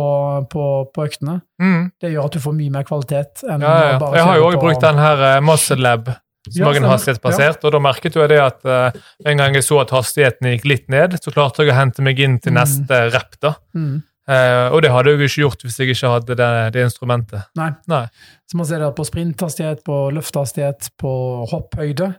på, 0.52 0.64
på 0.94 1.04
øktene, 1.06 1.40
Mm. 1.60 1.90
det 2.00 2.10
gjør 2.12 2.24
at 2.28 2.32
du 2.32 2.40
får 2.40 2.54
mye 2.56 2.70
mer 2.74 2.84
kvalitet 2.88 3.44
enn 3.48 3.60
Ja, 3.64 3.76
ja. 3.92 3.98
bare 3.98 4.16
Jeg 4.16 4.24
har 4.28 4.36
jo 4.36 4.48
òg 4.50 4.58
brukt 4.60 4.80
den 4.84 4.98
her 4.98 5.22
uh, 5.36 5.40
Muscle 5.44 5.76
Lab, 5.80 6.10
som 6.10 6.50
også 6.50 6.68
er 6.70 6.74
stemmer. 6.74 6.88
hastighetsbasert, 6.94 7.64
og 7.64 7.72
da 7.72 7.78
merket 7.84 8.14
jo 8.16 8.26
det 8.26 8.38
at 8.40 8.64
uh, 8.64 8.90
en 9.26 9.36
gang 9.42 9.54
jeg 9.54 9.64
så 9.64 9.80
at 9.82 9.90
hastigheten 9.90 10.48
gikk 10.54 10.64
litt 10.68 10.88
ned, 10.88 11.18
så 11.22 11.32
klarte 11.34 11.62
jeg 11.64 11.72
å 11.72 11.76
hente 11.78 12.02
meg 12.02 12.18
inn 12.20 12.38
til 12.40 12.52
Mm. 12.52 12.60
neste 12.62 13.00
rep. 13.14 13.36
da. 13.40 13.54
Mm. 13.74 14.02
Uh, 14.30 14.68
og 14.70 14.82
det 14.82 14.90
hadde 14.92 15.10
jeg 15.10 15.18
jo 15.18 15.26
ikke 15.26 15.42
gjort 15.42 15.62
hvis 15.64 15.76
jeg 15.80 15.88
ikke 15.90 16.10
hadde 16.12 16.36
det, 16.38 16.50
det 16.76 16.84
instrumentet. 16.86 17.42
Nei. 17.56 17.70
Nei. 17.88 18.04
Så 18.46 18.56
man 18.56 18.66
ser 18.68 18.78
det 18.78 18.94
på 18.94 19.04
sprinthastighet, 19.08 19.80
på 19.84 19.96
løftehastighet, 20.14 20.90
på 21.00 21.10
hopphøyde. 21.50 22.14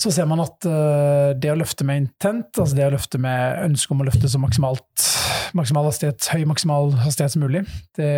Så 0.00 0.12
ser 0.14 0.26
man 0.28 0.40
at 0.42 0.64
eh, 0.68 1.32
det 1.38 1.52
å 1.52 1.58
løfte 1.58 1.84
med 1.86 2.04
intent, 2.04 2.50
altså 2.56 2.76
det 2.78 2.86
å 2.86 2.94
løfte 2.94 3.20
med 3.20 3.60
ønske 3.66 3.92
om 3.92 4.02
å 4.02 4.06
løfte 4.08 4.30
så 4.30 4.40
maksimalt, 4.40 5.06
maksimal 5.56 5.86
hastighet, 5.90 6.30
høy 6.32 6.46
maksimal 6.48 6.94
hastighet 7.04 7.34
som 7.34 7.44
mulig, 7.44 7.64
det 7.98 8.10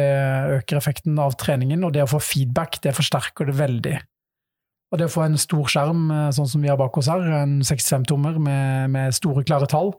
øker 0.61 0.79
effekten 0.79 1.19
av 1.21 1.35
treningen. 1.41 1.83
Og 1.87 1.95
det 1.97 2.05
å 2.05 2.11
få 2.15 2.23
feedback, 2.23 2.79
det 2.85 2.95
forsterker 2.97 3.51
det 3.51 3.57
veldig. 3.59 3.97
Og 4.95 5.01
det 5.01 5.09
å 5.09 5.11
få 5.11 5.25
en 5.25 5.39
stor 5.41 5.67
skjerm, 5.73 6.07
eh, 6.15 6.31
sånn 6.37 6.49
som 6.49 6.63
vi 6.63 6.71
har 6.71 6.79
bak 6.79 6.97
oss 7.01 7.11
her, 7.11 7.25
en 7.41 7.59
65-tommer 7.67 8.39
med, 8.39 8.93
med 8.95 9.17
store, 9.17 9.43
klare 9.47 9.67
tall, 9.71 9.97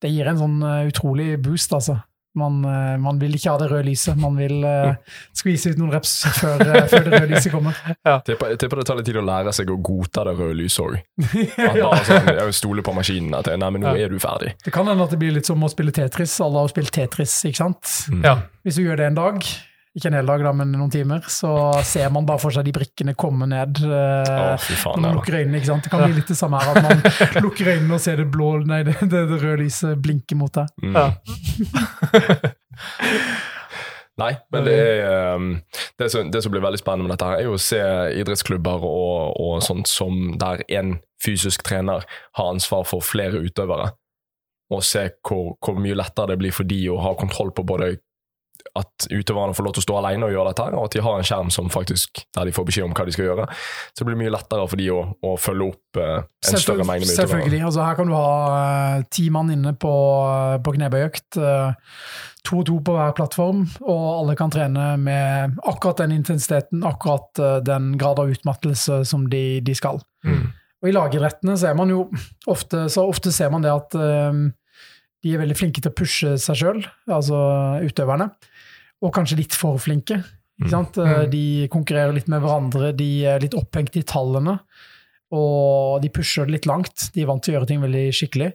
det 0.00 0.14
gir 0.14 0.30
en 0.30 0.40
sånn 0.40 0.62
eh, 0.64 0.86
utrolig 0.88 1.34
boost, 1.44 1.74
altså. 1.76 1.98
Man, 2.38 2.60
eh, 2.64 2.94
man 3.02 3.18
vil 3.20 3.34
ikke 3.36 3.52
ha 3.52 3.60
det 3.60 3.68
røde 3.72 3.86
lyset. 3.88 4.18
Man 4.20 4.36
vil 4.38 4.62
uh, 4.64 4.94
skvise 5.36 5.72
ut 5.72 5.80
noen 5.80 5.92
reps 5.94 6.14
før, 6.38 6.62
uh, 6.62 6.84
før 6.90 7.06
det 7.06 7.14
røde 7.14 7.30
lyset 7.34 7.54
kommer. 7.54 7.78
Ja. 8.08 8.18
Tipper, 8.24 8.54
tipper 8.60 8.80
det 8.80 8.84
tar 8.88 8.96
litt 8.96 9.08
tid 9.08 9.18
å 9.20 9.24
lære 9.26 9.52
seg 9.52 9.68
å 9.72 9.76
godta 9.84 10.22
det 10.28 10.32
røde 10.38 10.56
lyset 10.56 10.80
òg. 10.84 10.94
ja. 11.80 11.88
sånn, 12.06 12.30
jeg 12.38 12.54
stoler 12.56 12.84
på 12.86 12.94
maskinen. 12.96 13.34
At 13.36 13.50
nei, 13.50 13.70
men 13.74 13.84
nå 13.84 13.92
ja. 13.98 14.06
er 14.06 14.14
du 14.14 14.20
ferdig. 14.22 14.54
Det 14.64 14.72
kan 14.74 14.88
hende 14.88 15.04
at 15.04 15.12
det 15.12 15.20
blir 15.20 15.34
litt 15.34 15.48
som 15.48 15.64
å 15.64 15.70
spille 15.72 15.92
Tetris. 15.94 16.38
Alle 16.44 16.62
har 16.64 16.72
spilt 16.72 16.94
Tetris, 16.94 17.34
ikke 17.48 17.60
sant? 17.60 17.96
Mm. 18.12 18.22
Ja. 18.24 18.36
Hvis 18.64 18.78
du 18.78 18.86
gjør 18.86 19.02
det 19.02 19.10
en 19.10 19.18
dag, 19.18 19.50
ikke 19.98 20.08
en 20.12 20.18
hel 20.18 20.30
dag, 20.30 20.40
da, 20.46 20.52
men 20.56 20.68
noen 20.74 20.92
timer, 20.92 21.20
så 21.32 21.50
ser 21.86 22.08
man 22.14 22.26
bare 22.28 22.40
for 22.42 22.50
seg 22.54 22.62
de 22.68 22.74
brikkene 22.76 23.12
komme 23.18 23.44
ned. 23.50 23.72
Uh, 23.82 23.88
oh, 24.54 24.58
faen, 24.58 24.94
når 24.96 25.02
man 25.04 25.16
lukker 25.18 25.34
øynene, 25.40 25.56
ikke 25.60 25.70
sant? 25.72 25.82
Det 25.84 25.90
kan 25.92 26.00
bli 26.06 26.14
litt 26.20 26.30
det 26.32 26.38
samme 26.38 26.56
her, 26.62 26.68
at 26.72 26.76
man 26.86 26.96
lukker 27.46 27.66
øynene 27.74 27.94
og 27.98 28.02
ser 28.04 28.16
det 28.22 28.28
blå, 28.32 28.48
nei, 28.68 28.80
det, 28.88 28.94
det, 29.04 29.20
det 29.32 29.38
røde 29.42 29.60
lyset 29.64 29.92
blinke 30.02 30.34
mot 30.38 30.52
deg. 30.54 30.66
Mm. 30.82 30.94
Ja. 30.96 31.06
Nei, 34.18 34.32
men 34.50 34.64
det, 34.66 34.72
er, 34.74 35.36
um, 35.36 35.62
det, 35.98 36.10
som, 36.10 36.30
det, 36.32 36.42
som, 36.42 36.50
blir 36.50 36.62
veldig 36.64 36.80
spennende 36.80 37.06
med 37.06 37.12
dette, 37.14 37.26
her 37.28 37.36
er 37.38 37.44
jo 37.46 37.54
å 37.54 37.62
se 37.62 37.78
idrettsklubber 38.18 38.78
og, 38.86 39.36
og 39.38 39.62
sånt 39.62 39.88
som 39.90 40.34
der 40.40 40.64
en 40.74 40.96
fysisk 41.22 41.62
trener 41.66 42.02
har 42.38 42.50
ansvar 42.50 42.82
for 42.88 43.00
flere 43.04 43.38
utøvere. 43.44 43.92
Og 44.74 44.82
se 44.84 45.06
hvor, 45.24 45.54
hvor, 45.62 45.78
mye 45.80 45.96
lettere 45.96 46.32
det 46.32 46.38
blir 46.42 46.54
for 46.54 46.64
de 46.68 46.80
å 46.90 46.98
ha 47.04 47.14
kontroll 47.18 47.52
på 47.54 47.62
både 47.68 47.94
at 48.78 49.06
utøverne 49.10 49.54
får 49.56 49.66
lov 49.66 49.74
til 49.76 49.82
å 49.82 49.86
stå 49.86 49.96
alene 50.00 50.28
og 50.28 50.32
gjøre 50.34 50.52
dette, 50.52 50.66
og 50.76 50.86
at 50.86 50.94
de 50.94 51.02
har 51.04 51.18
en 51.18 51.26
skjerm 51.26 51.50
som 51.54 51.70
faktisk, 51.72 52.22
der 52.36 52.48
de 52.48 52.54
får 52.54 52.66
beskjed 52.68 52.86
om 52.86 52.94
hva 52.96 53.06
de 53.08 53.14
skal 53.14 53.28
gjøre. 53.28 53.46
Så 53.92 54.02
det 54.02 54.08
blir 54.08 54.18
mye 54.20 54.32
lettere 54.34 54.66
for 54.70 54.80
de 54.80 54.88
å, 54.94 55.00
å 55.24 55.34
følge 55.40 55.68
opp 55.72 56.00
uh, 56.00 56.18
en 56.22 56.60
større 56.62 56.86
mengde 56.88 57.06
med 57.06 57.12
utøvere. 57.12 57.28
Selvfølgelig. 57.28 57.62
Altså, 57.68 57.84
her 57.86 57.98
kan 57.98 58.10
du 58.10 58.16
ha 58.16 58.32
uh, 58.52 59.06
ti 59.14 59.28
mann 59.34 59.52
inne 59.54 59.74
på, 59.80 59.94
på 60.64 60.74
knebøyøkt. 60.78 61.40
Uh, 61.40 61.96
to 62.48 62.60
og 62.62 62.68
to 62.68 62.78
på 62.86 62.94
hver 62.96 63.16
plattform, 63.18 63.64
og 63.84 64.04
alle 64.12 64.36
kan 64.38 64.52
trene 64.54 64.92
med 65.02 65.58
akkurat 65.68 66.04
den 66.04 66.14
intensiteten, 66.16 66.86
akkurat 66.86 67.42
den 67.66 67.90
grad 68.00 68.22
av 68.22 68.30
utmattelse 68.32 69.02
som 69.10 69.26
de, 69.28 69.58
de 69.66 69.74
skal. 69.76 70.00
Mm. 70.24 70.46
Og 70.78 70.88
I 70.88 70.94
lagidrettene 70.94 71.58
ser 71.60 71.74
man 71.76 71.90
jo 71.92 72.06
ofte, 72.48 72.86
så 72.88 73.04
ofte 73.10 73.34
ser 73.34 73.50
man 73.52 73.66
det 73.66 73.74
at 73.74 73.98
de 75.24 75.34
er 75.34 75.40
veldig 75.42 75.56
flinke 75.58 75.82
til 75.82 75.90
å 75.90 75.96
pushe 75.98 76.36
seg 76.40 76.60
sjøl, 76.60 76.80
altså 77.10 77.38
utøverne. 77.82 78.30
Og 79.04 79.14
kanskje 79.14 79.40
litt 79.42 79.54
for 79.54 79.78
flinke. 79.82 80.22
Mm. 80.58 80.72
mm. 80.72 81.30
De 81.30 81.44
konkurrerer 81.70 82.16
litt 82.16 82.28
med 82.30 82.42
hverandre, 82.42 82.92
de 82.96 83.10
er 83.30 83.42
litt 83.44 83.56
opphengt 83.58 83.96
i 83.96 84.02
tallene. 84.02 84.58
Og 85.34 86.00
de 86.02 86.10
pusher 86.10 86.48
det 86.48 86.56
litt 86.56 86.68
langt. 86.68 87.10
De 87.14 87.22
er 87.22 87.28
vant 87.28 87.42
til 87.44 87.52
å 87.52 87.58
gjøre 87.58 87.70
ting 87.70 87.82
veldig 87.84 88.06
skikkelig. 88.16 88.52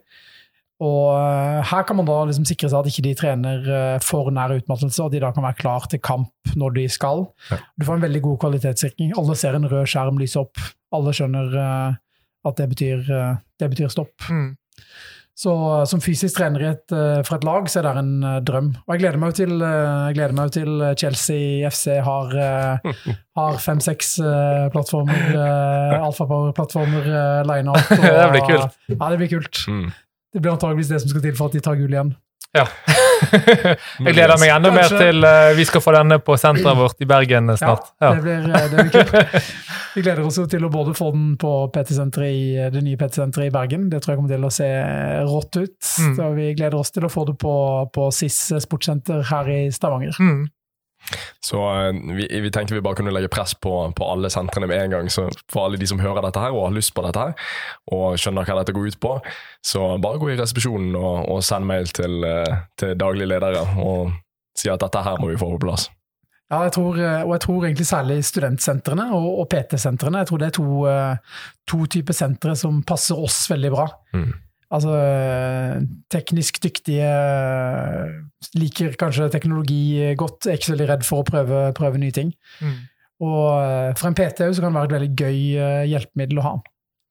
Og 0.83 1.13
eh, 1.15 1.59
her 1.69 1.85
kan 1.87 1.97
man 1.99 2.07
da 2.07 2.17
liksom 2.27 2.47
sikre 2.49 2.69
seg 2.71 2.81
at 2.81 2.89
ikke 2.89 3.05
de 3.05 3.13
trener 3.17 3.67
eh, 3.77 3.97
for 4.03 4.31
nær 4.33 4.55
utmattelse, 4.55 5.05
og 5.05 5.13
de 5.13 5.21
da 5.23 5.29
kan 5.35 5.45
være 5.45 5.59
klar 5.61 5.85
til 5.89 6.01
kamp 6.03 6.55
når 6.59 6.77
de 6.79 6.87
skal. 6.91 7.27
Ja. 7.51 7.59
Du 7.77 7.85
får 7.87 7.99
en 7.99 8.05
veldig 8.07 8.23
god 8.25 8.39
kvalitetssikring. 8.41 9.13
Alle 9.19 9.37
ser 9.39 9.57
en 9.57 9.69
rød 9.69 9.87
skjerm 9.89 10.19
lyse 10.19 10.41
opp. 10.41 10.59
Alle 10.93 11.13
skjønner 11.15 11.59
eh, 11.61 11.99
at 12.43 12.59
det 12.59 12.67
betyr, 12.73 13.05
det 13.61 13.67
betyr 13.71 13.91
stopp. 13.93 14.25
Mm. 14.27 14.49
Så 15.33 15.53
som 15.89 16.01
fysisk 16.03 16.37
trener 16.37 16.61
et, 16.69 16.93
eh, 16.93 17.21
for 17.25 17.39
et 17.39 17.45
lag, 17.47 17.65
så 17.71 17.79
er 17.79 17.87
det 17.87 17.93
en 18.03 18.11
uh, 18.21 18.35
drøm. 18.45 18.67
Og 18.85 18.93
jeg 18.93 19.01
gleder 19.01 19.17
meg 19.17 19.31
jo 19.31 19.37
til, 19.39 19.53
gleder 20.13 20.35
meg 20.37 20.51
til 20.53 20.83
Chelsea 21.01 21.69
FC 21.71 21.97
har, 22.05 22.35
har 23.39 23.57
fem-seks 23.63 24.15
plattformer, 24.75 25.33
alfapower-plattformer 25.97 27.09
lina 27.49 27.73
opp. 27.73 27.93
Og, 27.97 28.05
det 28.21 28.29
blir 28.35 28.47
kult. 28.51 28.79
Ja, 28.93 29.09
det 29.09 29.21
blir 29.23 29.33
kult. 29.33 29.63
Mm. 29.67 29.87
Det 30.33 30.41
blir 30.41 30.53
antageligvis 30.53 30.93
det 30.93 31.01
som 31.01 31.13
skal 31.13 31.25
til 31.25 31.35
for 31.37 31.49
at 31.49 31.57
de 31.57 31.65
tar 31.65 31.81
gull 31.81 31.97
igjen. 31.97 32.13
Ja. 32.53 32.67
jeg 34.05 34.13
gleder 34.13 34.37
meg 34.37 34.51
enda 34.53 34.69
mer 34.75 34.91
til 34.93 35.25
uh, 35.25 35.53
vi 35.57 35.65
skal 35.65 35.81
få 35.81 35.93
denne 35.95 36.19
på 36.21 36.35
senteret 36.37 36.77
vårt 36.77 37.01
i 37.01 37.07
Bergen 37.09 37.49
snart. 37.57 37.93
Ja, 37.97 38.13
det 38.13 38.21
blir, 38.25 38.45
det 38.45 38.77
blir 38.77 38.91
kult. 38.93 39.47
Vi 39.93 40.01
gleder 40.01 40.23
oss 40.25 40.39
til 40.49 40.65
å 40.65 40.71
både 40.73 40.93
få 40.97 41.11
den 41.13 41.33
på 41.41 41.51
i 41.69 42.69
det 42.73 42.81
nye 42.81 42.97
PT-senteret 42.97 43.49
i 43.49 43.53
Bergen. 43.53 43.89
Det 43.89 44.01
tror 44.01 44.13
jeg 44.13 44.21
kommer 44.21 44.35
til 44.35 44.45
å 44.45 44.53
se 44.53 44.69
rått 45.29 45.59
ut. 45.61 45.77
Mm. 46.01 46.15
Så 46.17 46.29
vi 46.37 46.49
gleder 46.57 46.77
oss 46.79 46.93
til 46.93 47.05
å 47.05 47.11
få 47.13 47.25
det 47.29 47.37
på, 47.41 47.55
på 47.93 48.09
SIS 48.13 48.39
sportssenter 48.65 49.21
her 49.29 49.49
i 49.53 49.61
Stavanger. 49.73 50.17
Mm. 50.21 50.47
Så 51.43 51.59
eh, 51.59 51.91
vi, 52.17 52.27
vi, 52.41 52.51
tenkte 52.51 52.75
vi 52.75 52.83
bare 52.83 52.97
kunne 52.99 53.13
legge 53.13 53.31
press 53.31 53.53
på, 53.53 53.73
på 53.95 54.09
alle 54.09 54.31
sentrene 54.33 54.69
med 54.69 54.81
en 54.81 54.95
gang. 54.97 55.09
Så 55.11 55.27
for 55.51 55.67
alle 55.67 55.79
de 55.81 55.87
som 55.89 56.01
hører 56.01 56.23
dette 56.25 56.43
her 56.43 56.55
og 56.55 56.67
har 56.67 56.77
lyst 56.77 56.93
på 56.95 57.05
dette 57.05 57.25
her, 57.25 57.49
og 57.95 58.19
skjønner 58.19 58.47
hva 58.47 58.61
dette 58.61 58.75
går 58.75 58.93
ut 58.93 59.01
på, 59.03 59.17
så 59.65 59.95
bare 60.03 60.21
gå 60.21 60.33
i 60.33 60.37
resepsjonen 60.39 60.95
og, 60.99 61.25
og 61.33 61.43
send 61.45 61.67
mail 61.69 61.91
til, 61.95 62.23
eh, 62.27 62.63
til 62.79 62.95
daglig 62.99 63.29
ledere 63.31 63.65
og 63.81 64.13
si 64.57 64.71
at 64.71 64.81
dette 64.83 65.03
her 65.03 65.19
må 65.21 65.31
vi 65.31 65.39
få 65.39 65.51
på 65.55 65.65
plass. 65.65 65.89
Ja, 66.51 66.65
jeg 66.67 66.75
tror, 66.75 66.97
eh, 67.01 67.21
og 67.25 67.35
jeg 67.35 67.45
tror 67.47 67.67
egentlig 67.67 67.89
særlig 67.89 68.17
studentsentrene 68.27 69.09
og, 69.17 69.29
og 69.43 69.51
PT-sentrene. 69.51 70.23
Jeg 70.23 70.29
tror 70.29 70.41
det 70.41 70.49
er 70.49 70.57
to, 70.59 70.87
to 71.69 71.85
typer 71.97 72.17
sentre 72.17 72.55
som 72.59 72.83
passer 72.87 73.19
oss 73.19 73.45
veldig 73.51 73.71
bra. 73.73 73.87
Mm. 74.15 74.33
Altså 74.73 74.93
teknisk 76.09 76.57
dyktige, 76.63 77.09
liker 78.57 78.95
kanskje 78.97 79.29
teknologi 79.29 80.15
godt, 80.17 80.47
er 80.47 80.57
ikke 80.57 80.71
så 80.71 80.73
veldig 80.73 80.87
redd 80.89 81.05
for 81.05 81.21
å 81.21 81.27
prøve, 81.27 81.59
prøve 81.77 82.01
nye 82.01 82.15
ting. 82.15 82.31
Mm. 82.57 82.79
Og 83.23 83.47
eh, 83.61 83.91
for 83.97 84.09
en 84.09 84.17
PT 84.17 84.47
så 84.55 84.63
kan 84.63 84.71
det 84.71 84.79
være 84.79 84.89
et 84.89 84.95
veldig 84.97 85.11
gøy 85.13 85.41
eh, 85.61 85.83
hjelpemiddel 85.91 86.41
å 86.41 86.45
ha. 86.47 86.53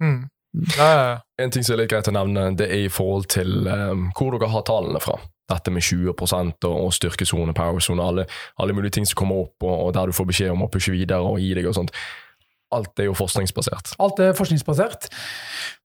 Mm. 0.03 0.17
mm. 0.17 0.73
Ja, 0.77 0.89
ja, 0.89 1.05
ja. 1.13 1.21
En 1.45 1.55
ting 1.55 1.65
som 1.67 1.77
er 1.77 1.85
litt 1.85 1.93
greit 1.93 2.11
å 2.11 2.17
nevne, 2.17 2.49
det 2.59 2.69
er 2.69 2.89
i 2.89 2.91
forhold 2.93 3.31
til 3.33 3.69
um, 3.69 4.09
hvor 4.19 4.35
dere 4.35 4.51
har 4.53 4.67
tallene 4.69 5.03
fra. 5.03 5.21
Dette 5.53 5.73
med 5.75 5.85
20 5.85 6.13
og, 6.13 6.67
og 6.69 6.93
styrkesone, 6.97 7.55
powersone, 7.57 8.03
alle, 8.03 8.27
alle 8.63 8.75
mulige 8.77 8.99
ting 8.99 9.09
som 9.09 9.19
kommer 9.23 9.47
opp, 9.47 9.57
og, 9.65 9.73
og 9.87 9.95
der 9.97 10.11
du 10.11 10.17
får 10.17 10.29
beskjed 10.29 10.53
om 10.55 10.67
å 10.67 10.71
pushe 10.73 10.95
videre 10.95 11.23
og 11.23 11.41
gi 11.43 11.55
deg 11.59 11.69
og 11.69 11.77
sånt 11.79 11.95
alt 12.75 13.01
er 13.03 13.09
jo 13.11 13.17
forskningsbasert. 13.19 13.95
Alt 14.03 14.23
er 14.23 14.37
forskningsbasert. 14.39 15.09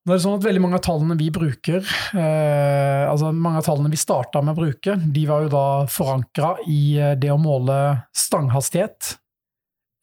Nå 0.07 0.13
er 0.13 0.19
det 0.19 0.23
sånn 0.23 0.37
at 0.39 0.47
Veldig 0.47 0.63
mange 0.63 0.79
av 0.79 0.85
tallene 0.87 1.17
vi 1.19 1.27
bruker, 1.35 1.83
eh, 2.15 3.03
altså 3.09 3.33
mange 3.35 3.59
av 3.61 3.67
tallene 3.67 3.91
vi 3.91 3.99
starta 3.99 4.41
med 4.41 4.55
å 4.55 4.61
bruke, 4.61 4.95
de 4.95 5.25
var 5.27 5.45
jo 5.45 5.51
da 5.51 5.65
forankra 5.91 6.53
i 6.65 6.81
eh, 6.95 7.15
det 7.19 7.33
å 7.33 7.41
måle 7.41 7.79
stanghastighet. 8.15 9.17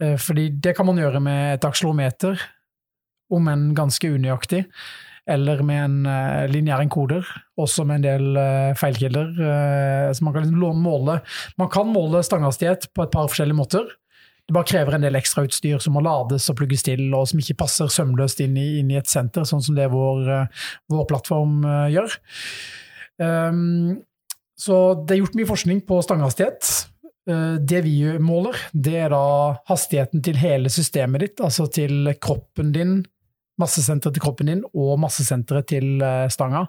Eh, 0.02 0.18
fordi 0.20 0.50
det 0.60 0.74
kan 0.76 0.88
man 0.88 1.00
gjøre 1.00 1.22
med 1.24 1.56
et 1.56 1.66
aksjelometer, 1.66 2.40
om 3.32 3.48
enn 3.48 3.72
ganske 3.76 4.12
unøyaktig. 4.12 4.64
Eller 5.24 5.62
med 5.64 5.80
en 5.80 6.08
eh, 6.10 6.44
lineær 6.52 6.82
enkoder, 6.84 7.24
også 7.56 7.86
med 7.88 8.02
en 8.02 8.04
del 8.04 8.40
eh, 8.40 8.72
feilkilder. 8.76 9.30
Uh, 9.38 10.08
så 10.12 10.24
man 10.26 10.34
kan 10.34 10.44
liksom 10.44 10.82
måle 10.84 11.20
Man 11.56 11.70
kan 11.72 11.88
måle 11.88 12.20
stanghastighet 12.26 12.90
på 12.92 13.06
et 13.06 13.14
par 13.14 13.30
forskjellige 13.30 13.56
måter. 13.56 13.88
Det 14.44 14.52
bare 14.52 14.68
krever 14.68 14.96
en 14.96 15.04
del 15.06 15.16
ekstrautstyr 15.16 15.78
som 15.80 15.94
må 15.96 16.02
lades 16.04 16.50
og 16.52 16.58
plugges 16.58 16.84
til, 16.84 17.06
og 17.16 17.28
som 17.30 17.40
ikke 17.40 17.56
passer 17.62 17.88
sømløst 17.92 18.42
inn 18.44 18.58
i, 18.60 18.66
inn 18.82 18.90
i 18.92 18.98
et 19.00 19.08
senter, 19.08 19.46
sånn 19.48 19.62
som 19.64 19.76
det 19.76 19.86
vår, 19.92 20.26
eh, 20.34 20.66
vår 20.92 21.06
plattform 21.08 21.62
uh, 21.64 21.86
gjør. 21.88 22.18
Um, 23.16 24.02
så 24.60 24.82
det 25.00 25.16
er 25.16 25.22
gjort 25.22 25.38
mye 25.38 25.48
forskning 25.48 25.80
på 25.88 26.02
stanghastighet. 26.04 26.74
Uh, 27.24 27.56
det 27.56 27.80
vi 27.86 27.96
måler, 28.20 28.60
det 28.76 28.98
er 29.06 29.14
da 29.14 29.24
hastigheten 29.70 30.20
til 30.26 30.36
hele 30.42 30.72
systemet 30.72 31.24
ditt, 31.24 31.40
altså 31.40 31.64
til 31.72 32.12
kroppen 32.20 32.76
din, 32.76 32.98
massesenteret 33.60 34.18
til 34.18 34.26
kroppen 34.26 34.52
din 34.52 34.64
og 34.74 34.98
massesenteret 35.00 35.70
til 35.70 36.02
stanga. 36.34 36.66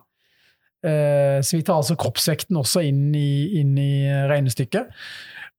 Så 0.85 1.57
vi 1.57 1.63
tar 1.65 1.79
altså 1.79 1.95
kroppsvekten 1.97 2.59
også 2.59 2.83
inn 2.85 3.07
i, 3.17 3.57
inn 3.57 3.71
i 3.81 4.05
regnestykket. 4.29 4.91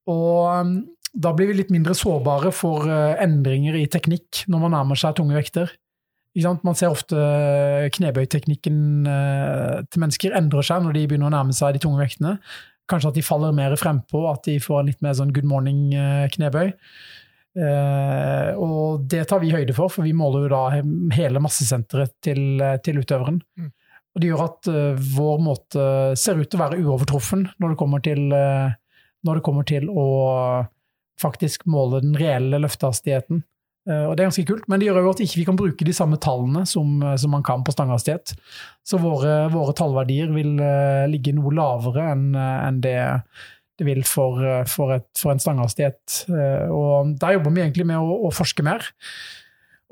Og 0.07 0.47
um, 0.47 0.77
da 1.17 1.33
blir 1.37 1.51
vi 1.51 1.57
litt 1.61 1.73
mindre 1.73 1.97
sårbare 1.97 2.53
for 2.55 2.87
eh, 2.91 3.17
endringer 3.25 3.77
i 3.79 3.89
teknikk 3.91 4.45
når 4.53 4.65
man 4.67 4.75
nærmer 4.77 5.01
seg 5.01 5.17
tunge 5.19 5.37
vekter. 5.39 5.73
Man 6.37 6.77
ser 6.77 6.93
ofte 6.93 7.17
eh, 7.17 7.89
knebøyteknikken 7.97 9.09
eh, 9.09 9.77
til 9.89 10.03
mennesker 10.03 10.37
endrer 10.37 10.67
seg 10.67 10.85
når 10.85 10.99
de 10.99 11.05
begynner 11.09 11.31
å 11.31 11.37
nærme 11.39 11.57
seg 11.57 11.77
de 11.77 11.85
tunge 11.87 12.03
vektene. 12.03 12.37
Kanskje 12.91 13.15
at 13.15 13.19
de 13.19 13.25
faller 13.25 13.57
mer 13.57 13.75
frempå, 13.81 14.27
at 14.31 14.45
de 14.47 14.59
får 14.63 14.83
en 14.83 14.91
litt 14.93 15.01
mer 15.03 15.17
sånn 15.19 15.33
good 15.35 15.49
morning-knebøy. 15.51 16.69
og 18.63 19.09
det 19.11 19.25
tar 19.27 19.41
vi 19.43 19.51
høyde 19.51 19.75
for, 19.75 19.91
for 19.91 20.07
vi 20.07 20.13
måler 20.15 20.45
jo 20.45 20.53
da 20.53 20.61
hele 21.17 21.43
massesenteret 21.43 22.13
til, 22.23 22.63
til 22.87 23.01
utøveren. 23.01 23.41
Mm. 23.59 23.73
Og 24.15 24.23
det 24.23 24.31
gjør 24.31 24.45
at 24.45 24.71
vår 25.17 25.43
måte 25.43 25.89
ser 26.21 26.39
ut 26.39 26.47
til 26.47 26.61
å 26.61 26.63
være 26.63 26.79
uovertruffen 26.79 27.43
når 27.59 27.75
det 27.75 27.81
kommer 27.81 28.05
til, 28.07 28.23
når 28.31 29.41
det 29.41 29.45
kommer 29.49 29.67
til 29.67 29.91
å 29.91 30.07
faktisk 31.21 31.67
måle 31.71 32.03
den 32.05 32.17
reelle 32.19 32.61
løftehastigheten. 32.63 33.43
Eh, 33.89 34.05
og 34.05 34.17
Det 34.17 34.25
er 34.25 34.31
ganske 34.31 34.47
kult, 34.49 34.69
men 34.69 34.81
det 34.81 34.89
gjør 34.89 35.03
jo 35.05 35.13
at 35.15 35.21
vi 35.23 35.29
ikke 35.29 35.49
kan 35.51 35.59
bruke 35.61 35.89
de 35.89 35.95
samme 35.97 36.19
tallene 36.23 36.67
som, 36.67 37.03
eh, 37.03 37.17
som 37.17 37.31
man 37.31 37.45
kan 37.47 37.65
på 37.65 37.75
stanghastighet. 37.75 38.35
Så 38.85 39.01
våre, 39.03 39.49
våre, 39.53 39.75
tallverdier 39.77 40.33
vil 40.35 40.57
uh, 40.61 41.07
ligge 41.11 41.35
noe 41.35 41.53
lavere 41.55 42.11
enn 42.13 42.35
en 42.37 42.81
det 42.81 42.99
det 43.77 43.85
vil 43.85 43.99
for, 44.09 44.41
for, 44.73 44.95
et, 44.95 45.05
for 45.21 45.35
en 45.35 45.41
stangehastighet. 45.43 46.23
Uh, 46.33 46.71
og 46.73 47.11
der 47.21 47.35
jobber 47.35 47.53
vi 47.53 47.61
egentlig 47.61 47.85
med 47.85 48.01
å, 48.01 48.15
å 48.25 48.31
forske 48.33 48.65
mer. 48.65 48.87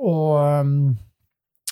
Og 0.01 0.39
um, 0.41 0.95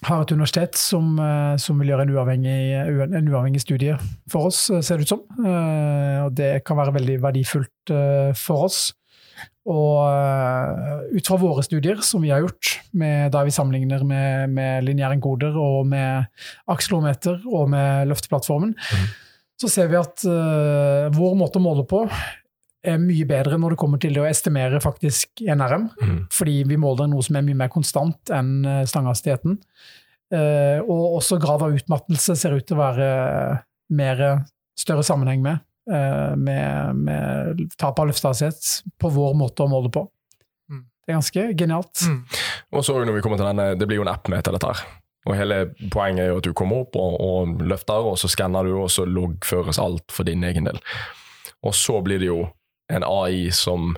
har 0.09 0.23
et 0.23 0.33
universitet 0.35 0.79
som, 0.79 1.15
eh, 1.19 1.57
som 1.63 1.79
vil 1.79 1.93
gjøre 1.93 2.07
en 2.07 2.15
uavhengig, 2.17 2.57
en 3.03 3.29
uavhengig, 3.31 3.63
studie 3.63 3.97
for 4.31 4.51
oss, 4.51 4.69
eh, 4.71 4.81
ser 4.81 4.99
det 4.99 5.07
ut 5.07 5.15
som. 5.15 5.23
Eh, 5.39 6.25
og 6.25 6.35
det 6.35 6.65
kan 6.65 6.77
være 6.77 6.95
veldig 6.99 7.21
verdifullt 7.23 7.93
for 8.35 8.67
oss. 8.67 8.93
Og 9.71 11.15
ut 11.15 11.29
fra 11.29 11.39
våre 11.39 11.63
studier 11.63 12.01
som 12.03 12.23
vi 12.25 12.33
har 12.33 12.43
gjort, 12.43 12.81
med, 12.99 13.31
da 13.35 13.45
vi 13.47 13.55
sammenligner 13.55 14.03
med, 14.07 14.51
med 14.51 14.87
lineære 14.89 15.19
enkoder 15.19 15.55
og 15.59 15.87
med 15.87 16.27
akslometer 16.73 17.45
og 17.47 17.71
med 17.71 18.11
løfteplattformen, 18.11 18.75
mm. 18.75 19.09
så 19.63 19.71
ser 19.71 19.91
vi 19.93 20.01
at 20.01 20.25
uh, 20.27 21.07
vår 21.15 21.39
måte 21.39 21.63
å 21.63 21.65
måle 21.65 21.87
på 21.89 22.05
er 22.83 22.99
mye 22.99 23.27
bedre 23.31 23.61
når 23.63 23.77
det 23.77 23.79
kommer 23.79 24.01
til 24.03 24.19
å 24.19 24.27
estimere 24.27 24.83
faktisk 24.83 25.45
NRM. 25.47 25.87
Mm. 26.03 26.17
Fordi 26.35 26.57
vi 26.67 26.79
måler 26.83 27.07
noe 27.11 27.23
som 27.23 27.39
er 27.39 27.47
mye 27.47 27.61
mer 27.61 27.71
konstant 27.71 28.33
enn 28.35 28.65
eh, 28.67 28.87
stanghastigheten. 28.91 29.61
Uh, 30.33 30.81
og 30.81 31.21
også 31.21 31.39
grad 31.39 31.63
av 31.63 31.77
utmattelse 31.77 32.35
ser 32.41 32.57
ut 32.57 32.67
til 32.67 32.81
å 32.81 32.83
være 32.83 33.07
mer 33.95 34.25
større 34.75 35.05
sammenheng 35.07 35.45
med. 35.45 35.63
Uh, 35.91 36.37
med, 36.39 36.95
med 36.95 37.63
tap 37.75 37.99
av 37.99 38.07
lufthastighet 38.07 38.93
på 39.03 39.09
vår 39.11 39.33
måte 39.35 39.65
å 39.65 39.71
måle 39.71 39.91
på. 39.91 40.05
Mm. 40.71 40.85
Det 40.87 41.11
er 41.11 41.17
ganske 41.19 41.47
genialt. 41.59 42.05
Mm. 42.07 42.21
Og 42.73 42.85
så 42.87 42.95
når 43.03 43.17
vi 43.17 43.23
kommer 43.25 43.41
til 43.41 43.49
denne, 43.51 43.73
Det 43.75 43.89
blir 43.91 43.99
jo 43.99 44.05
en 44.07 44.13
app 44.13 44.31
med 44.31 44.45
til 44.47 44.55
dette. 44.55 44.71
her. 44.71 45.01
Og 45.27 45.37
hele 45.39 45.59
Poenget 45.91 46.25
er 46.25 46.31
jo 46.33 46.39
at 46.41 46.47
du 46.47 46.55
kommer 46.55 46.85
opp 46.85 46.97
og, 46.99 47.19
og 47.23 47.67
løfter, 47.67 48.07
og 48.13 48.19
så 48.19 48.31
skanner 48.31 48.67
du, 48.67 48.77
og 48.79 48.91
så 48.91 49.07
loggføres 49.07 49.79
alt 49.83 50.15
for 50.15 50.27
din 50.27 50.43
egen 50.47 50.67
del. 50.71 50.79
Og 51.63 51.75
så 51.79 52.01
blir 52.03 52.23
det 52.23 52.31
jo 52.31 52.41
en 52.93 53.07
AI 53.07 53.51
som 53.55 53.95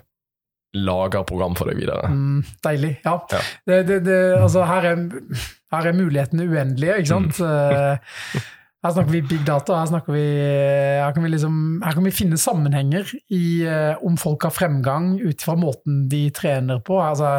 lager 0.74 1.22
program 1.28 1.54
for 1.56 1.70
deg 1.70 1.78
videre. 1.78 2.10
Mm, 2.10 2.42
deilig. 2.66 2.96
Ja. 3.04 3.18
ja. 3.30 3.40
Det, 3.66 3.78
det, 3.88 4.00
det, 4.08 4.18
altså, 4.40 4.64
her, 4.68 4.88
er, 4.90 5.04
her, 5.72 5.88
er, 5.88 5.96
mulighetene 5.96 6.48
uendelige, 6.50 6.98
ikke 6.98 7.12
sant. 7.12 7.40
Mm. 7.40 8.44
her 8.84 8.92
snakker 8.92 9.12
vi 9.14 9.22
big 9.24 9.44
data. 9.48 9.78
Her, 9.80 10.12
vi, 10.12 10.24
her, 11.00 11.12
kan 11.16 11.24
vi 11.24 11.32
liksom, 11.32 11.58
her 11.84 11.96
kan 11.96 12.04
vi 12.04 12.12
finne 12.12 12.36
sammenhenger 12.40 13.08
i 13.32 13.44
uh, 13.64 14.04
om 14.04 14.18
folk 14.20 14.44
har 14.44 14.52
fremgang 14.52 15.14
ut 15.22 15.44
fra 15.44 15.56
måten 15.56 16.04
de 16.12 16.26
trener 16.36 16.82
på. 16.84 16.98
Altså, 17.00 17.38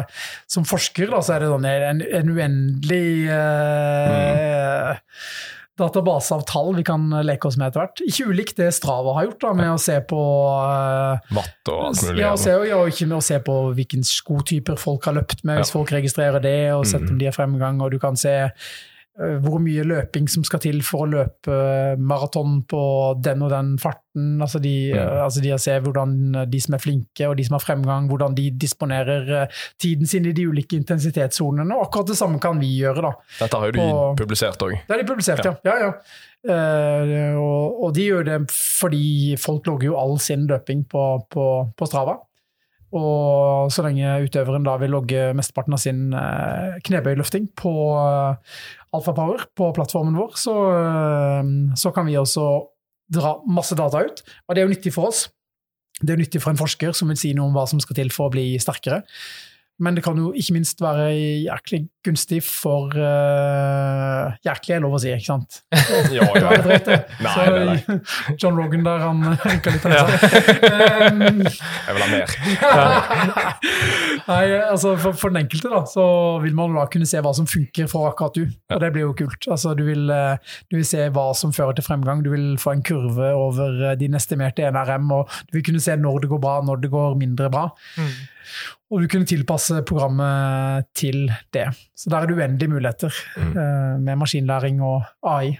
som 0.50 0.66
forsker 0.66 1.12
da, 1.14 1.22
så 1.22 1.36
er 1.36 1.44
det 1.44 1.52
sånn 1.52 1.68
en, 1.70 2.02
en 2.20 2.32
uendelig 2.34 3.06
uh, 3.30 4.96
mm 4.96 5.54
database 5.76 6.32
av 6.32 6.40
tall 6.48 6.70
vi 6.72 6.80
kan 6.88 7.02
leke 7.20 7.50
oss 7.50 7.58
med 7.60 7.68
etter 7.68 7.82
hvert. 7.82 8.00
Ikke 8.08 8.30
ulikt 8.30 8.56
det 8.56 8.70
Strava 8.72 9.12
har 9.18 9.26
gjort, 9.28 9.42
da, 9.42 9.50
med 9.58 9.74
å 9.74 9.76
se 9.80 9.98
på 10.08 10.20
uh, 10.56 11.34
Watt 11.36 11.68
og 11.72 11.82
alt 11.90 12.00
mulig. 12.06 12.22
Ja, 12.22 12.32
se, 12.40 12.54
ja, 12.70 12.80
ikke 12.88 13.10
med 13.10 13.18
å 13.18 13.24
se 13.26 13.36
på 13.44 13.58
hvilke 13.76 14.00
skotyper 14.08 14.80
folk 14.80 15.04
har 15.04 15.18
løpt 15.18 15.44
med, 15.44 15.60
hvis 15.60 15.74
ja. 15.74 15.76
folk 15.76 15.92
registrerer 15.92 16.40
det, 16.40 16.58
og 16.72 16.86
sett 16.88 17.04
om 17.04 17.18
mm. 17.18 17.20
de 17.20 17.28
har 17.28 17.36
fremgang. 17.36 17.84
og 17.84 17.92
du 17.92 18.00
kan 18.00 18.16
se 18.16 18.38
Eh, 18.40 18.95
hvor 19.16 19.60
mye 19.64 19.84
løping 19.86 20.26
som 20.28 20.44
skal 20.44 20.60
til 20.60 20.82
for 20.84 21.06
å 21.06 21.08
løpe 21.08 21.54
maraton 21.96 22.58
på 22.68 22.80
den 23.24 23.44
og 23.46 23.52
den 23.52 23.70
farten. 23.80 24.36
Altså 24.44 24.60
de, 24.60 24.74
ja. 24.92 25.06
altså 25.24 25.40
de 25.44 25.54
ser 25.60 25.80
hvordan 25.86 26.44
de 26.52 26.60
som 26.60 26.76
er 26.76 26.82
flinke 26.82 27.30
og 27.30 27.38
de 27.38 27.46
som 27.46 27.56
har 27.56 27.64
fremgang, 27.64 28.10
hvordan 28.10 28.36
de 28.36 28.50
disponerer 28.60 29.32
eh, 29.40 29.64
tiden 29.80 30.08
sin 30.08 30.28
i 30.28 30.34
de 30.36 30.44
ulike 30.50 30.76
intensitetssonene. 30.76 31.72
Og 31.72 31.86
akkurat 31.86 32.12
det 32.12 32.18
samme 32.20 32.40
kan 32.42 32.60
vi 32.60 32.74
gjøre. 32.82 33.08
da. 33.08 33.14
Dette 33.40 33.62
har 33.62 33.72
jo 33.72 33.76
de 33.78 33.88
og, 33.88 34.14
publisert 34.20 34.68
òg. 34.68 34.76
Det 34.82 34.94
har 34.94 35.02
de 35.02 35.08
publisert, 35.08 35.48
ja. 35.48 35.56
ja, 35.64 35.76
ja. 35.86 35.92
Uh, 36.46 37.34
og, 37.40 37.80
og, 37.82 37.88
de 37.96 38.04
gjør 38.06 38.26
det 38.28 38.36
fordi 38.52 39.34
folk 39.42 39.66
logger 39.66 39.88
jo 39.88 39.96
all 39.98 40.12
sin 40.22 40.44
løping 40.46 40.84
på, 40.86 41.06
på, 41.32 41.46
på 41.74 41.88
Strava. 41.88 42.20
Og 42.94 43.72
så 43.74 43.82
lenge 43.82 44.12
utøveren 44.22 44.66
da 44.66 44.76
vil 44.78 44.92
logge 44.94 45.30
mesteparten 45.36 45.74
av 45.74 45.80
sin 45.82 46.12
eh, 46.14 46.76
knebøyløfting 46.86 47.48
på 47.58 47.72
eh, 47.98 48.60
Alfa 48.94 49.14
Power, 49.16 49.42
på 49.58 49.72
plattformen 49.74 50.18
vår, 50.18 50.36
så, 50.38 50.54
eh, 50.76 51.50
så, 51.74 51.92
kan 51.96 52.06
vi 52.06 52.14
også 52.20 52.46
dra 53.12 53.36
masse 53.50 53.74
data 53.78 54.04
ut. 54.06 54.22
Og 54.46 54.54
det 54.54 54.62
er 54.62 54.68
jo 54.68 54.74
nyttig 54.74 54.94
for 54.94 55.10
oss. 55.10 55.26
Det 55.98 56.14
er 56.14 56.20
nyttig 56.20 56.42
for 56.44 56.52
en 56.52 56.60
forsker 56.60 56.94
som 56.94 57.10
vil 57.10 57.18
si 57.18 57.32
noe 57.34 57.50
om 57.50 57.56
hva 57.56 57.66
som 57.68 57.82
skal 57.82 57.98
til 57.98 58.12
for 58.14 58.28
å 58.28 58.34
bli 58.36 58.52
sterkere. 58.62 59.02
Men 59.82 59.96
det 59.96 60.04
kan 60.06 60.16
jo 60.16 60.30
ikke 60.32 60.56
minst 60.56 60.80
være 60.80 61.10
jæklig 61.44 61.86
gunstig 62.06 62.38
for 62.44 62.94
uh, 62.94 64.34
Jæklig 64.46 64.76
er 64.76 64.82
lov 64.84 64.94
å 64.96 65.00
si, 65.02 65.10
ikke 65.12 65.26
sant? 65.26 65.58
ja, 66.16 66.26
ja. 66.38 66.52
Dreit, 66.64 66.88
nei, 66.88 67.32
Så, 67.34 67.46
nei, 67.50 67.64
nei. 67.68 67.98
John 68.40 68.56
Rogan 68.58 68.86
der, 68.86 69.02
han 69.02 69.22
rynka 69.42 69.74
litt. 69.74 69.88
Ja. 69.90 70.04
um, 71.10 71.42
jeg 71.42 71.96
vil 71.96 72.04
ha 72.04 72.08
mer. 72.12 72.36
nei, 74.30 74.42
altså 74.60 74.94
for, 75.00 75.16
for, 75.18 75.34
den 75.34 75.44
enkelte 75.44 75.72
da, 75.72 75.82
så 75.90 76.06
vil 76.44 76.56
man 76.56 76.76
da 76.76 76.86
kunne 76.92 77.08
se 77.08 77.20
hva 77.24 77.34
som 77.36 77.48
funker 77.50 77.90
for 77.90 78.08
akkurat 78.10 78.38
du. 78.38 78.46
Og 78.72 78.82
det 78.82 78.92
blir 78.94 79.06
jo 79.06 79.16
kult. 79.18 79.48
Altså, 79.50 79.74
du, 79.78 79.84
vil, 79.88 80.06
eh, 80.12 80.56
du 80.70 80.78
vil 80.78 80.86
se 80.88 81.08
hva 81.14 81.26
som 81.38 81.52
fører 81.54 81.76
til 81.76 81.86
fremgang. 81.86 82.22
Du 82.24 82.32
vil 82.32 82.54
få 82.60 82.76
en 82.76 82.86
kurve 82.86 83.32
over 83.36 83.90
eh, 83.90 83.98
din 84.00 84.16
estimerte 84.18 84.66
NRM, 84.72 85.10
og 85.18 85.36
du 85.50 85.58
vil 85.58 85.66
kunne 85.70 85.82
se 85.82 85.96
når 86.00 86.24
det 86.24 86.32
går 86.32 86.42
bra, 86.42 86.58
når 86.66 86.82
det 86.84 86.92
går 86.94 87.18
mindre 87.20 87.52
bra. 87.52 87.68
Mm. 87.98 88.16
Og 88.92 89.02
du 89.02 89.08
kunne 89.10 89.28
tilpasse 89.28 89.80
programmet 89.88 90.86
til 90.94 91.26
det. 91.54 91.68
Så 91.96 92.10
der 92.12 92.22
er 92.22 92.30
det 92.30 92.36
uendelige 92.36 92.72
muligheter 92.72 93.14
mm. 93.36 93.54
uh, 93.56 93.96
med 94.02 94.20
maskinlæring 94.22 94.82
og 94.82 95.02
AI. 95.22 95.56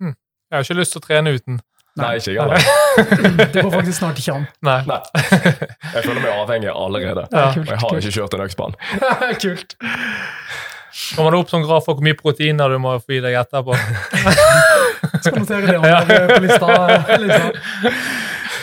Mm. 0.00 0.14
Jeg 0.50 0.56
har 0.56 0.66
ikke 0.66 0.78
lyst 0.80 0.96
til 0.96 1.02
å 1.02 1.06
trene 1.08 1.34
uten. 1.34 1.60
Nei, 1.98 2.14
ikke 2.20 2.32
jeg 2.32 2.42
heller. 2.42 2.58
det 3.52 3.62
går 3.62 3.72
faktisk 3.72 3.98
snart 3.98 4.20
ikke 4.22 4.36
an. 4.36 4.46
Nei. 4.62 4.78
Nei. 4.86 5.00
Jeg 5.18 6.04
føler 6.04 6.20
meg 6.22 6.30
avhengig 6.32 6.70
allerede. 6.70 7.26
Ja, 7.32 7.48
kult, 7.54 7.66
og 7.66 7.72
jeg 7.72 7.82
har 7.82 7.88
kult. 7.88 8.04
ikke 8.04 8.14
kjørt 8.20 8.36
en 8.38 8.44
øksbane. 8.46 8.74
kult. 9.44 9.76
Kommer 11.14 11.34
det 11.34 11.40
opp 11.42 11.50
sånn 11.52 11.66
graf 11.66 11.86
for 11.86 11.98
hvor 11.98 12.06
mye 12.06 12.16
proteiner 12.18 12.72
du 12.72 12.78
må 12.82 12.94
få 13.02 13.18
i 13.18 13.20
deg 13.22 13.36
etterpå? 13.38 13.76
Skal 15.24 15.38
notere 15.42 15.66
det 15.68 15.76
om 15.78 16.32
på 16.32 16.40
lista. 16.46 16.78
lista. 17.22 17.94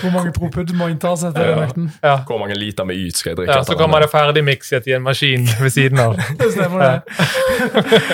Hvor 0.06 0.14
mange 0.14 0.32
propud 0.40 0.74
må 0.78 0.88
inntas 0.94 1.24
etter 1.26 1.50
ja. 1.50 1.56
økten? 1.66 1.90
Ja. 2.04 2.16
Hvor 2.28 2.40
mange 2.42 2.58
liter 2.60 2.86
med 2.88 3.00
yt 3.02 3.18
skal 3.18 3.34
jeg 3.34 3.40
drikke? 3.42 3.58
Ja, 3.58 3.66
Så 3.66 3.78
kommer 3.80 4.04
det 4.04 4.10
ferdigmikset 4.14 4.88
i 4.88 4.96
en 4.98 5.06
maskin 5.06 5.48
ved 5.62 5.74
siden 5.74 6.02
av. 6.02 6.18
det 6.42 6.52
stemmer, 6.54 6.84
det. 6.86 7.18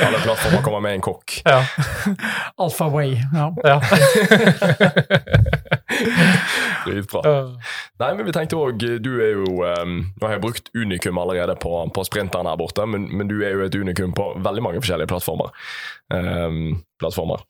Alle 0.06 0.22
plattformer 0.24 0.64
kommer 0.64 0.80
med 0.86 1.00
en 1.00 1.06
kokk. 1.06 1.42
Ja. 1.46 1.60
Alfa 2.64 2.88
Way. 2.94 3.18
Ja. 3.34 3.52
ja. 3.66 3.78
Dritbra. 6.86 7.22
Nei, 8.02 8.12
men 8.16 8.26
vi 8.26 8.34
tenkte 8.34 8.58
òg 8.58 8.80
Du 9.04 9.12
er 9.22 9.36
jo 9.36 9.62
um, 9.62 9.98
Nå 10.16 10.26
har 10.26 10.38
jeg 10.38 10.44
brukt 10.44 10.72
unikum 10.74 11.20
allerede 11.22 11.56
på, 11.62 11.74
på 11.94 12.06
sprinteren 12.08 12.50
her 12.50 12.58
borte, 12.60 12.86
men, 12.88 13.10
men, 13.12 13.30
du 13.30 13.42
er 13.44 13.56
jo 13.56 13.66
et 13.68 13.76
unikum 13.76 14.16
på 14.18 14.32
veldig 14.42 14.64
mange 14.66 14.82
forskjellige 14.82 15.12
plattformer. 15.12 15.52
Um, 16.14 16.82
plattformer. 17.00 17.44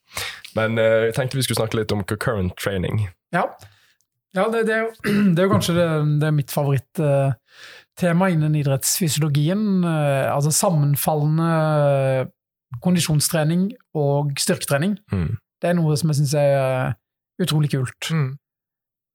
Men 0.58 0.80
uh, 0.80 1.08
jeg 1.08 1.16
tenkte 1.18 1.40
vi 1.40 1.46
skulle 1.46 1.62
snakke 1.62 1.80
litt 1.80 1.94
om 1.96 2.04
concurrent 2.08 2.58
training. 2.60 3.06
Ja. 3.36 3.48
Ja, 4.38 4.48
det, 4.48 4.66
det, 4.68 4.76
er, 4.76 4.86
jo, 4.86 4.92
det 5.36 5.40
er, 5.40 5.48
jo, 5.48 5.52
kanskje 5.52 5.76
det, 5.76 5.88
det 6.22 6.28
er 6.30 6.36
mitt 6.36 6.54
favorittema 6.54 8.28
uh, 8.28 8.34
innen 8.34 8.56
idrettsfysiologien. 8.62 9.64
Uh, 9.84 10.32
altså 10.32 10.54
sammenfallende 10.56 12.30
kondisjonstrening 12.84 13.72
og 14.00 14.32
styrketrening. 14.40 14.96
Mm. 15.12 15.34
Det 15.62 15.70
er 15.70 15.76
noe 15.78 15.98
som 16.00 16.14
jeg 16.14 16.22
syns 16.22 16.38
er 16.40 16.94
utrolig 17.42 17.74
kult. 17.74 18.12
Mm. 18.14 18.30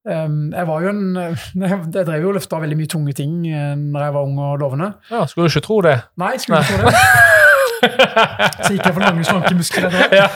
Um, 0.07 0.42
jeg 0.55 0.66
var 0.68 0.85
jo 0.85 0.90
en 0.92 1.16
Jeg 1.96 2.05
drev 2.07 2.20
jo 2.22 2.29
og 2.31 2.37
løfta 2.37 2.61
veldig 2.62 2.76
mye 2.79 2.90
tunge 2.92 3.11
ting 3.18 3.40
når 3.42 4.05
jeg 4.05 4.14
var 4.14 4.29
ung 4.29 4.37
og 4.38 4.61
lovende. 4.61 4.92
Ja, 5.11 5.24
Skulle 5.26 5.48
du 5.48 5.57
ikke 5.57 5.66
tro 5.66 5.81
det? 5.83 5.96
Nei, 6.20 6.37
skulle 6.38 6.61
Nei. 6.61 6.68
ikke 6.68 6.85
tro 6.85 6.92
det. 6.92 7.00
Så 8.16 8.70
gikk 8.72 8.87
jeg 8.87 8.94
for 8.96 9.02
lange, 9.05 9.24
slanke 9.26 9.52
muskler. 9.57 9.96
Ja. 10.14 10.26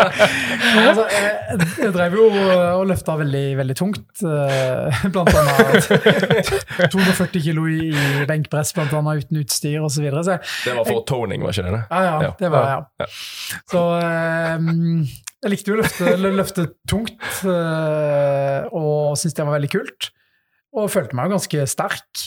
altså, 0.88 1.04
jeg, 1.12 1.68
jeg, 1.82 1.92
drev 1.94 2.16
jo 2.18 2.26
og 2.30 2.86
løfta 2.90 3.16
veldig, 3.20 3.44
veldig 3.60 3.76
tungt. 3.78 4.24
Eh, 4.26 5.04
blant 5.14 5.30
annet 5.42 5.90
240 6.94 7.44
kilo 7.44 7.66
i 7.70 7.92
benkpress, 8.28 8.74
blant 8.76 8.94
annet 8.96 9.26
uten 9.26 9.42
utstyr 9.42 9.86
osv. 9.86 10.08
Det 10.08 10.74
var 10.76 10.82
for 10.88 11.04
toning, 11.08 11.46
var 11.46 11.54
ikke 11.54 11.76
det? 11.76 11.84
Ja, 11.90 12.02
ja, 12.26 12.32
det 12.40 12.52
var 12.52 12.68
ja. 12.72 13.08
Så 13.70 13.84
um, 14.58 15.06
jeg 15.44 15.52
likte 15.52 15.72
jo 15.72 15.78
å 15.78 15.82
løfte, 15.82 16.14
løfte 16.26 16.68
tungt, 16.90 17.20
uh, 17.46 18.66
og 18.74 19.18
syntes 19.20 19.36
det 19.38 19.46
var 19.46 19.58
veldig 19.58 19.74
kult. 19.76 20.10
Og 20.76 20.90
følte 20.92 21.16
meg 21.16 21.28
jo 21.28 21.38
ganske 21.38 21.68
sterk. 21.70 22.26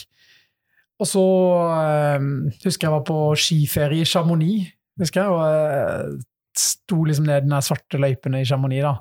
Og 1.00 1.08
så 1.08 1.26
øh, 1.64 2.24
husker 2.64 2.88
jeg 2.88 2.96
var 2.98 3.06
på 3.08 3.20
skiferie 3.40 4.04
i 4.04 4.08
Chamonix, 4.08 4.74
husker 5.00 5.22
jeg, 5.22 5.30
og 5.30 5.44
øh, 5.48 6.18
sto 6.56 7.04
liksom 7.06 7.28
ned 7.28 7.46
den 7.46 7.62
svarte 7.64 8.00
løypen 8.00 8.36
i 8.36 8.44
Chamonix. 8.44 8.84
da. 8.84 8.98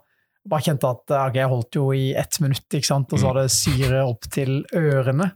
Bare 0.50 0.64
kjente 0.64 0.88
at 0.88 1.12
okay, 1.12 1.42
jeg 1.42 1.52
holdt 1.52 1.76
jo 1.76 1.90
i 1.94 2.14
ett 2.18 2.40
minutt, 2.42 2.64
ikke 2.72 2.88
sant? 2.88 3.12
og 3.12 3.20
så 3.20 3.28
hadde 3.28 3.44
det 3.50 3.54
syre 3.54 4.06
opp 4.08 4.30
til 4.32 4.62
ørene. 4.74 5.28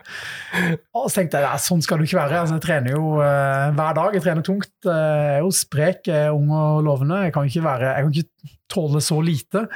Og 0.96 1.10
så 1.10 1.20
tenkte 1.20 1.42
jeg 1.42 1.50
ja, 1.50 1.60
sånn 1.60 1.84
skal 1.84 2.00
det 2.00 2.08
ikke 2.08 2.22
være. 2.22 2.40
Altså, 2.40 2.56
jeg 2.56 2.66
trener 2.66 2.96
jo 2.96 3.20
øh, 3.20 3.68
hver 3.76 4.00
dag, 4.00 4.16
jeg 4.16 4.24
trener 4.24 4.48
tungt. 4.48 4.72
Jeg 4.88 5.36
er 5.36 5.44
jo 5.44 5.52
sprek, 5.54 6.08
jeg 6.08 6.30
er 6.30 6.38
ung 6.38 6.50
og 6.56 6.80
lovende. 6.88 7.20
Jeg 7.28 7.36
kan 7.36 7.52
ikke, 7.52 7.66
være, 7.68 7.92
jeg 7.92 8.08
kan 8.08 8.16
ikke 8.16 8.56
tåle 8.72 9.04
så 9.04 9.20
lite. 9.22 9.68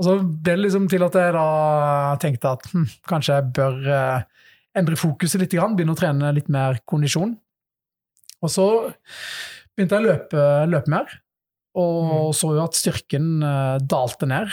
Og 0.00 0.08
så 0.08 0.16
ble 0.24 0.56
det 0.56 0.64
liksom 0.64 0.88
til 0.90 1.04
at 1.04 1.20
jeg 1.20 1.36
da 1.36 1.48
tenkte 2.24 2.56
at 2.56 2.70
hm, 2.72 2.88
kanskje 3.12 3.36
jeg 3.36 3.52
bør 3.60 3.76
endre 4.78 4.96
fokuset 4.96 5.40
litt, 5.42 5.52
begynne 5.52 5.92
å 5.94 5.98
trene 5.98 6.32
litt 6.34 6.48
mer 6.52 6.78
kondisjon. 6.88 7.34
Og 8.42 8.50
så 8.50 8.66
begynte 9.76 9.98
jeg 9.98 10.02
å 10.02 10.08
løpe, 10.10 10.46
løpe 10.72 10.90
mer, 10.90 11.06
og 11.78 11.98
Mm. 12.04 12.32
så 12.36 12.54
jo 12.56 12.62
at 12.64 12.74
styrken 12.76 13.42
eh, 13.42 13.78
dalte 13.88 14.26
ned. 14.28 14.48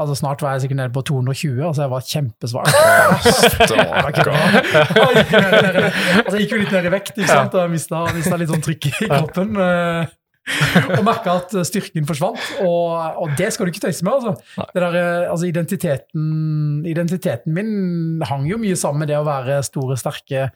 Altså 0.00 0.14
Snart 0.16 0.40
var 0.40 0.54
jeg 0.54 0.62
sikkert 0.64 0.78
nede 0.78 0.92
på 0.94 1.02
220, 1.04 1.60
altså 1.66 1.82
jeg 1.82 1.90
var 1.90 2.00
kjempesvak. 2.06 2.68
Altså 6.24 6.36
jeg 6.36 6.44
gikk 6.46 6.54
jo 6.54 6.60
litt 6.62 6.72
ned 6.72 6.86
i 6.88 6.92
vekt, 6.94 7.12
ikke 7.18 7.28
sant? 7.28 7.54
og 7.58 7.70
mista, 7.72 8.02
mista 8.16 8.38
litt 8.40 8.52
sånn 8.52 8.62
trykk 8.64 8.86
i 8.90 8.92
kroppen. 9.10 9.56
eh, 10.50 10.92
Og 10.96 11.04
merka 11.06 11.36
at 11.40 11.52
styrken 11.68 12.06
forsvant, 12.08 12.40
og, 12.64 13.18
og 13.22 13.34
det 13.38 13.50
skal 13.54 13.66
du 13.66 13.74
ikke 13.74 13.84
tøyse 13.86 14.06
med. 14.06 14.20
altså. 14.20 14.64
Det 14.74 14.84
der, 14.84 15.00
eh, 15.00 15.30
altså 15.30 15.50
identiteten, 15.50 16.24
identiteten 16.88 17.56
min 17.56 18.24
hang 18.26 18.48
jo 18.50 18.60
mye 18.60 18.78
sammen 18.78 19.04
med 19.04 19.12
det 19.12 19.20
å 19.20 19.26
være 19.28 19.60
store, 19.66 19.98
sterke 20.00 20.48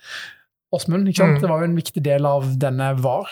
Åsmund. 0.74 1.06
Mm. 1.06 1.38
Det 1.40 1.50
var 1.50 1.62
jo 1.62 1.68
en 1.68 1.78
viktig 1.78 2.02
del 2.02 2.26
av 2.26 2.48
den 2.58 2.80
jeg 2.82 3.02
var. 3.04 3.30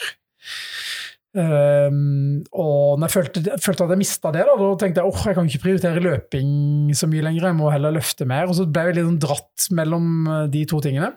Um, 1.32 2.42
og 2.52 3.00
når 3.00 3.08
jeg 3.08 3.14
følte, 3.14 3.42
følte 3.64 3.86
at 3.86 3.92
jeg 3.94 4.00
mista 4.02 4.32
det, 4.34 4.42
da, 4.44 4.56
da 4.60 4.68
tenkte 4.76 5.00
jeg 5.00 5.08
åh, 5.08 5.22
jeg 5.30 5.36
kan 5.38 5.46
ikke 5.48 5.62
prioritere 5.62 6.02
løping 6.04 6.50
så 6.98 7.08
mye 7.08 7.24
lenger, 7.24 7.46
jeg 7.48 7.56
må 7.56 7.70
heller 7.72 7.96
løfte 7.96 8.28
mer. 8.28 8.50
Og 8.50 8.58
så 8.58 8.68
ble 8.68 8.84
jeg 8.90 8.98
litt 8.98 9.08
sånn 9.08 9.22
dratt 9.22 9.68
mellom 9.78 10.10
eh, 10.28 10.46
de 10.52 10.64
to 10.68 10.82
tingene. 10.84 11.14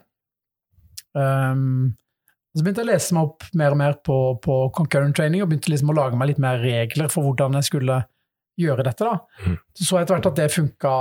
Um, 1.15 1.95
så 2.55 2.63
begynte 2.63 2.83
jeg 2.83 2.87
å 2.87 2.91
lese 2.93 3.15
meg 3.17 3.29
opp 3.29 3.43
mer 3.53 3.73
og 3.75 3.77
mer 3.81 3.97
på, 4.05 4.17
på 4.43 4.55
concurrent 4.77 5.15
training, 5.17 5.41
og 5.43 5.49
begynte 5.51 5.71
liksom 5.73 5.91
å 5.91 5.97
lage 5.97 6.17
meg 6.19 6.31
litt 6.33 6.41
mer 6.41 6.61
regler 6.63 7.09
for 7.11 7.27
hvordan 7.27 7.57
jeg 7.59 7.67
skulle 7.69 8.03
gjøre 8.59 8.85
dette. 8.87 9.03
da. 9.03 9.19
Mhm. 9.43 9.57
Så 9.75 9.89
så 9.89 9.97
jeg 9.99 10.05
etter 10.07 10.15
hvert 10.15 10.29
at 10.31 10.39
det 10.39 10.51
funka 10.53 10.93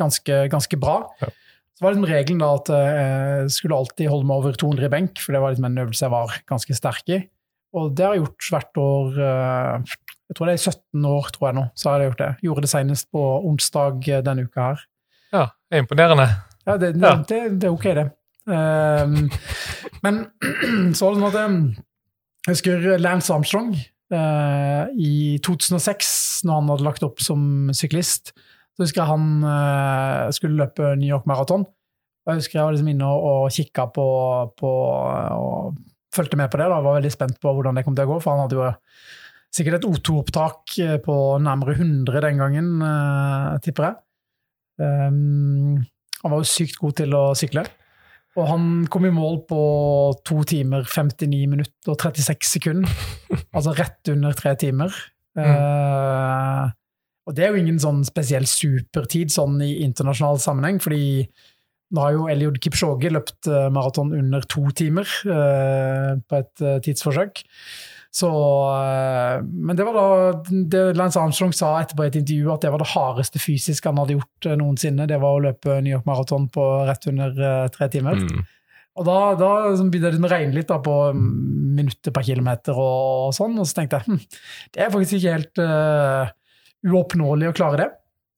ganske, 0.00 0.38
ganske 0.52 0.78
bra. 0.80 0.96
Ja. 1.20 1.28
Så 1.76 1.84
var 1.84 1.94
liksom 1.94 2.08
regelen 2.10 2.40
da 2.42 2.48
at 2.58 2.68
jeg 2.68 3.50
skulle 3.56 3.76
alltid 3.76 4.08
holde 4.12 4.28
meg 4.28 4.42
over 4.42 4.52
200 4.52 4.84
i 4.84 4.92
benk, 4.92 5.20
for 5.20 5.32
det 5.32 5.40
var 5.40 5.52
liksom 5.54 5.68
en 5.68 5.78
øvelse 5.84 6.04
jeg 6.04 6.12
var 6.12 6.34
ganske 6.48 6.76
sterk 6.76 7.08
i. 7.16 7.20
Og 7.76 7.92
det 7.96 8.04
har 8.04 8.14
jeg 8.16 8.24
gjort 8.24 8.48
hvert 8.50 8.78
år 8.82 9.18
eh, 9.22 9.96
Jeg 10.30 10.36
tror 10.36 10.46
det 10.48 10.52
er 10.52 10.58
i 10.58 10.64
17 10.72 11.04
år, 11.06 11.28
tror 11.34 11.46
jeg 11.48 11.56
nå. 11.60 11.64
så 11.78 11.90
har 11.90 12.00
jeg 12.02 12.10
gjort 12.10 12.22
det. 12.22 12.30
Gjorde 12.46 12.64
det 12.64 12.70
senest 12.72 13.08
på 13.14 13.22
onsdag 13.46 14.08
eh, 14.10 14.22
denne 14.26 14.44
uka 14.48 14.66
her. 14.70 14.82
Ja, 15.30 15.44
det 15.70 15.78
er 15.78 15.84
imponerende. 15.84 16.26
Ja, 16.66 16.76
det, 16.76 16.90
Ja. 17.00 17.12
Det, 17.28 17.38
det 17.62 17.68
er 17.68 17.72
ok, 17.72 17.86
det. 17.96 18.06
Ehm, 18.50 19.30
men 20.04 20.20
så 20.96 21.06
var 21.06 21.14
det 21.14 21.20
sånn 21.20 21.28
at 21.30 21.40
um, 21.46 21.62
jeg 22.46 22.56
husker 22.56 22.86
Lance 23.00 23.32
Armstrong 23.34 23.74
eh, 23.76 24.84
i 24.96 25.14
2006, 25.44 26.12
når 26.48 26.56
han 26.56 26.72
hadde 26.72 26.86
lagt 26.86 27.04
opp 27.06 27.20
som 27.22 27.70
syklist. 27.76 28.32
Så 28.74 28.86
husker 28.86 29.02
jeg 29.02 29.10
han 29.10 29.44
eh, 29.44 30.30
skulle 30.34 30.62
løpe 30.62 30.94
New 30.96 31.10
York 31.10 31.28
Marathon. 31.28 31.66
Jeg 32.28 32.40
husker 32.40 32.58
jeg 32.58 32.66
var 32.66 32.74
liksom 32.76 32.90
inne 32.92 33.08
og, 33.08 33.26
og 33.28 33.54
kikka 33.54 33.86
på, 33.92 34.06
på 34.60 34.70
og 34.70 35.78
fulgte 36.14 36.38
med 36.40 36.50
på 36.52 36.60
det. 36.60 36.68
da, 36.72 36.80
Var 36.84 36.98
veldig 36.98 37.12
spent 37.12 37.40
på 37.42 37.52
hvordan 37.54 37.76
det 37.76 37.84
kom 37.86 37.96
til 37.98 38.08
å 38.08 38.14
gå, 38.14 38.20
for 38.24 38.34
han 38.34 38.46
hadde 38.46 38.58
jo 38.58 38.70
sikkert 39.50 39.80
et 39.80 39.88
O2-opptak 39.88 40.76
eh, 40.80 40.96
på 41.04 41.16
nærmere 41.44 41.76
100 41.76 42.24
den 42.24 42.40
gangen, 42.40 42.72
tipper 43.64 43.90
jeg. 43.90 44.00
Um, 44.80 45.76
han 46.22 46.32
var 46.32 46.40
jo 46.40 46.48
sykt 46.48 46.78
god 46.80 46.96
til 47.02 47.12
å 47.16 47.24
sykle. 47.36 47.66
Og 48.38 48.46
han 48.46 48.66
kom 48.90 49.08
i 49.08 49.14
mål 49.14 49.40
på 49.50 49.62
to 50.26 50.42
timer, 50.46 50.84
59 50.86 51.46
minutter 51.50 51.92
og 51.92 51.98
36 51.98 52.46
sekunder. 52.46 52.92
altså 53.56 53.74
rett 53.74 54.12
under 54.12 54.36
tre 54.38 54.54
timer. 54.60 54.94
Eh, 55.38 56.66
og 57.26 57.36
det 57.36 57.46
er 57.46 57.54
jo 57.54 57.62
ingen 57.62 57.80
sånn 57.82 58.04
spesiell 58.06 58.46
supertid 58.50 59.32
sånn 59.34 59.58
i 59.66 59.80
internasjonal 59.84 60.38
sammenheng, 60.42 60.78
fordi 60.82 61.26
nå 61.90 62.04
har 62.04 62.14
jo 62.14 62.28
Eliud 62.30 62.60
Kipchoge 62.62 63.10
løpt 63.10 63.50
eh, 63.50 63.66
maraton 63.74 64.14
under 64.14 64.46
to 64.46 64.62
timer 64.78 65.10
uh, 65.26 66.14
på 66.22 66.38
et 66.38 66.62
tidsforsøk. 66.86 67.42
Så, 68.10 68.28
eh, 68.74 69.42
men 69.42 69.76
det 69.78 69.86
var 69.86 69.94
da 69.94 70.54
det 70.72 70.82
Lance 70.98 71.20
Armstrong 71.20 71.52
sa 71.54 71.76
etterpå 71.78 72.04
i 72.04 72.10
et 72.10 72.18
intervju, 72.18 72.48
at 72.50 72.64
det 72.64 72.72
var 72.74 72.82
det 72.82 72.90
hardeste 72.90 73.42
fysisk 73.42 73.86
han 73.86 74.00
hadde 74.02 74.16
gjort 74.18 74.48
eh, 74.50 74.56
noensinne. 74.58 75.06
Det 75.06 75.20
var 75.22 75.36
å 75.36 75.44
løpe 75.44 75.78
New 75.78 75.94
York 75.94 76.08
Marathon 76.10 76.48
på 76.50 76.64
rett 76.88 77.06
under 77.10 77.38
eh, 77.38 77.68
tre 77.74 77.86
timer. 77.92 78.18
Mm. 78.18 78.42
Og 78.98 79.06
da, 79.06 79.16
da 79.38 79.50
begynte 79.78 80.10
liksom 80.10 80.26
å 80.26 80.32
regne 80.32 80.56
litt 80.58 80.68
da, 80.72 80.80
på 80.82 80.96
mm, 81.14 81.30
minutter 81.78 82.14
per 82.14 82.26
kilometer 82.26 82.74
og, 82.74 83.28
og 83.28 83.36
sånn, 83.36 83.54
og 83.62 83.68
så 83.68 83.78
tenkte 83.78 84.00
jeg 84.00 84.10
hm, 84.10 84.40
det 84.74 84.82
er 84.82 84.90
faktisk 84.92 85.20
ikke 85.20 85.36
helt 85.36 85.60
uh, 85.62 86.32
uoppnåelig 86.90 87.48
å 87.48 87.54
klare 87.56 87.78
det. 87.80 87.88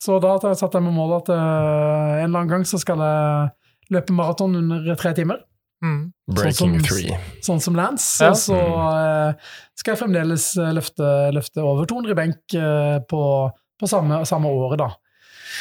Så 0.02 0.18
da 0.22 0.36
satte 0.42 0.76
jeg 0.76 0.84
meg 0.84 0.94
mål 0.94 1.16
at 1.22 1.32
uh, 1.32 1.38
en 1.40 2.28
eller 2.28 2.28
annen 2.28 2.52
gang 2.52 2.66
så 2.68 2.78
skal 2.82 3.00
jeg 3.00 3.96
løpe 3.96 4.14
maraton 4.14 4.60
under 4.60 4.92
tre 5.00 5.14
timer. 5.16 5.40
Mm. 5.82 6.11
Breaking 6.30 6.54
Sånn 6.54 6.74
som- 6.78 6.86
three. 6.86 7.16
Sånn 7.42 7.60
som 7.60 7.74
Lance. 7.76 8.22
Ja. 8.22 8.30
Og 8.30 8.36
så 8.38 8.56
eh, 8.56 9.32
skal 9.74 9.94
jeg 9.94 10.00
fremdeles 10.04 10.44
eh, 10.56 10.72
løfte, 10.76 11.08
løfte 11.34 11.64
over 11.66 11.88
200 11.90 12.12
i 12.14 12.18
benk 12.20 12.54
eh, 12.54 12.98
på, 13.10 13.22
på 13.80 13.88
samme, 13.90 14.20
samme 14.28 14.46
året, 14.52 14.78
da. 14.78 14.90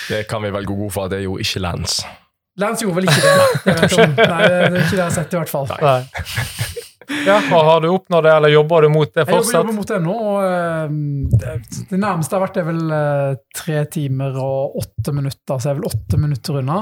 Det 0.10 0.28
kan 0.30 0.44
vi 0.46 0.52
vel 0.54 0.66
gå 0.70 0.76
god 0.84 0.92
for 0.94 1.06
at 1.10 1.16
det 1.16 1.24
jo 1.26 1.38
ikke 1.42 1.60
Lance. 1.66 2.06
Lance 2.62 2.84
gjorde 2.86 3.02
vel 3.02 3.10
ikke 3.10 3.24
det. 3.26 3.34
det. 3.66 4.06
Nei, 4.22 4.42
det 4.46 4.60
er 4.60 4.78
ikke 4.84 4.92
det 4.92 5.02
jeg 5.02 5.08
har 5.08 5.16
sett, 5.18 5.34
i 5.34 5.40
hvert 5.42 5.50
fall. 5.52 5.68
Nei. 5.82 6.02
Ja, 7.26 7.42
og 7.52 7.66
Har 7.68 7.82
du 7.84 7.90
oppnådd 7.92 8.24
det, 8.24 8.32
eller 8.38 8.52
jobber 8.54 8.86
du 8.86 8.90
mot 8.94 9.10
det 9.12 9.26
Jeg 9.26 9.34
jobber, 9.36 9.56
jobber 9.58 9.74
mot 9.76 9.90
det 9.90 9.98
nå. 10.00 10.14
og 10.16 10.46
uh, 10.48 10.94
det- 11.42 11.82
Det 11.90 11.98
nærmeste 12.00 12.38
har 12.38 12.44
vært, 12.46 12.60
er 12.62 12.68
vel 12.70 12.94
tre 13.58 13.82
timer 13.92 14.38
og 14.40 14.78
åtte 14.80 15.12
minutter, 15.18 15.58
så 15.60 15.66
jeg 15.68 15.74
er 15.76 15.80
vel 15.82 15.90
åtte 15.90 16.20
minutter 16.22 16.60
unna. 16.62 16.78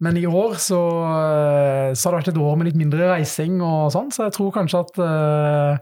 Men 0.00 0.16
i 0.20 0.26
år 0.28 0.54
så, 0.60 0.78
eh, 1.08 1.92
så 1.96 2.08
har 2.10 2.16
det 2.16 2.18
vært 2.26 2.34
et 2.34 2.42
år 2.42 2.56
med 2.60 2.66
litt 2.68 2.76
mindre 2.76 3.06
reising 3.14 3.60
og 3.64 3.90
sånn, 3.94 4.10
så 4.12 4.26
jeg 4.26 4.34
tror 4.36 4.50
kanskje 4.52 4.82
at 4.84 4.98
uh, 5.00 5.78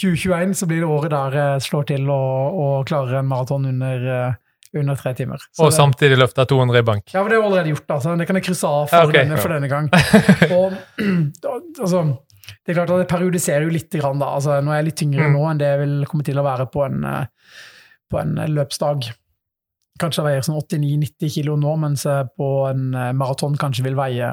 2021 0.00 0.54
så 0.60 0.68
blir 0.70 0.84
det 0.84 0.88
året 0.90 1.10
der 1.10 1.34
jeg 1.36 1.64
slår 1.66 1.88
til 1.90 2.06
og, 2.14 2.60
og 2.62 2.86
klarer 2.88 3.18
en 3.18 3.26
maraton 3.28 3.66
under, 3.68 4.06
eh, 4.14 4.78
under 4.80 4.94
tre 4.96 5.12
timer. 5.18 5.42
Så 5.50 5.64
Og 5.66 5.70
det- 5.72 5.78
samtidig 5.80 6.16
løfter 6.22 6.46
200 6.46 6.78
i 6.78 6.82
bank. 6.86 7.10
ja, 7.12 7.22
men 7.22 7.30
det 7.32 7.38
er 7.38 7.42
allerede 7.42 7.72
gjort, 7.74 7.86
altså. 7.90 8.16
Det 8.16 8.26
kan 8.26 8.36
jeg 8.36 8.44
krysse 8.44 8.64
av 8.70 8.88
for, 8.88 8.96
Ja, 8.96 9.06
ok. 9.06 9.12
denne, 9.18 9.38
for 9.38 9.48
denne 9.48 9.68
gang. 9.68 9.90
Og, 10.56 10.72
altså, 11.82 12.18
det 12.64 12.70
er 12.70 12.78
klart 12.78 12.90
at 12.94 13.02
det 13.02 13.08
periodiserer 13.10 13.62
jo 13.66 13.74
litt, 13.74 13.90
grann, 13.90 14.18
da. 14.22 14.30
Altså, 14.38 14.60
nå 14.62 14.70
er 14.70 14.78
jeg 14.82 14.84
litt 14.92 15.00
tyngre 15.02 15.26
Mm. 15.26 15.34
nå 15.36 15.50
enn 15.50 15.58
det 15.58 15.66
jeg 15.74 15.78
vil 15.88 16.06
komme 16.06 16.24
til 16.24 16.38
å 16.38 16.46
være 16.46 16.70
på 16.70 16.84
en, 16.86 17.04
eh, 17.04 17.26
på 18.10 18.20
en 18.22 18.34
løpsdag. 18.54 19.10
Kanskje 20.00 20.24
veier 20.24 20.44
sånn 20.46 20.58
89-90 20.58 21.34
kilo 21.36 21.56
nå, 21.60 21.74
mens 21.82 22.06
jeg 22.08 22.30
på 22.38 22.48
en 22.70 22.94
eh, 22.96 23.12
maraton 23.16 23.58
kanskje 23.60 23.84
vil 23.86 23.98
veie 23.98 24.32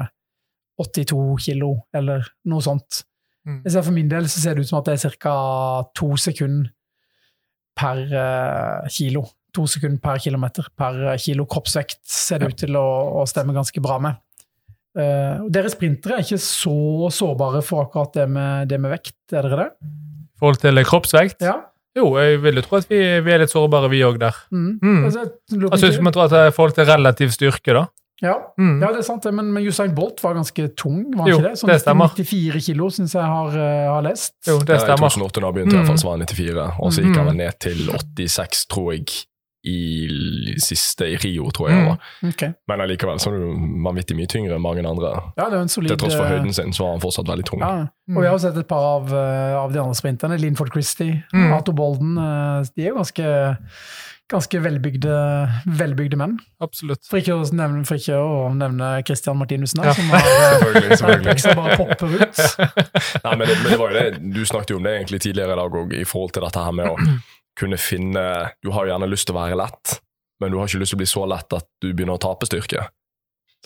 82 0.80 1.20
kilo, 1.42 1.72
eller 1.96 2.26
noe 2.48 2.64
sånt. 2.64 3.02
Mm. 3.48 3.62
Så 3.66 3.82
For 3.82 3.94
min 3.94 4.10
del 4.10 4.28
så 4.30 4.42
ser 4.42 4.56
det 4.56 4.64
ut 4.64 4.70
som 4.70 4.80
at 4.80 4.88
det 4.88 4.98
er 4.98 5.16
ca. 5.20 5.34
to 5.96 6.12
sekunder 6.20 6.70
per 7.78 8.00
eh, 8.06 8.88
kilo. 8.92 9.24
To 9.56 9.66
sekunder 9.70 10.00
per 10.02 10.22
kilometer 10.22 10.70
per 10.76 11.02
eh, 11.12 11.20
kilo 11.22 11.46
kroppsvekt 11.50 12.00
ser 12.08 12.42
det 12.42 12.52
ut 12.52 12.62
til 12.64 12.78
å, 12.78 12.88
å 13.22 13.26
stemme 13.28 13.56
ganske 13.56 13.82
bra 13.84 13.98
med. 14.02 14.18
Uh, 14.98 15.44
dere 15.52 15.68
sprintere 15.70 16.16
er 16.16 16.24
ikke 16.24 16.40
så 16.42 17.10
sårbare 17.14 17.60
for 17.62 17.84
akkurat 17.84 18.16
det 18.16 18.24
med, 18.32 18.70
det 18.70 18.80
med 18.82 18.90
vekt, 18.90 19.14
er 19.30 19.46
dere 19.46 19.58
det? 19.60 19.66
I 19.84 20.40
forhold 20.40 20.62
til 20.62 20.82
kroppsvekt? 20.88 21.44
Ja. 21.44 21.58
Jo, 21.98 22.08
jeg 22.22 22.40
vil 22.44 22.60
jo 22.60 22.64
tro 22.64 22.78
at 22.78 22.88
vi, 22.90 22.98
vi 23.26 23.32
er 23.34 23.42
litt 23.42 23.50
sårbare, 23.52 23.90
vi 23.92 24.02
òg 24.06 24.18
der. 24.22 24.36
Mm. 24.54 24.72
Mm. 24.80 24.98
Altså, 25.08 25.24
jeg 25.50 25.58
lurer 25.62 25.72
Altså, 25.78 26.02
man 26.06 26.14
tror 26.14 26.28
at 26.28 26.34
det 26.36 26.42
er 26.46 26.52
i 26.52 26.56
til 26.78 26.86
relativ 26.92 27.32
styrke, 27.34 27.74
da. 27.74 27.86
ja. 28.22 28.34
Mm. 28.58 28.80
ja, 28.82 28.88
det 28.94 28.98
er 29.02 29.06
sant, 29.06 29.24
men, 29.34 29.52
men 29.54 29.66
Usain 29.68 29.92
Bolt 29.94 30.22
var 30.24 30.34
ganske 30.38 30.68
tung, 30.78 31.04
var 31.14 31.24
han 31.26 31.30
Jo, 31.32 31.38
ikke 31.38 31.48
det? 31.52 31.58
Sånn 31.60 31.70
det 31.72 31.80
stemmer. 31.84 32.14
94 32.18 32.62
kilo, 32.68 32.88
syns 32.90 33.14
jeg 33.14 33.22
har, 33.34 33.48
uh, 33.54 33.94
har 33.94 34.02
lest. 34.08 34.34
Jo, 34.48 34.58
det 34.62 34.74
Ja, 34.76 34.80
I 34.80 34.86
stemmer. 34.86 35.12
2008 35.18 35.40
da 35.44 35.52
begynte, 35.54 35.74
i 35.74 35.78
hvert 35.78 35.88
Mm. 35.88 36.02
så 36.02 36.08
var 36.08 36.16
han 36.18 36.26
94, 36.26 36.68
og 36.78 36.92
så 36.92 37.02
gikk 37.04 37.16
han 37.16 37.24
Mm. 37.26 37.30
vel 37.32 37.38
ned 37.44 37.58
til 37.60 37.78
86, 37.94 38.66
tror 38.72 38.92
jeg, 38.96 39.06
i 39.68 40.54
siste 40.62 41.06
i 41.12 41.16
Rio, 41.22 41.50
tror 41.54 41.68
jeg 41.70 41.84
Mm. 41.88 42.28
okay. 42.32 42.52
Men 42.68 42.80
allikevel 42.86 43.20
så 43.22 43.30
er 43.32 43.38
du 43.38 43.68
vanvittig 43.84 44.16
mye 44.18 44.26
tyngre 44.30 44.56
enn 44.56 44.62
mange 44.64 44.84
andre. 44.88 45.12
Ja, 45.38 45.48
det 45.50 45.58
er 45.58 45.62
en 45.66 45.68
solid 45.72 45.92
Til 45.92 46.00
tross 46.04 46.16
for 46.18 46.24
eh, 46.26 46.34
høyden 46.38 46.54
sin, 46.56 46.72
så 46.72 46.84
var 46.86 46.96
han 46.96 47.04
fortsatt 47.04 47.28
veldig 47.30 47.44
tung. 47.52 47.60
Ja, 47.60 47.86
Mm. 48.08 48.16
og 48.16 48.22
vi 48.22 48.26
har 48.28 48.34
jo 48.38 48.38
sett 48.46 48.56
et 48.56 48.68
par 48.68 48.84
av, 48.96 49.10
eh, 49.12 49.54
av 49.60 49.72
de 49.72 49.78
andre 49.82 49.94
sprinterne. 49.94 50.38
Linford 50.40 50.72
Christie, 50.72 51.22
Mm. 51.34 51.52
Arthur 51.52 51.74
Bolden. 51.74 52.16
eh, 52.18 52.64
De 52.76 52.82
er 52.86 52.88
jo 52.88 52.96
ganske, 52.96 53.58
ganske 54.28 54.60
velbygde, 54.60 55.12
velbygde 55.78 56.16
menn. 56.20 56.34
Absolutt. 56.60 57.00
For 57.08 57.18
ikke, 57.20 57.32
å 57.38 57.46
nevne, 57.52 57.84
for 57.88 57.96
ikke 57.96 58.16
å 58.18 58.50
nevne 58.54 58.90
Christian 59.06 59.38
Martinussen 59.40 59.82
Ja. 59.84 59.92
som 59.96 60.04
har 60.12 60.20
Selvfølgelig, 60.62 60.98
selvfølgelig. 60.98 61.30
peksa 61.30 61.54
bare 61.56 61.76
popper 61.76 62.06
ut. 62.20 62.36
Nei, 63.24 63.36
men 63.36 63.48
det, 63.48 63.56
men 63.62 63.70
det 63.72 63.78
var 63.78 63.90
jo 63.92 63.98
det, 63.98 64.32
Du 64.34 64.42
snakket 64.44 64.70
jo 64.70 64.76
om 64.76 64.82
det 64.88 64.92
egentlig 64.98 65.20
tidligere 65.24 65.52
i 65.56 65.60
dag 65.62 65.72
òg, 65.80 65.92
i 65.96 66.04
forhold 66.04 66.32
til 66.36 66.42
dette 66.44 66.64
her 66.64 66.72
med 66.72 66.86
å 66.92 66.96
kunne 67.58 67.78
finne 67.80 68.22
Du 68.62 68.70
har 68.74 68.86
gjerne 68.88 69.08
lyst 69.10 69.28
til 69.28 69.36
å 69.36 69.40
være 69.40 69.58
lett, 69.58 69.98
men 70.40 70.52
du 70.52 70.58
har 70.58 70.70
ikke 70.70 70.80
lyst 70.82 70.94
til 70.94 70.98
å 71.00 71.02
bli 71.02 71.10
så 71.10 71.24
lett 71.28 71.56
at 71.56 71.66
du 71.82 71.90
begynner 71.90 72.16
å 72.18 72.22
tape 72.22 72.46
styrke. 72.48 72.86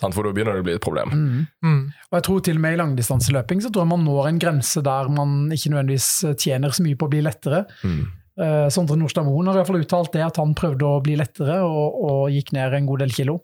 For 0.01 0.25
da 0.25 0.31
begynner 0.33 0.57
det 0.57 0.63
å 0.63 0.65
bli 0.65 0.73
et 0.75 0.83
problem. 0.83 1.13
Mm. 1.13 1.45
Mm. 1.63 1.81
Og 2.09 2.17
jeg 2.17 2.25
tror 2.25 2.41
til 2.43 2.57
og 2.57 2.63
med 2.65 2.73
i 2.75 2.79
langdistanseløping 2.81 3.61
så 3.63 3.69
tror 3.69 3.85
jeg 3.85 3.91
man 3.93 4.03
når 4.07 4.27
en 4.31 4.41
grense 4.41 4.81
der 4.83 5.11
man 5.13 5.35
ikke 5.53 5.69
nødvendigvis 5.71 6.09
tjener 6.41 6.73
så 6.73 6.83
mye 6.83 6.97
på 6.97 7.07
å 7.07 7.11
bli 7.13 7.21
lettere. 7.23 7.63
Mm. 7.85 8.01
Uh, 8.33 8.67
Sondre 8.73 8.97
Nordstad 8.97 9.27
Moen 9.27 9.47
har 9.47 9.55
i 9.55 9.61
hvert 9.61 9.69
fall 9.69 9.83
uttalt 9.83 10.15
det, 10.15 10.23
at 10.25 10.39
han 10.41 10.55
prøvde 10.57 10.89
å 10.89 11.01
bli 11.05 11.15
lettere 11.19 11.59
og, 11.61 11.99
og 12.09 12.33
gikk 12.33 12.51
ned 12.57 12.73
en 12.79 12.89
god 12.89 13.03
del 13.05 13.13
kilo. 13.13 13.37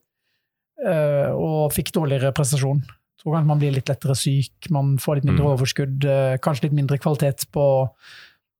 Uh, 0.82 1.30
og 1.36 1.74
fikk 1.76 1.94
dårligere 1.96 2.34
prestasjon. 2.36 2.82
Tror 3.20 3.36
kanskje 3.36 3.52
man 3.52 3.62
blir 3.62 3.74
litt 3.76 3.90
lettere 3.92 4.16
syk, 4.18 4.70
man 4.74 4.96
får 5.00 5.20
litt 5.20 5.30
mindre 5.30 5.46
Mm. 5.46 5.54
overskudd, 5.54 6.06
uh, 6.08 6.36
kanskje 6.42 6.68
litt 6.70 6.78
mindre 6.82 6.98
kvalitet 6.98 7.46
på, 7.54 7.66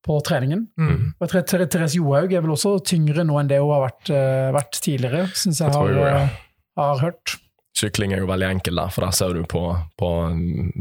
på 0.06 0.18
treningen. 0.26 0.68
Mm. 0.80 1.12
Og 1.18 1.26
jeg 1.26 1.46
tror 1.50 1.66
Therese 1.66 2.00
Johaug 2.00 2.34
er 2.34 2.44
vel 2.46 2.56
også 2.56 2.78
tyngre 2.88 3.26
nå 3.28 3.36
enn 3.42 3.52
det 3.52 3.60
hun 3.60 3.74
har 3.76 3.86
vært, 3.90 4.12
eh, 4.16 4.50
vært 4.56 4.80
tidligere, 4.80 5.28
syns 5.36 5.60
jeg 5.60 5.68
jeg, 5.68 5.76
har, 5.76 5.94
jeg 5.98 6.24
eh, 6.24 6.38
har 6.80 7.02
hørt. 7.04 7.36
Sykling 7.80 8.12
er 8.12 8.24
jo 8.24 8.28
veldig 8.30 8.50
enkel 8.50 8.80
der, 8.80 8.92
for 8.92 9.06
der 9.06 9.16
ser 9.16 9.38
du 9.38 9.46
på, 9.48 9.64
på 10.00 10.10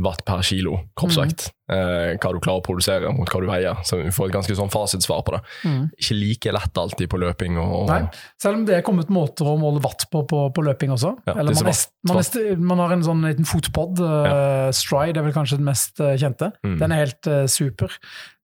watt 0.03 0.25
per 0.27 0.43
kilo 0.47 0.81
kroppsvekt. 0.99 1.49
Eh, 1.69 2.15
hva 2.17 2.31
du 2.33 2.39
klarer 2.41 2.63
å 2.63 2.65
produsere 2.65 3.11
mot 3.13 3.29
hva 3.29 3.41
du 3.45 3.47
veier. 3.51 3.83
Så 3.87 4.01
vi 4.01 4.13
får 4.15 4.31
et 4.31 4.37
ganske 4.39 4.57
sånn 4.57 4.73
fasitsvar 4.73 5.21
på 5.27 5.35
det. 5.37 5.41
Mm. 5.69 5.83
Ikke 6.01 6.17
like 6.17 6.55
lett 6.57 6.81
alltid 6.81 7.11
på 7.13 7.21
løping. 7.21 7.59
Og, 7.61 7.75
og 7.83 7.93
Nei, 7.93 8.01
selv 8.41 8.61
om 8.61 8.67
det 8.69 8.79
er 8.79 8.87
kommet 8.87 9.13
måter 9.13 9.51
å 9.51 9.59
måle 9.61 9.83
watt 9.85 10.09
på 10.11 10.25
på, 10.29 10.43
på 10.55 10.65
løping 10.65 10.97
også. 10.97 11.15
Ja, 11.29 11.37
Eller 11.37 11.55
man, 11.55 11.71
er, 11.71 11.85
man, 12.09 12.23
er, 12.25 12.63
man 12.73 12.85
har 12.85 12.97
en 12.97 13.07
sånn 13.07 13.25
liten 13.29 13.49
fotpod, 13.49 14.03
eh, 14.03 14.69
Stride 14.77 15.21
er 15.21 15.29
vel 15.29 15.37
kanskje 15.37 15.61
den 15.61 15.69
mest 15.69 16.03
eh, 16.03 16.17
kjente. 16.21 16.51
Mm. 16.67 16.79
Den 16.81 16.95
er 16.95 17.05
helt 17.05 17.31
uh, 17.31 17.45
super. 17.53 17.95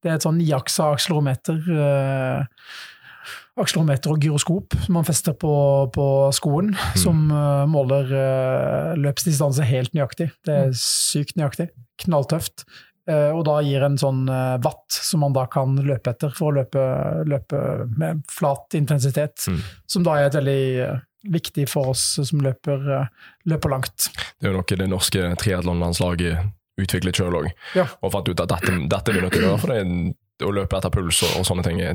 Det 0.05 0.13
er 0.13 0.19
et 0.19 0.27
sånn 0.27 0.39
niaksa 0.39 0.93
akselerometer. 0.95 1.65
eh, 1.75 2.85
akselerometer 3.61 4.11
og 4.11 4.25
gyroskop 4.25 4.75
som 4.87 4.97
man 4.99 5.07
fester 5.07 5.37
på, 5.39 5.53
på 5.95 6.07
skoen, 6.35 6.73
som 6.99 7.29
uh, 7.31 7.63
måler 7.71 8.11
uh, 8.11 8.97
løpsdistanse 8.99 9.67
helt 9.69 9.95
nøyaktig. 9.95 10.33
Det 10.47 10.59
er 10.65 10.75
sykt 10.79 11.39
nøyaktig. 11.39 11.69
Knalltøft. 12.03 12.67
Uh, 13.05 13.31
og 13.37 13.43
da 13.45 13.59
gir 13.61 13.85
en 13.85 13.99
sånn 14.01 14.23
eh, 14.33 14.55
watt 14.65 14.95
som 14.97 15.21
man 15.21 15.35
da 15.37 15.43
kan 15.53 15.75
løpe 15.77 16.15
etter 16.15 16.33
for 16.33 16.49
å 16.49 16.57
løpe, 16.57 16.85
løpe 17.29 17.59
med 18.01 18.23
flat 18.33 18.77
intensitet. 18.79 19.45
Mm. 19.45 19.59
Som 19.93 20.07
da 20.07 20.17
er 20.17 20.31
et 20.31 20.39
veldig 20.39 20.63
eh, 20.87 21.03
viktig 21.35 21.67
for 21.69 21.93
oss 21.93 22.07
som 22.17 22.41
løper, 22.45 22.89
eh, 22.97 23.31
løper 23.53 23.75
langt. 23.75 24.09
Det 24.41 24.49
er 24.49 24.55
jo 24.55 24.57
noe 24.57 24.81
det 24.81 24.89
norske 24.89 25.35
triatlonlandslaget 25.43 26.49
utviklet 26.81 27.21
sjøl 27.21 27.37
òg. 27.43 27.51
Ja. 27.77 27.85
Og 28.01 28.15
fant 28.17 28.31
ut 28.33 28.41
at 28.41 28.57
dette, 28.57 28.79
dette 28.91 29.13
er 29.13 29.19
vi 29.19 29.27
nødt 29.27 29.37
til 29.37 29.45
å 29.45 29.51
gjøre, 29.51 29.61
for 29.63 29.75
det 29.75 29.83
er, 29.83 29.93
å 30.43 30.51
løpe 30.55 30.78
etter 30.78 30.91
puls 30.91 31.20
og, 31.22 31.37
og 31.39 31.47
sånne 31.47 31.64
ting 31.66 31.78
er 31.85 31.95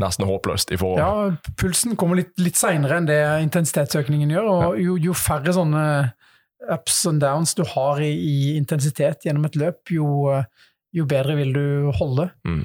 nesten 0.00 0.24
håpløst 0.28 0.72
i 0.72 0.78
forhold. 0.80 1.02
Ja, 1.02 1.52
pulsen 1.60 1.98
kommer 2.00 2.20
litt, 2.20 2.32
litt 2.40 2.56
seinere 2.56 3.00
enn 3.00 3.08
det 3.10 3.20
intensitetsøkningen 3.44 4.32
gjør. 4.32 4.48
og 4.54 4.80
jo, 4.80 4.96
jo 5.08 5.16
færre 5.16 5.52
sånne 5.56 5.84
ups 6.72 7.04
and 7.06 7.20
downs 7.22 7.54
du 7.54 7.62
har 7.74 8.00
i, 8.02 8.10
i 8.10 8.56
intensitet 8.56 9.28
gjennom 9.28 9.46
et 9.46 9.58
løp, 9.60 9.92
jo, 9.94 10.08
jo 10.96 11.06
bedre 11.08 11.36
vil 11.38 11.54
du 11.54 11.66
holde. 12.00 12.30
Mm. 12.48 12.64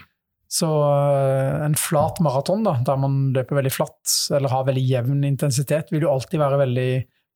Så 0.54 0.70
eh, 0.70 1.64
en 1.66 1.76
flat 1.80 2.20
maraton, 2.22 2.66
da, 2.66 2.78
der 2.86 3.00
man 3.02 3.32
løper 3.34 3.58
veldig 3.58 3.74
flatt 3.74 4.18
eller 4.38 4.54
har 4.54 4.68
veldig 4.68 4.84
jevn 4.86 5.24
intensitet, 5.26 5.90
vil 5.94 6.06
jo 6.06 6.14
alltid 6.14 6.42
være 6.42 6.62
veldig 6.62 6.90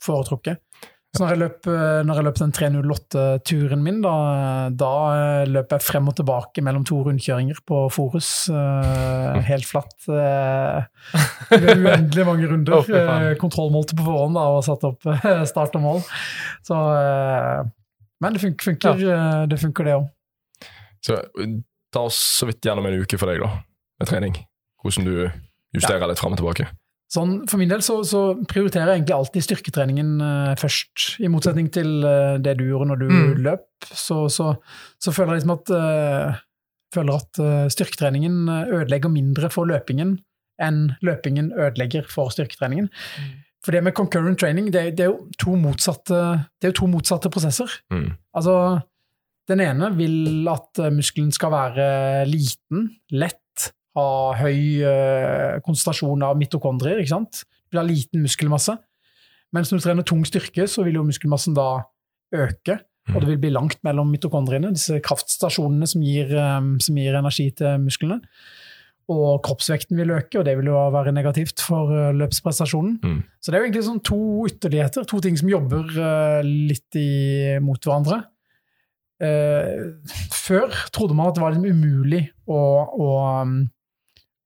foretrukket. 0.05 0.61
Så 1.17 1.23
når 1.23 1.31
jeg 1.33 1.39
løp, 1.41 1.67
eh, 1.71 1.99
når 2.05 2.19
jeg 2.19 2.25
løp 2.27 2.39
den 2.39 2.51
308-turen 2.53 3.81
min, 3.81 4.01
da, 4.03 4.13
da 4.77 4.89
eh, 5.15 5.49
løp 5.49 5.73
jeg 5.73 5.85
frem 5.85 6.11
og 6.11 6.17
tilbake 6.19 6.61
mellom 6.65 6.83
to 6.85 6.99
rundkjøringer 7.07 7.63
på 7.65 7.79
Forus. 7.93 8.29
eh, 8.53 9.39
helt 9.47 9.65
flatt. 9.65 9.95
det 10.05 11.63
med 11.63 11.81
uendelig 11.81 12.27
mange 12.27 12.51
runder. 12.51 13.33
Kontrollmålte 13.41 13.97
på 13.97 14.05
forhånd 14.05 14.37
da, 14.37 14.45
og 14.53 14.65
satt 14.67 14.85
opp 14.85 15.09
start 15.49 15.79
og 15.79 15.85
mål. 15.87 16.03
Så, 16.67 16.77
men 18.21 18.37
det 18.37 18.43
funker, 18.43 18.71
funker, 18.71 19.01
ja. 19.01 19.21
det, 19.49 19.61
funker 19.61 19.89
det 19.89 19.97
òg. 19.97 20.09
Så 21.05 21.21
ta 21.93 22.05
oss 22.05 22.19
så 22.41 22.49
vidt 22.49 22.65
gjennom 22.65 22.85
en 22.89 23.01
uke 23.01 23.17
for 23.17 23.31
deg, 23.31 23.41
da, 23.41 23.63
med 23.97 24.11
trening. 24.11 24.37
Hvordan 24.83 25.07
du 25.07 25.15
justerer 25.73 26.09
litt 26.11 26.21
fram 26.21 26.37
og 26.37 26.43
tilbake. 26.43 26.69
Sånn, 27.07 27.37
for 27.47 27.59
min 27.61 27.69
del 27.71 27.83
så, 27.85 28.01
så 28.03 28.21
prioriterer 28.51 28.91
jeg 28.91 28.99
egentlig 28.99 29.15
alltid 29.15 29.45
styrketreningen 29.45 30.09
uh, 30.19 30.55
først. 30.59 31.05
I 31.23 31.29
motsetning 31.31 31.69
til 31.71 32.01
uh, 32.03 32.35
det 32.43 32.57
du 32.59 32.65
gjorde 32.67 32.89
når 32.89 32.99
du 32.99 33.07
Mm. 33.07 33.37
løp, 33.45 33.87
så, 33.87 34.25
så, 34.27 34.49
så 34.99 35.13
føler 35.15 35.37
jeg 35.37 35.45
liksom 35.45 35.53
at, 35.55 35.71
uh, 35.71 36.41
føler 36.93 37.21
at 37.21 37.39
styrketreningen 37.71 38.49
ødelegger 38.49 39.11
mindre 39.11 39.49
for 39.51 39.67
løpingen 39.67 40.17
enn 40.63 40.95
løpingen 41.05 41.51
ødelegger 41.53 42.07
for 42.09 42.31
styrketreningen. 42.33 42.87
For 43.63 43.75
det 43.75 43.83
med 43.85 43.95
concurrent 43.95 44.39
training, 44.39 44.71
det, 44.73 44.97
det, 44.97 45.05
er, 45.05 45.11
jo 45.11 45.27
to 45.39 45.55
motsatte, 45.59 46.21
det 46.57 46.69
er 46.69 46.71
jo 46.73 46.79
to 46.79 46.87
motsatte 46.89 47.29
prosesser. 47.29 47.71
Mm. 47.93 48.15
Altså, 48.39 48.55
den 49.51 49.61
ene 49.63 49.91
vil 49.99 50.47
at 50.49 50.81
muskelen 50.95 51.29
skal 51.35 51.53
være 51.53 51.89
liten, 52.31 52.87
lett, 53.11 53.43
ha 53.97 54.09
høy 54.37 54.83
eh, 54.85 55.57
konsentrasjon 55.65 56.25
av 56.25 56.37
mitokondrier, 56.39 57.01
ikke 57.01 57.15
sant? 57.15 57.43
Du 57.67 57.75
vil 57.75 57.81
ha 57.81 57.87
liten 57.87 58.23
muskelmasse. 58.23 58.77
Mens 59.55 59.71
når 59.71 59.79
du 59.79 59.87
trener 59.87 60.07
tung 60.07 60.23
styrke, 60.27 60.67
så 60.69 60.85
vil 60.85 60.99
jo 60.99 61.07
muskelmassen 61.07 61.55
da 61.57 61.87
øke, 62.35 62.81
og 63.13 63.21
det 63.23 63.29
vil 63.29 63.41
bli 63.45 63.53
langt 63.55 63.79
mellom 63.87 64.09
mitokondriene, 64.11 64.73
disse 64.75 64.99
kraftstasjonene 65.03 65.87
som 65.87 66.03
gir, 66.03 66.31
eh, 66.35 66.71
som 66.83 66.99
gir 66.99 67.19
energi 67.19 67.49
til 67.57 67.83
musklene. 67.83 68.21
Og 69.07 69.39
kroppsvekten 69.39 69.95
vil 69.95 70.11
øke, 70.11 70.41
og 70.41 70.43
det 70.43 70.57
vil 70.59 70.67
jo 70.67 70.79
være 70.91 71.13
negativt 71.15 71.63
for 71.63 71.93
eh, 71.95 72.15
løpsprestasjonen. 72.19 72.97
Mm. 73.01 73.21
Så 73.39 73.51
det 73.51 73.57
er 73.57 73.63
jo 73.63 73.69
egentlig 73.69 73.87
sånn 73.87 74.03
to 74.03 74.23
ytterligheter, 74.49 75.07
to 75.07 75.21
ting 75.23 75.39
som 75.39 75.51
jobber 75.51 76.43
litt 76.43 76.99
i, 76.99 77.11
mot 77.63 77.79
hverandre. 77.79 78.25
Eh, 79.17 79.97
før 80.29 80.69
trodde 80.93 81.15
man 81.17 81.31
at 81.31 81.37
det 81.37 81.41
var 81.41 81.55
liksom 81.55 81.71
umulig 81.73 82.27
å, 82.45 82.59
å, 82.85 83.07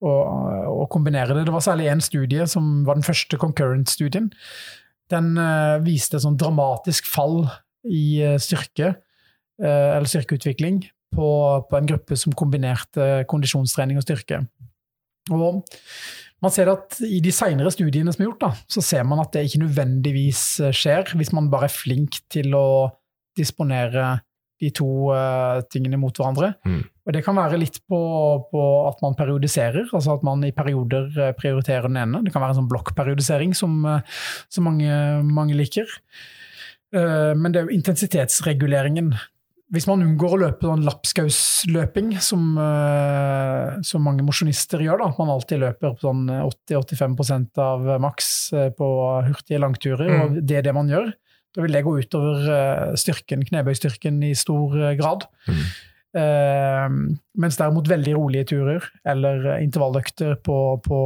å, 0.02 0.14
å 0.84 0.88
kombinere 0.92 1.36
det. 1.36 1.46
Det 1.48 1.54
var 1.54 1.64
særlig 1.66 1.90
én 1.92 2.02
studie, 2.04 2.48
som 2.50 2.82
var 2.88 2.98
den 2.98 3.06
første 3.06 3.38
concurrent-studien. 3.42 4.32
Den 5.12 5.36
uh, 5.38 5.78
viste 5.84 6.18
et 6.18 6.26
sånn 6.26 6.40
dramatisk 6.40 7.08
fall 7.10 7.44
i 7.86 8.22
uh, 8.24 8.38
styrke, 8.42 8.96
uh, 9.62 9.90
eller 9.98 10.10
styrkeutvikling, 10.10 10.84
på, 11.12 11.30
på 11.68 11.76
en 11.76 11.90
gruppe 11.90 12.16
som 12.16 12.34
kombinerte 12.38 13.26
kondisjonstrening 13.30 14.00
og 14.00 14.06
styrke. 14.06 14.46
Og 15.32 15.62
man 16.42 16.54
ser 16.56 16.72
at 16.72 16.96
I 17.04 17.20
de 17.22 17.34
senere 17.36 17.70
studiene 17.74 18.14
som 18.16 18.24
er 18.24 18.30
gjort, 18.30 18.46
da, 18.46 18.52
så 18.72 18.84
ser 18.86 19.04
man 19.06 19.20
at 19.22 19.36
det 19.36 19.44
ikke 19.46 19.66
nødvendigvis 19.66 20.46
skjer, 20.74 21.12
hvis 21.20 21.34
man 21.36 21.52
bare 21.52 21.68
er 21.68 21.76
flink 21.76 22.22
til 22.32 22.56
å 22.58 22.70
disponere 23.38 24.22
de 24.62 24.70
to 24.78 24.88
uh, 25.10 25.62
tingene 25.74 25.98
mot 25.98 26.14
hverandre. 26.14 26.54
Mm. 26.68 26.84
Og 27.08 27.16
Det 27.16 27.24
kan 27.26 27.38
være 27.40 27.58
litt 27.58 27.80
på, 27.90 28.00
på 28.52 28.62
at 28.86 29.02
man 29.02 29.16
periodiserer, 29.18 29.90
altså 29.90 30.14
at 30.20 30.24
man 30.28 30.44
i 30.46 30.52
perioder 30.54 31.10
eh, 31.18 31.32
prioriterer 31.34 31.90
den 31.90 31.98
ene. 31.98 32.22
Det 32.22 32.30
kan 32.34 32.44
være 32.44 32.54
en 32.54 32.60
sånn 32.62 32.70
blokkperiodisering 32.70 33.56
som, 33.58 33.80
eh, 33.90 34.22
som 34.54 34.68
mange, 34.70 34.94
mange 35.26 35.58
liker. 35.58 35.90
Uh, 36.94 37.34
Men 37.34 37.52
det 37.52 37.62
er 37.62 37.66
jo 37.70 37.78
intensitetsreguleringen. 37.80 39.14
Hvis 39.72 39.88
man 39.88 40.04
unngår 40.04 40.36
å 40.36 40.40
løpe 40.44 40.68
sånn 40.68 40.86
lapskausløping, 40.86 42.14
som, 42.22 42.54
uh, 42.60 43.82
som 43.88 44.04
mange 44.06 44.26
mosjonister 44.28 44.84
gjør, 44.84 45.02
da, 45.02 45.10
at 45.10 45.22
man 45.24 45.32
alltid 45.34 45.64
løper 45.64 45.96
på 45.96 46.06
sånn 46.06 46.26
80-85 46.30 47.58
av 47.66 47.88
maks 48.04 48.30
på 48.78 48.94
hurtige 49.32 49.64
langturer, 49.64 50.12
Mm. 50.12 50.22
og 50.22 50.42
det 50.46 50.60
er 50.60 50.70
det 50.70 50.76
man 50.78 50.92
gjør, 50.92 51.14
da 51.56 51.62
vil 51.66 51.74
det 51.76 51.84
gå 51.84 51.94
utover 52.00 52.46
eh, 52.56 52.94
styrken, 53.00 53.44
knebøystyrken 53.48 54.22
i 54.24 54.34
stor 54.40 54.76
eh, 54.80 54.94
grad. 55.00 55.26
Mm. 55.48 55.64
Eh, 56.22 56.88
mens 57.40 57.58
derimot 57.60 57.88
veldig 57.92 58.16
rolige 58.18 58.50
turer, 58.54 58.88
eller 59.08 59.46
eh, 59.54 59.62
intervalløkter 59.66 60.38
på, 60.44 60.58
på 60.86 61.00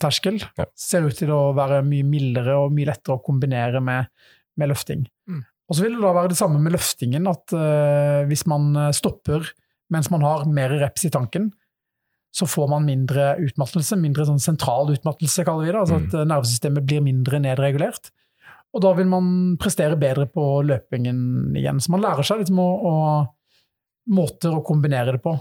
terskel, 0.00 0.40
Ja. 0.58 0.66
ser 0.76 1.04
ut 1.08 1.16
til 1.20 1.32
å 1.32 1.52
være 1.56 1.82
mye 1.84 2.04
mildere 2.08 2.56
og 2.64 2.72
mye 2.76 2.88
lettere 2.92 3.18
å 3.18 3.24
kombinere 3.24 3.80
med, 3.84 4.08
med 4.60 4.72
løfting. 4.72 5.06
Mm. 5.28 5.42
Og 5.70 5.76
så 5.78 5.84
vil 5.86 5.96
det 5.96 6.02
da 6.02 6.12
være 6.16 6.32
det 6.32 6.38
samme 6.40 6.58
med 6.64 6.74
løftingen, 6.74 7.28
at 7.30 7.52
eh, 7.56 8.22
hvis 8.30 8.46
man 8.50 8.72
stopper 8.96 9.52
mens 9.90 10.08
man 10.12 10.22
har 10.22 10.44
mer 10.46 10.70
reps 10.80 11.04
i 11.08 11.10
tanken, 11.10 11.48
så 12.30 12.46
får 12.46 12.68
man 12.70 12.84
mindre 12.86 13.32
utmattelse, 13.42 13.96
mindre 13.98 14.22
sånn 14.28 14.38
sentral 14.38 14.92
utmattelse, 14.92 15.42
kaller 15.46 15.66
vi 15.66 15.72
det. 15.72 15.80
Altså 15.80 15.96
Mm. 15.98 16.04
at 16.06 16.28
nervesystemet 16.30 16.84
blir 16.86 17.00
mindre 17.02 17.40
nedregulert. 17.42 18.12
Og 18.74 18.82
da 18.84 18.92
vil 18.94 19.08
man 19.10 19.56
prestere 19.60 19.96
bedre 19.98 20.28
på 20.30 20.44
løpingen 20.62 21.56
igjen. 21.58 21.80
Så 21.82 21.90
man 21.90 22.04
lærer 22.04 22.26
seg 22.26 22.44
liksom 22.44 22.60
å, 22.62 22.68
å 22.86 22.94
måter 24.14 24.54
å 24.54 24.62
kombinere 24.66 25.16
det 25.16 25.22
på. 25.24 25.34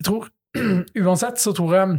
Jeg 0.00 0.08
tror, 0.08 0.30
Uansett 1.04 1.40
så 1.42 1.52
tror 1.56 1.74
jeg 1.76 1.94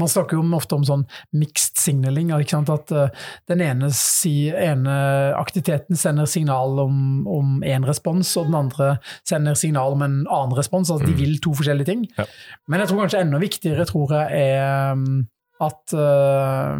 man 0.00 0.08
snakker 0.10 0.38
jo 0.38 0.42
ofte 0.56 0.74
om 0.74 0.82
sånn 0.86 1.02
mixed 1.36 1.76
signaling. 1.78 2.32
At 2.32 2.90
eh, 2.90 3.10
den 3.50 3.60
ene, 3.62 3.90
si, 3.94 4.48
ene 4.50 4.94
aktiviteten 5.38 5.94
sender 6.00 6.26
signal 6.26 6.80
om, 6.82 7.60
én 7.62 7.84
respons, 7.86 8.32
og 8.40 8.48
den 8.48 8.56
andre 8.64 8.88
sender 9.28 9.54
signal 9.60 9.94
om 9.94 10.02
en 10.02 10.16
annen 10.24 10.56
respons. 10.58 10.90
Altså 10.90 11.06
de 11.06 11.12
Mm. 11.14 11.20
vil 11.20 11.38
to 11.44 11.52
forskjellige 11.54 11.86
ting. 11.92 12.06
Ja. 12.18 12.24
Men 12.66 12.80
jeg 12.80 12.88
tror 12.90 13.04
kanskje 13.04 13.20
enda 13.22 13.38
viktigere 13.44 13.86
tror 13.86 14.16
jeg 14.16 14.48
er 14.48 14.92
um, 14.96 15.28
at 15.62 15.94
uh, 15.94 16.74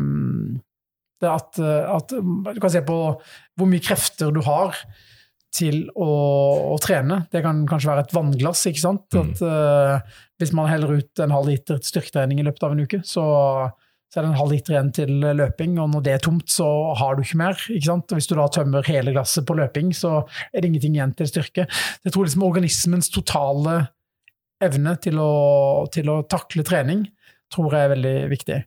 at, 1.30 1.58
at 1.60 2.14
Du 2.14 2.60
kan 2.60 2.72
se 2.72 2.82
på 2.86 2.96
hvor 3.14 3.70
mye 3.70 3.82
krefter 3.84 4.32
du 4.34 4.40
har 4.46 4.76
til 5.54 5.84
å, 5.94 6.10
å 6.74 6.76
trene. 6.82 7.22
Det 7.30 7.44
kan 7.44 7.62
kanskje 7.70 7.92
være 7.92 8.04
et 8.08 8.14
vannglass. 8.16 8.64
ikke 8.70 8.82
sant? 8.82 9.06
Mm. 9.14 9.30
At 9.30 9.42
uh, 9.46 10.20
Hvis 10.42 10.52
man 10.56 10.70
heller 10.70 10.98
ut 10.98 11.22
en 11.22 11.34
halv 11.34 11.52
liter 11.52 11.78
styrketrening 11.78 12.42
i 12.42 12.46
løpet 12.48 12.66
av 12.66 12.74
en 12.74 12.82
uke, 12.82 13.00
så, 13.06 13.24
så 14.10 14.18
er 14.18 14.26
det 14.26 14.32
en 14.32 14.40
halv 14.40 14.54
liter 14.56 14.74
igjen 14.74 14.92
til 14.98 15.14
løping, 15.38 15.78
og 15.78 15.92
når 15.94 16.06
det 16.06 16.16
er 16.16 16.24
tomt, 16.26 16.48
så 16.50 16.66
har 16.98 17.14
du 17.14 17.22
ikke 17.22 17.38
mer. 17.44 17.66
ikke 17.70 17.86
sant? 17.86 18.10
Og 18.10 18.18
Hvis 18.18 18.30
du 18.30 18.34
da 18.34 18.48
tømmer 18.58 18.90
hele 18.90 19.14
glasset 19.14 19.46
på 19.46 19.56
løping, 19.60 19.94
så 19.94 20.24
er 20.50 20.58
det 20.58 20.72
ingenting 20.72 20.98
igjen 20.98 21.14
til 21.20 21.30
styrke. 21.30 21.68
Jeg 22.02 22.16
tror 22.16 22.26
liksom 22.26 22.48
organismens 22.50 23.14
totale 23.14 23.84
evne 24.64 24.98
til 25.02 25.22
å, 25.22 25.32
til 25.94 26.10
å 26.10 26.22
takle 26.30 26.66
trening 26.66 27.06
tror 27.54 27.74
jeg 27.74 27.86
er 27.86 27.92
veldig 27.94 28.14
viktig. 28.32 28.60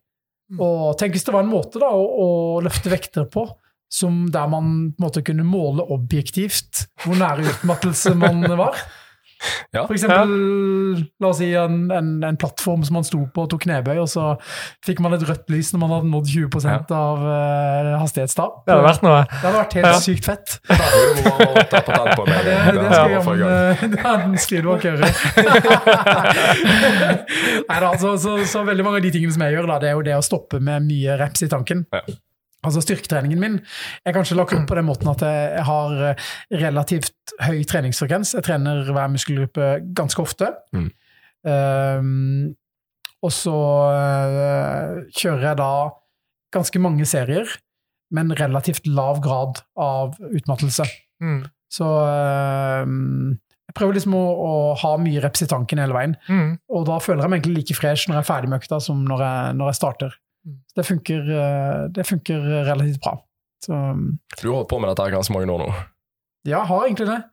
Mm. 0.47 0.61
Og 0.63 0.97
tenk 0.99 1.15
hvis 1.15 1.25
det 1.27 1.33
var 1.35 1.43
en 1.43 1.51
måte 1.51 1.81
da, 1.81 1.89
å, 1.91 2.03
å 2.07 2.27
løfte 2.63 2.91
vekter 2.93 3.27
på 3.31 3.47
som 3.91 4.25
der 4.31 4.49
man 4.51 4.69
på 4.91 4.99
en 4.99 5.05
måte 5.05 5.23
kunne 5.23 5.45
måle 5.47 5.85
objektivt 5.95 6.87
hvor 7.03 7.19
nære 7.19 7.47
utmattelse 7.53 8.15
man 8.19 8.43
var. 8.59 8.79
Ja. 9.75 9.83
For 9.85 9.93
eksempel, 9.93 10.31
la 11.21 11.27
oss 11.29 11.37
si 11.41 11.51
en, 11.57 11.91
en, 11.93 12.07
en 12.25 12.37
plattform 12.39 12.81
som 12.87 12.97
man 12.97 13.05
sto 13.05 13.19
på 13.33 13.43
og 13.45 13.49
tok 13.51 13.61
knebøy, 13.67 13.97
og 14.01 14.07
så 14.09 14.23
fikk 14.85 14.99
man 15.03 15.13
et 15.17 15.25
rødt 15.27 15.49
lys 15.53 15.69
når 15.73 15.79
man 15.83 15.91
hadde 15.95 16.09
nådd 16.13 16.27
20 16.31 16.65
Ja. 16.67 16.77
av 16.97 17.21
uh, 17.21 17.91
hastighetstap. 18.01 18.63
Det 18.65 18.73
hadde 18.73 18.87
vært 18.87 19.03
noe. 19.05 19.19
Det 19.29 19.41
hadde 19.43 19.59
vært 19.59 19.73
helt 19.77 19.87
Ja. 19.91 19.99
sykt 20.01 20.25
fett. 20.31 20.57
Da 20.67 20.75
må 20.77 21.03
du 21.13 21.21
bare 21.27 21.65
ta 21.71 21.81
på 22.15 22.25
meg. 22.27 22.39
Det, 22.47 22.55
det, 22.57 22.75
Det 22.77 22.89
skal 22.89 23.03
er 23.05 24.25
jeg 24.27 24.43
skrive 24.47 24.65
bak 24.73 24.83
øret. 24.93 25.15
Neida, 27.69 27.91
så, 27.99 28.17
så, 28.21 28.37
så 28.47 28.63
veldig 28.67 28.85
mange 28.85 29.01
av 29.01 29.05
de 29.07 29.11
tingene 29.13 29.33
som 29.35 29.43
jeg 29.45 29.57
gjør, 29.57 29.67
da, 29.71 29.77
det 29.83 29.89
er 29.91 29.97
jo 29.97 30.05
det 30.07 30.15
å 30.17 30.23
stoppe 30.25 30.59
med 30.63 30.85
mye 30.87 31.17
reps 31.19 31.45
i 31.45 31.49
tanken. 31.51 31.85
Ja. 31.93 32.01
Altså 32.65 32.81
Styrketreningen 32.81 33.39
min 33.39 33.57
er 34.07 34.15
kanskje 34.15 34.35
lagt 34.39 34.55
opp 34.57 34.65
på 34.69 34.77
den 34.79 34.87
måten 34.87 35.11
at 35.11 35.21
jeg 35.23 35.65
har 35.67 35.99
eh, 36.09 36.29
relativt 36.63 37.35
høy 37.45 37.61
treningsfrekvens. 37.69 38.33
Jeg 38.33 38.47
trener 38.47 38.87
hver 38.89 39.11
muskelgruppe 39.13 39.75
ganske 39.97 40.23
ofte. 40.23 40.49
Mm. 40.73 40.89
Um, 41.47 42.55
og 43.25 43.33
så 43.33 43.55
eh, 43.93 44.97
kjører 45.15 45.49
jeg 45.49 45.59
da 45.61 45.71
ganske 46.55 46.81
mange 46.81 47.07
serier, 47.09 47.49
men 48.13 48.31
relativt 48.39 48.87
lav 48.87 49.21
grad 49.23 49.61
av 49.77 50.15
utmattelse. 50.31 50.85
Mm. 51.23 51.41
Så 51.73 51.87
øhm, 51.87 53.35
jeg 53.67 53.75
prøver 53.75 53.97
liksom 53.97 54.15
å, 54.15 54.23
å 54.23 54.51
ha 54.79 54.93
mye 55.01 55.21
reps 55.23 55.43
i 55.43 55.49
tanken 55.51 55.81
hele 55.81 55.95
veien. 55.97 56.15
Mm. 56.31 56.53
Og 56.71 56.85
da 56.87 57.01
føler 57.03 57.25
jeg 57.25 57.33
meg 57.33 57.41
egentlig 57.41 57.63
like 57.63 57.75
fresh 57.77 58.07
når 58.07 58.19
jeg 58.19 58.23
er 58.23 58.29
ferdig 58.29 58.51
med 58.51 58.61
økta 58.61 58.79
som 58.83 59.01
når 59.09 59.25
jeg, 59.25 59.57
når 59.59 59.71
jeg 59.71 59.79
starter. 59.81 60.15
Det 60.75 60.85
funker, 60.85 61.31
øh, 61.37 61.87
det 61.95 62.05
funker 62.07 62.43
relativt 62.67 63.01
bra. 63.03 63.17
Så 63.63 63.73
Du 64.41 64.49
har 64.49 64.59
holdt 64.59 64.69
på 64.69 64.79
med 64.79 64.91
dette 64.91 65.07
her 65.07 65.17
ganske 65.17 65.33
mange 65.33 65.51
år 65.51 65.65
nå. 65.65 65.73
ja, 66.45 66.59
jeg 66.59 66.69
har 66.69 66.85
egentlig 66.85 67.07
det. 67.07 67.23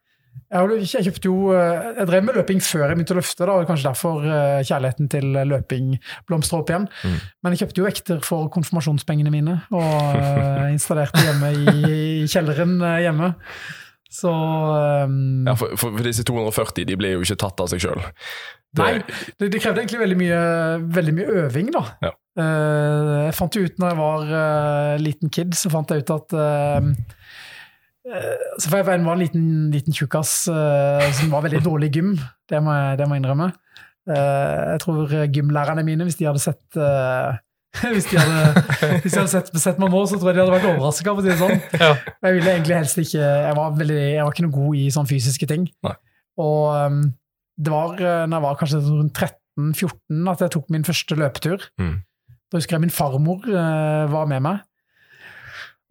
Jeg, 0.50 0.58
har, 0.58 0.70
jeg 1.06 1.24
jo 1.24 1.52
øh, 1.54 1.98
Jeg 1.98 2.06
drev 2.08 2.24
med 2.24 2.34
løping 2.34 2.62
før 2.62 2.88
jeg 2.88 2.96
begynte 2.96 3.14
å 3.14 3.18
løfte, 3.20 3.46
da, 3.46 3.52
og 3.52 3.68
kanskje 3.68 3.86
derfor 3.86 4.24
kjærligheten 4.66 5.08
til 5.12 5.38
løping 5.46 5.92
blomstra 6.26 6.58
opp 6.58 6.72
igjen. 6.72 6.88
Mm. 7.04 7.20
Men 7.42 7.54
jeg 7.54 7.62
kjøpte 7.62 7.80
jo 7.80 7.86
vekter 7.86 8.24
for 8.26 8.50
konfirmasjonspengene 8.50 9.30
mine, 9.30 9.60
og 9.70 10.18
installerte 10.72 11.22
hjemme 11.22 11.52
i, 11.54 11.94
i 12.24 12.26
kjelleren 12.26 12.80
hjemme. 13.04 13.30
Så 14.14 14.30
um, 14.30 15.46
Ja, 15.46 15.54
for, 15.58 15.74
for 15.78 16.02
disse 16.06 16.24
240 16.26 16.86
de 16.86 16.98
ble 16.98 17.14
jo 17.14 17.24
ikke 17.24 17.38
tatt 17.40 17.62
av 17.62 17.70
seg 17.72 17.82
sjøl. 17.82 18.02
Nei, 18.78 18.98
det, 19.38 19.50
det 19.52 19.60
krevde 19.62 19.82
egentlig 19.82 20.02
veldig 20.02 20.18
mye, 20.18 20.42
veldig 20.96 21.14
mye 21.14 21.40
øving, 21.44 21.70
da. 21.74 21.82
Ja. 22.02 22.12
Eh, 22.34 23.10
jeg 23.28 23.34
fant 23.38 23.54
jo 23.54 23.62
ut 23.62 23.76
når 23.78 23.92
jeg 23.92 23.98
var 24.00 24.32
eh, 24.40 24.94
liten 25.02 25.30
kid, 25.32 25.54
så 25.54 25.70
fant 25.70 25.92
jeg 25.92 26.02
ut 26.02 26.12
at 26.16 26.34
eh, 26.34 26.88
så 28.04 28.68
for 28.68 28.76
Jeg 28.76 29.00
var 29.00 29.14
en 29.14 29.22
liten, 29.22 29.44
liten 29.72 29.94
tjukkas 29.96 30.32
som 30.44 31.30
var 31.32 31.46
veldig 31.46 31.62
dårlig 31.64 31.88
i 31.88 31.94
gym, 31.94 32.10
det 32.52 32.58
må 32.60 32.74
jeg, 32.76 32.98
det 33.00 33.06
må 33.08 33.16
jeg 33.16 33.22
innrømme. 33.22 33.46
Jeg 34.04 34.82
tror 34.82 35.14
gymlærerne 35.32 35.86
mine, 35.86 36.04
hvis 36.04 36.18
de 36.18 36.26
hadde 36.28 36.42
sett 36.42 36.76
hvis 37.94 38.10
de 38.10 38.20
hadde, 38.20 38.60
hvis 39.00 39.08
de 39.08 39.22
hadde 39.22 39.32
sett, 39.32 39.48
sett 39.56 39.80
meg 39.80 39.88
nå, 39.88 40.04
så 40.04 40.20
tror 40.20 40.30
jeg 40.30 40.36
de 40.36 40.44
hadde 40.44 40.52
vært 40.52 40.68
overraska. 40.74 41.16
Si 41.24 41.38
sånn. 41.40 41.56
Ja. 41.80 41.90
Jeg 42.28 42.36
ville 42.36 42.52
egentlig 42.52 42.76
helst 42.76 43.00
ikke 43.00 43.24
Jeg 43.24 43.56
var, 43.56 43.72
veldig, 43.80 44.00
jeg 44.04 44.20
var 44.20 44.36
ikke 44.36 44.44
noe 44.50 44.56
god 44.60 44.82
i 44.82 44.86
sånne 44.92 45.10
fysiske 45.14 45.48
ting. 45.54 45.64
Nei. 45.88 45.96
Og 46.44 46.60
um, 46.76 47.02
det 47.56 47.72
var 47.72 47.96
når 47.96 48.36
jeg 48.36 48.44
var 48.44 48.60
kanskje 48.60 48.82
rundt 48.84 49.22
13-14 49.24 50.34
at 50.34 50.44
jeg 50.44 50.54
tok 50.58 50.68
min 50.76 50.84
første 50.92 51.18
løpetur. 51.24 51.70
Mm. 51.80 51.96
Da 52.54 52.60
husker 52.60 52.76
jeg 52.76 52.84
min 52.84 52.90
farmor 52.94 53.48
uh, 53.50 54.06
var 54.12 54.28
med 54.30 54.44
meg. 54.44 54.60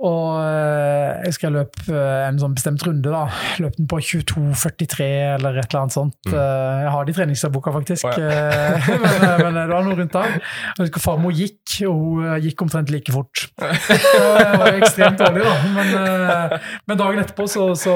Og 0.01 0.39
uh, 0.41 1.21
jeg 1.21 1.29
husker 1.29 1.47
jeg 1.47 1.53
løp 1.53 1.75
uh, 1.85 2.23
en 2.25 2.39
sånn 2.41 2.55
bestemt 2.57 2.81
runde. 2.83 3.11
da. 3.13 3.27
Løp 3.61 3.75
den 3.77 3.87
på 3.89 3.99
22,43 4.01 5.05
eller 5.35 5.59
et 5.61 5.67
eller 5.67 5.81
annet 5.83 5.95
sånt. 5.95 6.17
Mm. 6.25 6.33
Uh, 6.33 6.79
jeg 6.81 6.93
har 6.95 7.05
det 7.05 7.13
i 7.13 7.17
treningsdagboka, 7.19 7.73
faktisk. 7.75 8.07
Oh, 8.09 8.17
ja. 8.17 8.31
men, 8.89 9.43
men 9.45 9.59
det 9.59 9.67
var 9.69 9.85
noe 9.85 9.97
rundt 9.99 10.17
der. 10.17 10.39
Jeg 10.73 10.87
husker 10.87 11.03
farmor 11.03 11.35
gikk, 11.37 11.75
og 11.85 11.99
hun 12.01 12.41
gikk 12.41 12.63
omtrent 12.65 12.93
like 12.93 13.13
fort. 13.13 13.45
det 13.61 14.57
var 14.63 14.79
ekstremt 14.79 15.21
dårlig, 15.21 15.45
da. 15.45 15.53
Men, 15.77 16.57
men 16.89 16.99
dagen 17.03 17.21
etterpå 17.21 17.47
så, 17.53 17.69
så 17.77 17.93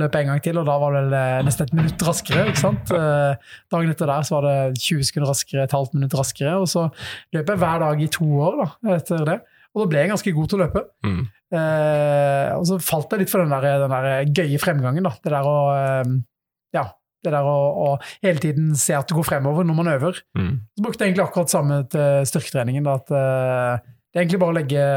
løp 0.00 0.16
jeg 0.16 0.26
en 0.26 0.32
gang 0.32 0.42
til, 0.48 0.62
og 0.62 0.66
da 0.70 0.78
var 0.80 0.96
det 0.96 1.04
vel, 1.12 1.44
nesten 1.44 1.68
et 1.68 1.76
minutt 1.76 2.06
raskere. 2.08 2.48
ikke 2.48 2.62
sant? 2.62 2.94
Dagen 3.68 3.92
etter 3.92 4.10
der 4.10 4.24
så 4.24 4.38
var 4.38 4.48
det 4.48 4.80
20 4.80 5.06
sekunder 5.12 5.30
raskere, 5.34 5.68
et 5.68 5.76
halvt 5.76 5.94
minutt 6.00 6.16
raskere. 6.16 6.56
Og 6.56 6.66
så 6.72 6.88
løp 7.36 7.54
jeg 7.54 7.62
hver 7.62 7.84
dag 7.84 8.02
i 8.02 8.10
to 8.16 8.32
år 8.48 8.60
da, 8.64 8.68
etter 8.96 9.28
det. 9.28 9.38
Og 9.78 9.84
da 9.84 9.90
ble 9.92 10.00
jeg 10.02 10.10
ganske 10.10 10.34
god 10.34 10.50
til 10.50 10.58
å 10.58 10.64
løpe. 10.64 10.80
Mm. 11.06 11.20
Eh, 11.54 12.48
og 12.56 12.64
så 12.66 12.78
falt 12.82 13.14
jeg 13.14 13.22
litt 13.22 13.30
for 13.30 13.44
den 13.44 13.54
der, 13.54 13.84
den 13.84 13.94
der 13.94 14.32
gøye 14.34 14.58
fremgangen. 14.58 15.06
da. 15.06 15.12
Det 15.22 15.30
der 15.30 15.46
å 15.46 15.58
eh, 15.76 16.14
ja, 16.74 16.84
det 17.24 17.32
der 17.34 17.46
å, 17.46 17.56
å 17.86 17.88
hele 18.24 18.42
tiden 18.42 18.72
se 18.78 18.96
at 18.98 19.06
du 19.08 19.14
går 19.18 19.28
fremover 19.28 19.66
når 19.66 19.78
man 19.78 19.92
øver. 19.94 20.22
Mm. 20.38 20.54
Så 20.74 20.84
brukte 20.84 21.04
jeg 21.04 21.12
egentlig 21.12 21.26
akkurat 21.28 21.54
samme 21.54 21.82
til 21.94 22.26
styrketreningen. 22.32 22.88
Da, 22.88 22.96
at 22.98 23.14
eh, 23.14 23.92
Det 24.10 24.18
er 24.18 24.24
egentlig 24.24 24.42
bare 24.42 24.56
å 24.56 24.58
legge, 24.58 24.88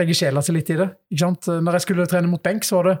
legge 0.00 0.16
sjela 0.16 0.44
si 0.44 0.56
litt 0.56 0.72
i 0.72 0.80
det. 0.80 0.88
Når 1.12 1.78
jeg 1.78 1.86
skulle 1.86 2.08
trene 2.08 2.32
mot 2.32 2.42
benk, 2.42 2.64
så 2.64 2.80
var 2.80 2.90
det 2.92 2.96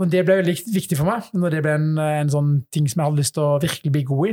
og 0.00 0.08
Det 0.10 0.22
ble 0.26 0.40
veldig 0.40 0.54
viktig 0.72 0.96
for 0.98 1.06
meg. 1.06 1.28
Når 1.36 1.52
det 1.52 1.60
ble 1.62 1.74
en, 1.78 1.90
en 2.00 2.30
sånn 2.32 2.54
ting 2.74 2.88
som 2.90 3.02
jeg 3.02 3.10
hadde 3.10 3.20
lyst 3.20 3.36
til 3.36 3.44
å 3.44 3.60
virkelig 3.62 3.92
bli 3.94 4.02
god 4.08 4.30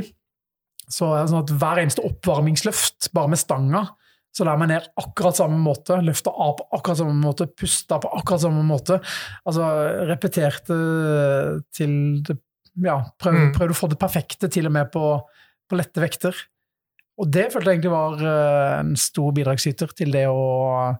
Så 0.90 1.10
sånn 1.30 1.42
at 1.44 1.52
hver 1.60 1.78
eneste 1.82 2.02
oppvarmingsløft, 2.06 3.10
bare 3.14 3.30
med 3.30 3.38
stanga, 3.38 3.84
så 4.30 4.46
la 4.46 4.54
meg 4.60 4.70
ned 4.70 4.86
akkurat 5.00 5.40
samme 5.40 5.58
måte, 5.58 5.96
løfta 6.06 6.30
av 6.30 6.54
på 6.60 6.68
akkurat 6.78 7.00
samme 7.02 7.16
måte, 7.18 7.48
pusta 7.50 7.98
på 8.02 8.12
akkurat 8.20 8.44
samme 8.44 8.62
måte. 8.66 9.00
Altså 9.44 9.66
repeterte 10.10 10.78
til 11.74 12.22
det 12.26 12.38
Ja, 12.80 13.00
prøvde, 13.18 13.48
Mm. 13.48 13.52
prøvde 13.52 13.74
å 13.74 13.76
få 13.76 13.88
det 13.90 13.98
perfekte 13.98 14.48
til 14.48 14.66
og 14.66 14.72
med 14.72 14.92
på, 14.94 15.02
på 15.68 15.76
lette 15.76 16.00
vekter. 16.00 16.36
Og 17.18 17.28
det 17.28 17.50
følte 17.52 17.72
jeg 17.72 17.80
egentlig 17.80 17.92
var 17.92 18.22
eh, 18.22 18.78
en 18.78 18.94
stor 18.96 19.32
bidragsyter 19.36 19.90
til 19.98 20.14
det 20.14 20.28
å 20.30 20.94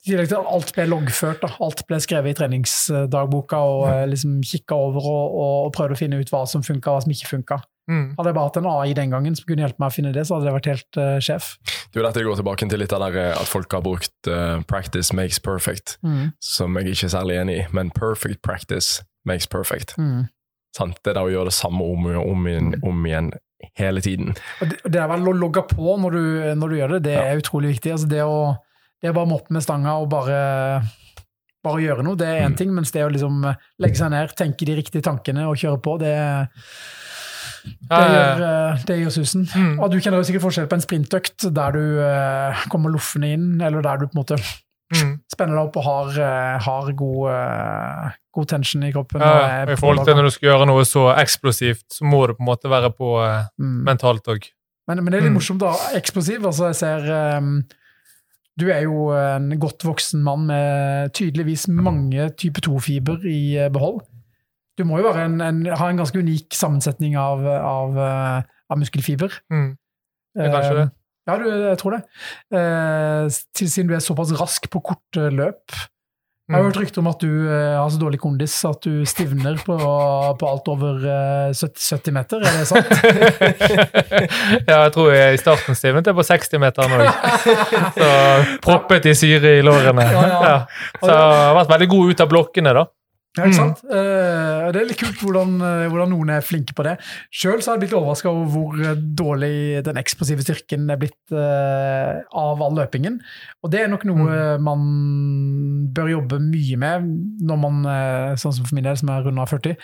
i 0.00 0.10
tillegg 0.10 0.30
til 0.30 0.40
at 0.40 0.48
alt 0.48 0.70
ble 0.72 0.86
loggført, 0.88 1.42
da. 1.42 1.50
alt 1.60 1.82
ble 1.88 1.98
skrevet 2.00 2.32
i 2.32 2.36
treningsdagboka 2.38 3.58
og 3.60 3.82
ja. 3.84 4.06
liksom 4.08 4.38
kikka 4.40 4.74
over 4.74 5.04
og, 5.04 5.34
og, 5.38 5.56
og 5.66 5.74
prøvde 5.76 5.96
å 5.96 6.00
finne 6.00 6.20
ut 6.20 6.32
hva 6.32 6.46
som 6.48 6.64
funka 6.64 6.88
og 6.88 6.96
hva 6.96 7.04
som 7.04 7.12
ikke 7.12 7.30
funka. 7.34 7.60
Mm. 7.88 8.14
Hadde 8.18 8.28
jeg 8.28 8.34
bare 8.36 8.48
hatt 8.50 8.56
en 8.60 8.66
AI 8.70 8.92
den 8.94 9.10
gangen 9.10 9.34
som 9.36 9.46
kunne 9.48 9.62
hjelpe 9.64 9.80
meg 9.82 9.90
å 9.90 9.94
finne 9.94 10.12
det, 10.12 10.26
så 10.26 10.36
hadde 10.36 10.46
det 10.46 10.52
vært 10.54 10.68
helt 10.70 10.98
uh, 11.00 11.18
sjef. 11.18 11.56
Det 11.90 11.96
er 11.98 12.02
jo 12.02 12.06
dette 12.06 12.20
jeg 12.20 12.28
går 12.28 12.36
tilbake 12.42 12.68
til 12.70 12.78
litt 12.78 12.92
av 12.92 13.00
der 13.06 13.16
eh, 13.18 13.32
at 13.40 13.48
folk 13.50 13.72
har 13.72 13.82
brukt 13.82 14.28
uh, 14.30 14.60
'practice 14.68 15.12
makes 15.16 15.40
perfect', 15.42 15.96
som 16.40 16.76
jeg 16.78 16.92
ikke 16.92 17.06
er 17.08 17.14
særlig 17.16 17.38
enig 17.40 17.56
i. 17.58 17.66
Men 17.72 17.90
'perfect 17.90 18.42
practice 18.42 19.02
makes 19.26 19.46
perfect'. 19.50 19.96
Mm. 19.98 20.28
Sant? 20.76 21.00
Det 21.02 21.10
er 21.10 21.14
da 21.18 21.24
å 21.26 21.30
gjøre 21.32 21.50
det 21.50 21.56
samme 21.56 21.82
om 21.82 22.06
og 22.06 22.30
om 22.30 22.46
igjen, 22.46 22.74
om 22.86 23.06
igjen 23.06 23.32
hele 23.76 24.00
tiden. 24.00 24.36
Og 24.62 24.70
det, 24.70 24.78
det 24.86 25.00
er 25.02 25.08
vel 25.10 25.26
å 25.28 25.32
logge 25.34 25.62
på 25.74 25.96
når 25.98 26.10
du, 26.14 26.22
når 26.62 26.68
du 26.68 26.76
gjør 26.78 26.92
det, 26.94 27.02
det 27.08 27.16
Ja. 27.18 27.24
er 27.32 27.42
utrolig 27.42 27.74
viktig. 27.74 27.90
Altså 27.92 28.06
det, 28.08 28.22
å, 28.22 28.54
det 29.02 29.10
å 29.10 29.16
bare 29.18 29.26
moppe 29.28 29.50
med 29.52 29.62
stanga 29.66 29.96
og 29.98 30.06
bare, 30.14 30.38
bare 31.64 31.82
gjøre 31.82 32.04
noe, 32.06 32.16
det 32.16 32.28
er 32.28 32.46
én 32.46 32.52
Mm. 32.54 32.56
ting, 32.56 32.70
mens 32.72 32.92
det 32.94 33.02
å 33.04 33.10
liksom 33.10 33.42
legge 33.82 33.96
seg 33.98 34.10
ned, 34.14 34.30
tenke 34.38 34.64
de 34.64 34.76
riktige 34.78 35.02
tankene 35.02 35.48
og 35.50 35.56
kjøre 35.58 35.82
på, 35.82 35.98
det, 35.98 36.14
det, 37.64 38.00
gjør, 38.14 38.42
eh, 38.46 38.82
det 38.88 38.96
gjør 39.02 39.14
susen. 39.18 39.44
Mm. 39.54 39.78
Og 39.80 39.90
du 39.92 39.98
kjenner 40.00 40.18
jo 40.22 40.26
sikkert 40.28 40.44
forskjell 40.46 40.68
på 40.70 40.76
en 40.78 40.84
sprintøkt 40.84 41.46
der 41.56 41.72
du 41.76 41.82
eh, 42.04 42.64
kommer 42.72 42.90
loffende 42.94 43.32
inn, 43.36 43.48
eller 43.60 43.82
der 43.82 44.02
du 44.02 44.06
på 44.08 44.16
en 44.18 44.22
måte 44.24 44.40
Mm. 44.90 45.20
spenner 45.30 45.54
deg 45.54 45.68
opp 45.68 45.76
og 45.78 45.84
har, 45.86 46.08
eh, 46.18 46.56
har 46.64 46.88
god, 46.98 48.14
god 48.34 48.48
tension 48.50 48.82
i 48.82 48.88
kroppen. 48.90 49.20
Ja, 49.22 49.62
og 49.62 49.70
I 49.70 49.76
forhold 49.78 50.00
til 50.04 50.16
når 50.18 50.26
du 50.26 50.30
skal 50.34 50.48
gjøre 50.48 50.66
noe 50.66 50.82
så 50.82 51.04
eksplosivt, 51.14 51.84
så 51.94 52.02
må 52.10 52.24
du 52.26 52.32
på 52.34 52.42
en 52.42 52.48
måte 52.48 52.66
være 52.72 52.90
på 52.98 53.10
Mm. 53.54 53.84
mentalt 53.86 54.26
òg. 54.26 54.48
Men, 54.88 55.04
men 55.04 55.12
det 55.12 55.20
er 55.20 55.22
litt 55.28 55.30
Mm. 55.30 55.38
morsomt, 55.38 55.60
da. 55.62 55.70
Eksplosiv. 55.94 56.42
Altså, 56.44 56.72
jeg 56.72 56.74
ser 56.80 57.36
um, 57.38 57.62
Du 58.58 58.66
er 58.68 58.82
jo 58.82 59.12
en 59.14 59.54
godt 59.60 59.78
voksen 59.86 60.24
mann 60.26 60.42
med 60.46 61.12
tydeligvis 61.14 61.68
mange 61.68 62.26
type 62.36 62.60
2-fiber 62.60 63.22
i 63.24 63.56
eh, 63.62 63.68
behold. 63.70 64.00
Du 64.80 64.86
må 64.88 64.98
jo 65.02 65.10
være 65.10 65.26
en, 65.28 65.36
en, 65.44 65.60
ha 65.76 65.90
en 65.92 66.00
ganske 66.00 66.16
unik 66.24 66.56
sammensetning 66.56 67.18
av, 67.20 67.44
av, 67.44 68.00
eh, 68.00 68.48
av 68.72 68.80
muskelfiber. 68.80 69.36
Mm. 69.52 69.70
Er 70.40 70.50
kanskje 70.56 70.72
Eh, 70.72 70.80
det. 70.82 70.88
Ja, 71.28 71.34
du, 71.38 71.46
jeg 71.52 71.78
tror 71.78 71.94
det. 71.98 72.02
Eh, 72.56 73.40
siden 73.60 73.90
du 73.90 73.94
er 73.94 74.00
såpass 74.02 74.32
rask 74.40 74.64
på 74.72 74.80
korte 74.82 75.28
løp. 75.30 75.76
Jeg 76.50 76.56
har 76.56 76.64
Mm. 76.64 76.72
hørt 76.72 76.78
rykter 76.80 76.98
om 76.98 77.06
at 77.06 77.20
du 77.22 77.28
eh, 77.46 77.76
har 77.78 77.90
så 77.94 77.98
dårlig 78.00 78.18
kondis 78.18 78.56
at 78.66 78.80
du 78.82 79.04
stivner 79.06 79.54
på, 79.62 79.76
på 80.40 80.48
alt 80.48 80.66
over 80.72 80.96
eh, 81.06 81.52
70, 81.54 81.84
70 82.00 82.16
meter. 82.16 82.42
Er 82.42 82.56
det 82.58 82.66
sant? 82.66 82.90
ja, 84.70 84.80
jeg 84.88 84.92
tror 84.96 85.12
jeg 85.14 85.36
i 85.36 85.40
starten 85.44 85.78
stivnet 85.78 86.10
jeg 86.10 86.16
på 86.18 86.24
60-meteren 86.26 86.96
òg. 86.96 87.06
Så 87.94 88.08
proppet 88.64 89.06
i 89.06 89.14
syre 89.14 89.52
i 89.60 89.62
lårene. 89.62 90.08
Ja, 90.10 90.24
ja. 90.26 90.40
Ja. 90.48 90.56
Så 90.98 91.12
jeg 91.12 91.20
har 91.46 91.54
vært 91.60 91.70
veldig 91.76 91.88
god 91.94 92.10
ut 92.16 92.24
av 92.26 92.32
blokkene, 92.34 92.74
da. 92.80 92.84
Ja, 93.38 93.44
ikke 93.46 93.60
sant? 93.60 93.80
Uh, 93.86 94.70
det 94.74 94.80
er 94.80 94.88
litt 94.88 94.98
kult 94.98 95.20
hvordan, 95.22 95.52
uh, 95.62 95.84
hvordan, 95.86 96.10
noen 96.10 96.32
er 96.34 96.42
flinke 96.42 96.74
på 96.74 96.82
det. 96.82 96.96
Sjøl 97.30 97.60
har 97.60 97.76
jeg 97.76 97.82
blitt 97.84 97.94
overraska 97.94 98.26
over 98.32 98.48
hvor 98.50 98.80
eh, 98.82 98.98
dårlig 98.98 99.52
den 99.86 100.00
eksplosive 100.00 100.42
styrken 100.42 100.90
er 100.90 100.98
blitt 100.98 101.34
uh, 101.36 102.26
av 102.26 102.64
all 102.66 102.74
løpingen. 102.80 103.20
Og 103.62 103.70
det 103.70 103.84
er 103.84 103.92
nok 103.92 104.08
noe 104.10 104.26
mm. 104.26 104.66
man 104.66 104.82
bør 105.94 106.10
jobbe 106.16 106.40
mye 106.42 106.80
med 106.80 107.06
når 107.46 107.62
man, 107.62 107.78
sånn 108.40 108.56
som 108.56 108.66
for 108.66 108.76
min 108.76 108.88
del, 108.88 108.98
som 108.98 109.12
er 109.14 109.22
runda 109.26 109.46
40, 109.46 109.78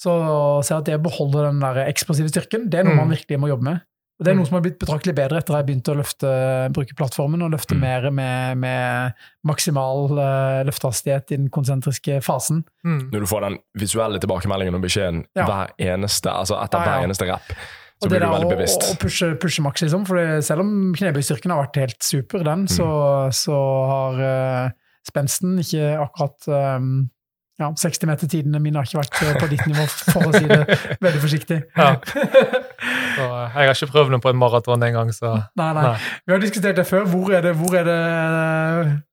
så 0.00 0.14
ser 0.60 0.74
jeg 0.74 0.82
at 0.82 0.90
det 0.90 0.98
å 0.98 1.04
beholde 1.06 1.48
den 1.48 1.64
der 1.64 1.84
eksplosive 1.86 2.32
styrken, 2.32 2.68
det 2.68 2.82
er 2.82 2.88
noe 2.88 2.98
mm. 2.98 3.02
man 3.04 3.16
virkelig 3.16 3.40
må 3.40 3.52
jobbe 3.52 3.68
med. 3.70 3.84
Og 4.14 4.26
Det 4.26 4.30
er 4.30 4.36
noe 4.38 4.44
mm. 4.44 4.46
som 4.46 4.56
har 4.56 4.62
blitt 4.62 4.76
betraktelig 4.78 5.14
bedre 5.18 5.40
etter 5.40 5.56
at 5.56 5.62
jeg 5.64 5.66
begynte 5.68 5.90
å 5.90 5.96
løfte, 5.98 6.32
bruke 6.74 6.94
plattformen 6.98 7.42
og 7.42 7.54
løfte 7.56 7.74
mm. 7.74 7.80
mer 7.82 8.04
med, 8.14 8.60
med 8.62 9.24
maksimal 9.50 10.04
uh, 10.14 10.60
løftehastighet 10.68 11.34
i 11.34 11.38
den 11.40 11.48
konsentriske 11.54 12.20
fasen. 12.22 12.62
Mm. 12.86 13.08
Når 13.10 13.24
du 13.24 13.30
får 13.30 13.48
den 13.48 13.58
visuelle 13.82 14.20
tilbakemeldingen 14.22 14.78
og 14.78 14.84
beskjeden 14.86 15.24
ja. 15.34 15.48
hver 15.48 15.74
eneste, 15.82 16.30
altså 16.30 16.60
etter 16.62 16.78
ja, 16.78 16.86
ja. 16.86 16.92
hver 16.92 17.08
eneste 17.08 17.28
rap, 17.32 17.50
så 18.04 18.12
blir 18.12 18.22
du 18.22 18.28
veldig 18.28 18.52
bevisst. 18.52 18.86
Og 18.92 19.02
pushe, 19.02 19.32
pushe 19.40 19.64
maks, 19.66 19.82
liksom. 19.82 20.06
For 20.06 20.38
selv 20.46 20.62
om 20.62 20.72
knebøystyrken 20.94 21.50
har 21.50 21.64
vært 21.64 21.82
helt 21.82 22.06
super, 22.06 22.46
den, 22.46 22.68
mm. 22.68 22.70
så, 22.70 22.88
så, 23.34 23.58
har 23.90 24.22
uh, 24.22 24.94
spensten 25.10 25.58
ikke 25.62 25.90
akkurat 26.06 26.50
um, 26.78 26.92
ja, 27.60 27.68
60-metertidene 27.78 28.58
mine 28.58 28.80
har 28.80 28.88
ikke 28.88 28.98
vært 28.98 29.20
eh, 29.22 29.36
på 29.38 29.48
ditt 29.52 29.62
nivå, 29.70 29.84
for 30.08 30.26
å 30.26 30.32
si 30.34 30.42
det 30.48 30.78
veldig 31.04 31.20
forsiktig. 31.22 31.60
Ja. 31.78 31.92
Så, 32.02 33.26
eh, 33.28 33.54
jeg 33.54 33.68
har 33.70 33.76
ikke 33.76 33.90
prøvd 33.92 34.14
noe 34.14 34.22
på 34.24 34.32
en 34.32 34.40
maraton 34.40 34.82
engang, 34.82 35.12
så 35.14 35.30
nei, 35.54 35.68
nei, 35.76 35.84
nei. 35.84 35.92
Vi 36.26 36.34
har 36.34 36.42
diskutert 36.42 36.80
det 36.80 36.86
før. 36.88 37.06
Hvor 37.12 37.30
er 37.36 37.46
det, 37.46 37.54
hvor 37.60 37.76
er 37.78 37.86
det, 37.86 37.98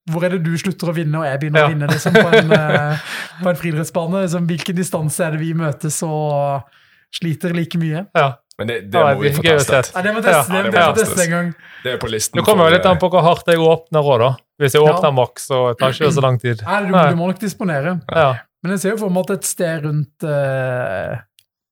hvor 0.10 0.26
er 0.26 0.34
det 0.34 0.42
du 0.48 0.52
slutter 0.58 0.90
å 0.90 0.96
vinne, 0.98 1.22
og 1.22 1.30
jeg 1.30 1.42
begynner 1.44 1.62
ja. 1.62 1.70
å 1.70 1.76
vinne 1.76 1.92
liksom, 1.92 2.18
på 2.18 2.40
en, 2.40 2.56
eh, 2.58 3.10
på 3.44 3.52
en 3.54 3.62
friidrettsbane? 3.62 4.26
Liksom, 4.26 4.50
hvilken 4.50 4.80
distanse 4.82 5.28
er 5.28 5.38
det 5.38 5.44
vi 5.44 5.54
møtes 5.62 6.02
og 6.08 6.66
sliter 7.14 7.54
like 7.54 7.78
mye? 7.82 8.08
Ja. 8.18 8.32
Men 8.62 8.70
det, 8.70 8.78
det 8.94 9.02
må 9.02 9.24
vi 9.24 9.32
få 9.34 9.44
testet. 9.46 9.90
Ja, 9.96 10.04
det 10.06 10.12
må 10.14 10.22
testes, 10.22 10.52
ja, 10.54 10.62
det, 10.70 11.02
det, 11.02 11.18
det 11.18 11.28
gang. 11.32 11.52
Det 11.82 11.96
er 11.96 11.98
på 12.02 12.12
listen. 12.14 12.38
Det 12.38 12.46
kommer 12.46 12.70
jo 12.70 12.76
litt 12.76 12.86
an 12.86 13.00
på 13.02 13.10
hvor 13.10 13.26
hardt 13.26 13.50
jeg 13.50 13.62
åpner 13.66 14.06
òg, 14.06 14.22
da. 14.22 14.30
Hvis 14.62 14.78
jeg 14.78 14.86
åpner 14.86 15.16
maks, 15.18 15.50
så 15.50 15.64
tar 15.80 15.96
ikke 15.96 16.06
det 16.06 16.14
så 16.20 16.24
lang 16.28 16.38
tid. 16.42 16.62
Nei, 16.68 16.80
du, 16.86 16.94
du 16.94 17.18
må 17.18 17.32
nok 17.32 17.42
disponere. 17.42 17.98
Ja. 18.14 18.30
Men 18.62 18.76
jeg 18.76 18.84
ser 18.84 18.94
jo 18.94 19.02
for 19.02 19.14
meg 19.14 19.26
at 19.26 19.40
et 19.40 19.50
sted 19.50 19.88
rundt 19.88 20.28
eh, 20.30 21.16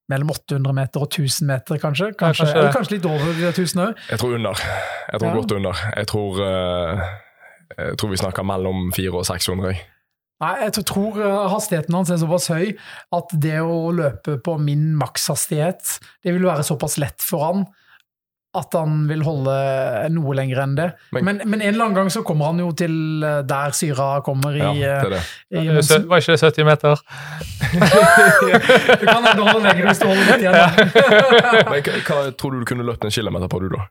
mellom 0.09 0.33
800 0.33 0.73
meter 0.79 1.05
og 1.05 1.11
1000 1.11 1.49
meter, 1.51 1.77
kanskje? 1.77 2.09
Kanskje, 2.17 2.47
kanskje, 2.47 2.49
eller 2.57 2.73
kanskje 2.73 2.95
litt 2.95 3.07
over 3.11 3.43
1000 3.51 3.83
òg? 3.85 4.03
Jeg 4.09 4.21
tror 4.23 4.35
under. 4.39 4.65
Jeg 5.11 5.21
tror 5.21 5.29
ja. 5.29 5.35
godt 5.37 5.55
under. 5.59 5.83
Jeg 5.93 6.09
tror, 6.09 6.41
uh, 6.41 7.03
jeg 7.77 8.01
tror 8.01 8.13
vi 8.15 8.21
snakker 8.23 8.49
mellom 8.49 8.89
400 8.95 9.21
og 9.21 9.29
600. 9.29 9.85
Nei, 10.39 10.53
jeg 10.63 10.85
tror 10.87 11.19
eh, 11.19 11.41
hastigheten 11.51 11.97
hans 11.97 12.13
er 12.13 12.21
såpass 12.21 12.47
høy 12.53 12.71
at 13.15 13.35
det 13.43 13.59
å 13.59 13.89
løpe 13.95 14.37
på 14.43 14.55
min 14.61 14.93
makshastighet, 14.99 15.99
det 16.23 16.35
vil 16.35 16.47
være 16.47 16.63
såpass 16.67 16.95
lett 17.01 17.19
for 17.23 17.47
han 17.49 17.67
at 18.57 18.73
han 18.73 19.03
vil 19.05 19.21
holde 19.21 19.55
noe 20.09 20.33
lenger 20.33 20.61
enn 20.63 20.71
det. 20.77 20.87
Men, 21.13 21.25
men, 21.27 21.41
men, 21.43 21.61
en 21.61 21.69
eller 21.69 21.85
annen 21.85 21.97
gang 21.99 22.07
så 22.13 22.23
kommer 22.25 22.49
han 22.49 22.61
jo 22.63 22.71
til 22.77 23.21
eh, 23.21 23.41
der 23.45 23.75
syra 23.77 24.07
kommer 24.25 24.57
i, 24.57 24.63
ja, 24.63 25.03
det 25.05 25.11
det. 25.13 25.21
I, 25.53 25.67
Var 26.09 26.23
ikke 26.23 26.33
det 26.33 26.41
70 26.41 26.65
meter? 26.65 27.03
du 27.69 29.05
kan 29.05 29.21
enda 29.21 29.43
holde 29.43 29.61
lenger 29.67 29.85
hvis 29.91 30.01
du 30.01 30.07
holder 30.09 30.25
litt 30.31 30.47
igjen. 30.47 30.57
men 31.69 31.85
hva, 31.85 32.01
hva, 32.09 32.19
tror 32.33 32.55
du 32.55 32.63
du 32.63 32.67
kunne 32.71 32.87
løpt 32.89 33.05
en 33.05 33.13
kilometer 33.13 33.51
på, 33.51 33.61
du 33.61 33.69
da? 33.75 33.85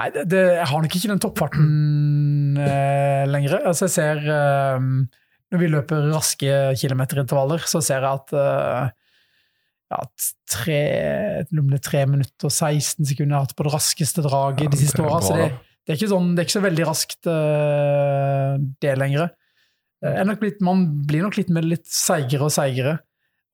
Nei, 0.00 0.08
det, 0.14 0.24
det, 0.32 0.44
jeg 0.56 0.68
har 0.72 0.84
nok 0.86 0.96
ikke 0.96 1.12
den 1.12 1.22
toppfarten 1.22 2.60
eh, 2.64 3.24
lenger. 3.28 3.60
Altså, 3.60 3.90
jeg 3.90 3.96
ser 3.98 4.24
eh, 4.24 4.88
Når 5.50 5.62
vi 5.62 5.68
løper 5.72 6.10
raske 6.12 6.56
kilometerintervaller, 6.78 7.64
så 7.66 7.82
ser 7.82 8.04
jeg 8.06 8.20
at 8.20 8.34
uh, 8.36 8.90
ja, 9.90 9.98
tre, 10.50 10.82
tre 11.82 12.04
minutter 12.06 12.46
og 12.46 12.54
16 12.54 13.08
sekunder 13.10 13.34
jeg 13.34 13.36
har 13.36 13.48
hatt 13.48 13.56
på 13.58 13.66
det 13.66 13.74
raskeste 13.74 14.24
draget 14.26 14.68
ja, 14.68 14.70
de 14.70 14.80
siste 14.80 15.02
åra. 15.02 15.18
Så 15.26 15.34
det, 15.40 15.48
det, 15.88 15.96
er 15.96 16.12
sånn, 16.12 16.32
det, 16.36 16.44
er 16.44 16.48
ikke 16.48 16.58
så 16.58 16.66
veldig 16.68 16.86
raskt, 16.86 17.20
uh, 17.26 18.56
det 18.82 18.96
lenger. 19.00 19.32
Litt, 20.00 20.62
man 20.64 20.86
blir 21.08 21.26
nok 21.26 21.36
litt, 21.36 21.50
litt 21.66 21.88
seigere 21.90 22.46
og 22.46 22.54
seigere. 22.54 23.00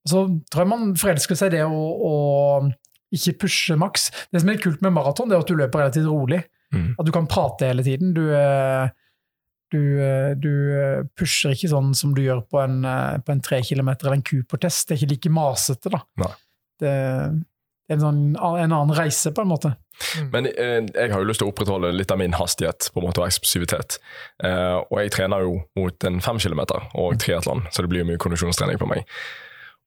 Så 0.06 0.26
tror 0.52 0.62
jeg 0.62 0.70
man 0.70 0.92
forelsker 1.00 1.38
seg 1.38 1.50
i 1.50 1.56
det 1.56 1.64
å, 1.66 1.80
å, 2.06 2.12
ikke 3.16 3.38
pushe 3.46 3.78
maks. 3.80 4.10
Det 4.30 4.44
som 4.44 4.52
er 4.52 4.60
kult 4.62 4.84
med 4.84 4.94
maraton, 4.94 5.32
er 5.32 5.42
at 5.42 5.50
du 5.50 5.56
løper 5.58 5.82
relativt 5.82 6.06
rolig. 6.10 6.44
Mm. 6.74 6.92
At 6.98 7.08
du 7.08 7.12
kan 7.14 7.26
prate 7.30 7.72
hele 7.72 7.84
tiden. 7.86 8.12
Du, 8.14 8.22
uh, 8.30 8.86
du, 9.74 9.82
eh, 10.02 10.34
du, 10.38 10.52
eh, 10.78 11.02
pusher 11.18 11.54
ikke 11.56 11.72
sånn 11.72 11.92
som 11.98 12.14
du 12.14 12.22
gjør 12.22 12.44
på 12.50 12.60
en, 12.62 12.84
eh, 12.86 13.18
på 13.18 13.34
en 13.34 13.42
tre 13.42 13.62
kilometer 13.66 14.06
eller 14.06 14.20
en 14.20 14.26
Cooper-test. 14.26 14.88
Det 14.88 14.96
er 14.96 15.02
ikke 15.02 15.12
like 15.14 15.34
masete, 15.34 15.92
da. 15.92 16.02
Nei. 16.22 16.32
Det 16.80 16.92
er 16.92 17.34
en, 17.94 18.02
sånn, 18.02 18.22
en, 18.36 18.72
annen 18.72 18.94
reise, 18.96 19.32
på 19.34 19.42
en 19.42 19.50
måte. 19.50 19.72
Mm. 20.18 20.28
Men 20.32 20.48
eh, 20.52 20.78
jeg 20.84 21.12
har 21.12 21.22
jo 21.22 21.28
lyst 21.28 21.42
til 21.42 21.48
å 21.48 21.52
opprettholde 21.54 21.92
litt 21.94 22.12
av 22.12 22.20
min 22.20 22.36
hastighet 22.36 22.90
på 22.92 23.00
en 23.00 23.08
måte 23.08 23.22
og 23.22 23.28
eksplosivitet. 23.28 23.98
Eh, 24.44 24.76
og 24.84 25.00
jeg 25.00 25.14
trener 25.16 25.46
jo 25.46 25.58
mot 25.78 26.08
en 26.08 26.22
fem 26.24 26.40
kilometer 26.42 26.88
og 26.94 27.18
triatlon, 27.22 27.66
så 27.72 27.82
det 27.82 27.92
blir 27.92 28.04
jo 28.04 28.10
mye 28.12 28.22
kondisjonstrening 28.22 28.80
på 28.82 28.90
meg. 28.90 29.06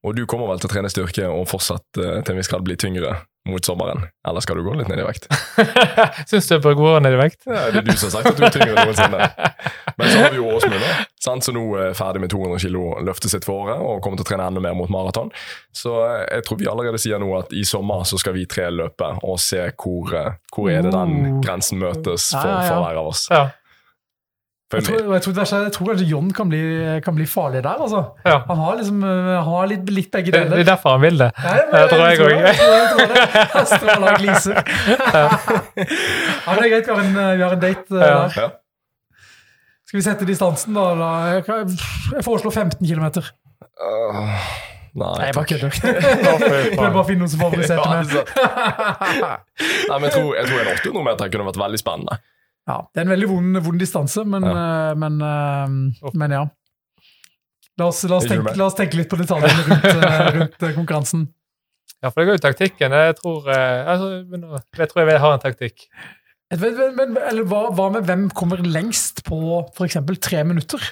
Og 0.07 0.15
du 0.15 0.23
kommer 0.31 0.47
vel 0.47 0.61
til 0.61 0.69
å 0.69 0.73
trene 0.73 0.91
styrke 0.91 1.27
og 1.27 1.47
fortsatt 1.51 1.99
eh, 1.99 2.19
til 2.23 2.33
en 2.33 2.39
viss 2.39 2.51
grad 2.51 2.65
bli 2.67 2.79
tyngre 2.79 3.17
mot 3.47 3.65
sommeren? 3.65 4.03
Eller 4.27 4.43
skal 4.43 4.59
du 4.59 4.63
gå 4.63 4.73
litt 4.77 4.89
ned 4.91 4.99
i 5.01 5.05
vekt? 5.07 5.27
Syns 6.29 6.49
du 6.49 6.55
jeg 6.55 6.63
bør 6.63 6.75
gå 6.79 6.93
ned 7.03 7.15
i 7.15 7.19
vekt? 7.19 7.41
Ja, 7.47 7.69
det 7.73 7.81
er 7.81 7.87
du 7.87 7.93
som 7.95 8.09
har 8.09 8.17
sagt 8.17 8.31
at 8.33 8.39
du 8.39 8.45
er 8.47 8.53
tyngre 8.53 8.85
noensinne. 8.85 9.29
Men 9.99 10.11
så 10.11 10.23
har 10.23 10.33
vi 10.33 10.39
jo 10.39 10.49
Åsmund, 10.55 10.85
som 11.19 11.55
nå 11.55 11.63
er 11.79 11.95
ferdig 11.97 12.23
med 12.23 12.31
200 12.31 12.61
kg 12.63 13.05
løftet 13.07 13.33
sitt 13.33 13.47
for 13.47 13.65
året 13.65 13.81
og 13.83 14.03
kommer 14.03 14.19
til 14.19 14.27
å 14.27 14.29
trene 14.31 14.47
enda 14.51 14.63
mer 14.63 14.77
mot 14.77 14.91
maraton. 14.93 15.31
Så 15.75 15.95
eh, 16.05 16.25
jeg 16.37 16.47
tror 16.47 16.61
vi 16.61 16.69
allerede 16.71 17.01
sier 17.01 17.21
nå 17.21 17.29
at 17.39 17.53
i 17.55 17.65
sommer 17.67 18.05
så 18.07 18.19
skal 18.21 18.35
vi 18.37 18.47
tre 18.49 18.69
løpe 18.71 19.11
og 19.23 19.39
se 19.43 19.65
hvor, 19.73 20.13
eh, 20.15 20.37
hvor 20.55 20.71
er 20.71 20.85
det 20.85 20.93
den 20.95 21.15
oh. 21.19 21.41
grensen 21.43 21.81
møtes 21.81 22.31
for, 22.35 22.63
for 22.63 22.85
hver 22.85 23.01
av 23.01 23.11
oss. 23.11 23.27
Ja. 23.33 23.47
Jeg 24.69 24.85
tror, 24.85 24.97
jeg, 25.15 25.21
tror, 25.25 25.33
jeg 25.39 25.71
tror, 25.73 25.87
kanskje 25.89 26.05
John 26.05 26.27
kan 26.29 26.49
bli, 26.51 26.59
kan 27.01 27.15
bli 27.17 27.25
farlig 27.25 27.63
der. 27.65 27.79
altså. 27.81 28.03
Ja. 28.21 28.35
Han 28.45 28.59
har 28.61 28.75
liksom 28.77 28.99
eh, 29.01 29.29
han 29.33 29.47
har 29.49 29.69
litt, 29.71 29.89
litt 29.89 30.11
begge 30.13 30.33
deler. 30.35 30.51
Det 30.53 30.61
er 30.61 30.69
derfor 30.69 30.93
han 30.93 31.01
vil 31.01 31.17
det. 31.17 31.31
Ja, 31.41 31.55
det, 31.71 31.87
tror 31.89 32.03
jeg 32.05 32.19
òg. 32.27 33.65
Stråla 33.73 34.13
glise. 34.21 34.53
ja. 34.53 35.25
ja, 35.25 36.53
det 36.53 36.67
er 36.67 36.69
greit. 36.75 36.85
Vi 36.85 36.93
har 36.93 37.01
en, 37.01 37.17
vi 37.17 37.47
har 37.47 37.57
en 37.57 37.63
date 37.65 37.97
ja. 37.97 38.15
der. 38.29 38.57
Skal 39.89 39.97
vi 39.97 40.05
sette 40.05 40.25
distansen, 40.29 40.75
da? 40.77 41.39
Jeg 41.41 42.21
foreslår 42.21 42.53
15 42.53 42.85
km. 42.85 43.07
Uh, 43.79 44.27
nei, 44.93 45.07
nei, 45.17 45.29
jeg 45.31 45.33
bare 45.33 45.49
kødder. 45.49 45.71
Prøver 46.75 46.91
bare 46.93 47.01
å 47.01 47.07
finne 47.07 47.23
noen 47.23 47.31
som 47.31 47.41
favoriserer 47.41 47.89
meg. 47.89 48.13
nei, 49.89 49.95
men 49.95 50.05
jeg 50.05 50.13
tror, 50.13 50.35
jeg 50.37 50.45
tror 50.51 50.61
en 50.61 50.69
800 50.75 51.07
meter 51.09 51.31
kunne 51.33 51.47
vært 51.49 51.59
veldig 51.63 51.81
spennende. 51.81 52.19
Ja, 52.69 52.77
Det 52.93 53.01
er 53.01 53.07
en 53.07 53.13
veldig 53.15 53.29
vond, 53.31 53.59
vond 53.65 53.81
distanse, 53.81 54.23
men 54.29 54.45
ja. 54.45 54.53
Uh, 54.53 54.91
men, 55.01 55.17
uh, 55.23 56.11
men, 56.13 56.35
ja. 56.37 56.43
La 57.79 57.89
oss, 57.89 58.03
la, 58.05 58.19
oss 58.19 58.27
tenke, 58.29 58.53
la 58.59 58.67
oss, 58.67 58.77
tenke, 58.77 58.99
litt 58.99 59.09
på 59.09 59.17
detaljene 59.17 59.65
rundt, 59.65 59.89
uh, 59.89 60.29
rundt 60.37 60.65
konkurransen. 60.77 61.25
Ja, 61.99 62.11
for 62.11 62.21
det 62.21 62.29
går 62.29 62.37
jo 62.37 62.43
taktikken. 62.45 62.93
Jeg 62.95 63.17
tror, 63.17 63.49
altså, 63.51 64.11
jeg 64.77 64.91
tror 64.91 65.09
jeg 65.09 65.19
har 65.19 65.33
en 65.35 65.41
taktikk. 65.43 65.89
Men, 66.55 66.77
men, 66.95 67.17
eller 67.19 67.45
hva, 67.49 67.65
hva, 67.75 67.89
med 67.93 68.07
hvem 68.07 68.29
kommer 68.33 68.61
lengst 68.63 69.19
på 69.27 69.59
f.eks. 69.75 69.99
tre 70.23 70.45
minutter? 70.47 70.85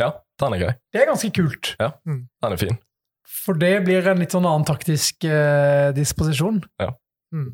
Ja, 0.00 0.10
den 0.40 0.56
er 0.56 0.62
grei. 0.62 0.72
Det 0.94 1.02
er 1.02 1.10
ganske 1.10 1.30
kult. 1.34 1.74
Ja, 1.78 1.92
mm. 2.08 2.24
den 2.42 2.56
er 2.56 2.62
fin. 2.62 2.80
For 3.44 3.58
det 3.58 3.74
blir 3.86 4.06
en 4.10 4.22
litt 4.22 4.34
sånn 4.34 4.46
annen 4.48 4.66
taktisk 4.66 5.26
eh, 5.28 5.92
disposisjon. 5.96 6.62
Ja. 6.82 6.90
Mm. 7.34 7.52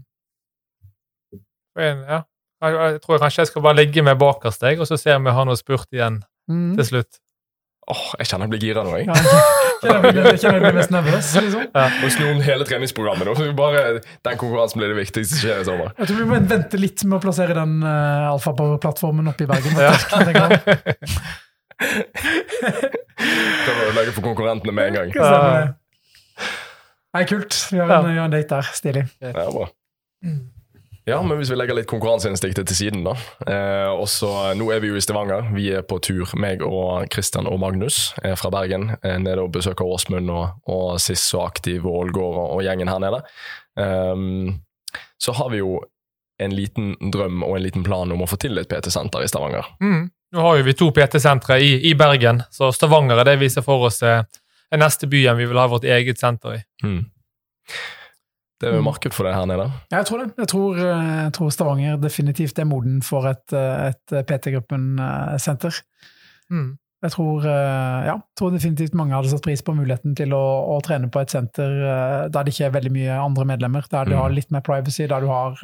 ja. 1.80 2.22
Jeg 2.60 3.00
tror 3.00 3.20
kanskje 3.22 3.40
jeg 3.44 3.50
skal 3.50 3.64
bare 3.64 3.78
ligge 3.78 4.04
med 4.04 4.18
bakerst 4.20 4.64
og 4.68 4.86
så 4.88 4.96
ser 5.00 5.16
vi 5.16 5.22
om 5.22 5.28
jeg 5.30 5.36
har 5.38 5.46
noe 5.48 5.56
spurt 5.56 5.88
igjen 5.96 6.20
mm. 6.50 6.72
til 6.76 6.88
slutt. 6.92 7.20
Åh, 7.90 8.02
Jeg 8.20 8.28
kjenner 8.30 8.46
jeg 8.46 8.52
blir 8.52 8.62
gira 8.68 8.82
nå, 8.86 8.92
jeg. 9.00 9.08
Ja, 9.08 9.14
kjenner 9.80 10.58
jeg 10.58 10.62
blir 10.62 10.76
mest 10.76 10.92
nervøs. 10.94 11.30
liksom. 11.40 11.64
Ja. 11.72 11.86
Og 11.88 12.26
om 12.28 12.42
hele 12.44 12.66
treningsprogrammet. 12.68 13.26
nå. 13.26 13.32
Bare 13.58 13.80
Den 13.98 14.36
konkurransen 14.38 14.82
blir 14.82 14.92
det 14.92 14.98
viktigste 15.00 15.34
som 15.34 15.40
skjer 15.42 15.64
i 15.64 15.66
sommer. 15.66 15.88
Jeg 15.98 16.10
tror 16.10 16.20
vi 16.20 16.28
må 16.28 16.38
vente 16.52 16.76
litt 16.80 17.04
med 17.06 17.18
å 17.18 17.22
plassere 17.24 17.56
den 17.56 17.80
uh, 17.82 18.34
alfapower-plattformen 18.34 19.32
oppe 19.32 19.46
i 19.46 19.50
Bergen. 19.50 19.72
Ja. 19.80 19.96
Prøver 23.64 23.80
å 23.80 23.88
ødelegge 23.88 24.12
for 24.14 24.22
konkurrentene 24.28 24.76
med 24.76 24.84
en 24.90 25.00
gang. 25.00 25.08
Ja. 25.16 25.72
Nei, 27.16 27.26
kult. 27.26 27.56
Vi 27.72 27.80
har 27.80 27.90
en, 27.96 28.14
ja. 28.14 28.28
en 28.28 28.34
date 28.36 28.60
der. 28.60 28.72
Stilig. 28.76 29.08
Ja, 29.24 29.48
bra. 29.50 29.66
Mm. 30.22 30.59
Ja, 31.10 31.22
men 31.26 31.40
hvis 31.40 31.50
vi 31.50 31.56
legger 31.58 31.74
litt 31.74 31.88
konkurranseinstinktet 31.90 32.68
til 32.70 32.76
siden, 32.76 33.00
da. 33.02 33.16
Eh, 33.42 33.88
også, 33.90 34.28
nå 34.54 34.68
er 34.70 34.82
vi 34.82 34.92
jo 34.92 34.98
i 34.98 35.02
Stavanger. 35.02 35.48
Vi 35.56 35.64
er 35.74 35.82
på 35.82 35.98
tur, 36.06 36.30
meg 36.38 36.62
og 36.62 37.08
Kristian 37.10 37.48
og 37.50 37.58
Magnus 37.58 38.12
er 38.22 38.36
fra 38.38 38.52
Bergen. 38.54 38.92
Eh, 39.02 39.16
nede 39.18 39.42
og 39.42 39.50
besøker 39.56 39.88
Åsmund 39.90 40.30
og, 40.30 40.60
og 40.70 41.00
Siss 41.02 41.24
og 41.34 41.48
Aktiv 41.48 41.82
og 41.82 42.04
Ålgård 42.04 42.36
og, 42.36 42.46
og, 42.46 42.62
gjengen 42.62 42.92
her 42.92 43.02
nede. 43.02 43.22
Um, 43.74 44.60
så 45.18 45.34
har 45.34 45.50
vi 45.50 45.64
jo 45.64 45.80
en 46.40 46.54
liten 46.54 46.94
drøm 47.12 47.42
og 47.42 47.58
en 47.58 47.66
liten 47.66 47.84
plan 47.84 48.14
om 48.14 48.22
å 48.22 48.30
få 48.30 48.38
til 48.40 48.62
et 48.62 48.70
PT-senter 48.70 49.26
i 49.26 49.30
Stavanger. 49.30 49.66
Mm. 49.82 50.04
Nå 50.30 50.44
har 50.46 50.60
jo 50.60 50.68
vi 50.68 50.78
to 50.78 50.92
PT-sentre 50.94 51.58
i, 51.58 51.72
i, 51.90 51.96
Bergen, 51.98 52.44
så 52.54 52.70
Stavanger 52.70 53.18
er 53.18 53.32
det 53.32 53.40
vi 53.42 53.50
ser 53.50 53.66
for 53.66 53.90
oss 53.90 53.98
er, 54.06 54.28
er 54.70 54.78
neste 54.78 55.10
byen 55.10 55.42
vi 55.42 55.50
vil 55.50 55.58
ha 55.58 55.66
vårt 55.74 55.90
eget 55.90 56.22
senter 56.22 56.60
i. 56.60 56.66
Mm. 56.86 57.02
Det 58.60 58.68
er 58.68 58.76
jo 58.76 58.84
marked 58.84 59.14
for 59.16 59.24
det 59.24 59.32
her 59.32 59.48
nede? 59.48 59.70
Jeg 59.92 60.06
tror 60.06 60.22
det. 60.22 60.28
Jeg 60.38 60.48
tror, 60.52 60.76
eh, 60.76 61.16
jeg 61.24 61.32
tror 61.32 61.50
Stavanger 61.54 61.96
definitivt 61.96 62.58
er 62.58 62.68
moden 62.68 63.00
for 63.02 63.26
et, 63.30 63.52
eh, 63.56 63.88
et 63.88 64.14
PT-gruppen-senter. 64.28 65.80
Mm. 66.50 66.76
Jeg 67.00 67.12
tror, 67.14 67.44
ja, 68.04 68.18
tror, 68.36 68.50
definitivt 68.52 68.92
mange 68.92 69.14
hadde 69.16 69.30
satt 69.32 69.40
pris 69.40 69.62
på 69.64 69.72
muligheten 69.72 70.12
til 70.14 70.34
å, 70.36 70.42
å, 70.74 70.82
trene 70.84 71.08
på 71.08 71.22
et 71.22 71.32
senter 71.32 71.72
der 72.28 72.44
det 72.44 72.52
ikke 72.52 72.66
er 72.66 72.74
veldig 72.74 72.92
mye 72.92 73.14
andre 73.16 73.46
medlemmer, 73.48 73.86
der 73.88 74.04
du 74.04 74.12
mm. 74.12 74.18
har 74.20 74.34
litt 74.36 74.50
mer 74.52 74.60
privacy, 74.60 75.06
der 75.08 75.24
du 75.24 75.30
har 75.32 75.56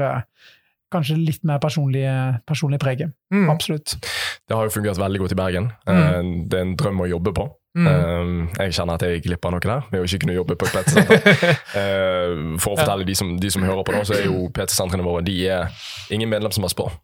kanskje 0.95 1.19
litt 1.21 1.45
mer 1.45 1.61
personlig, 1.61 2.07
personlig 2.49 2.81
preget. 2.81 3.13
Mm. 3.35 3.51
Absolutt. 3.53 3.99
Det 4.49 4.57
har 4.57 4.65
jo 4.65 4.73
fungert 4.79 4.97
veldig 4.97 5.21
godt 5.27 5.37
i 5.37 5.39
Bergen. 5.43 5.69
Mm. 5.85 6.49
Det 6.49 6.59
er 6.59 6.67
en 6.71 6.77
drøm 6.81 7.05
å 7.05 7.11
jobbe 7.11 7.35
på. 7.37 7.49
Mm. 7.77 8.47
Jeg 8.57 8.73
kjenner 8.73 8.97
at 8.97 9.05
jeg 9.05 9.19
gikk 9.19 9.27
glipp 9.27 9.47
av 9.49 9.53
noe 9.53 9.61
der 9.61 9.83
ved 9.91 10.01
å 10.01 10.07
ikke 10.09 10.23
kunne 10.23 10.37
jobbe 10.37 10.57
på 10.57 10.69
et 10.69 10.79
PT-senter. 10.79 11.59
For 12.63 12.73
å 12.73 12.79
fortelle 12.79 13.05
de 13.05 13.17
som, 13.19 13.35
de 13.41 13.51
som 13.53 13.67
hører 13.67 13.85
på 13.85 13.93
nå, 13.93 14.01
så 14.09 14.17
er 14.17 14.27
jo 14.31 14.47
PT-sentrene 14.57 15.05
våre 15.05 15.25
de 15.27 15.37
er 15.53 15.89
ingen 16.15 16.33
medlem 16.33 16.55
som 16.55 16.65
har 16.65 16.73
spår. 16.73 16.97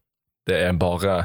Det 0.48 0.58
er 0.64 0.78
bare 0.80 1.22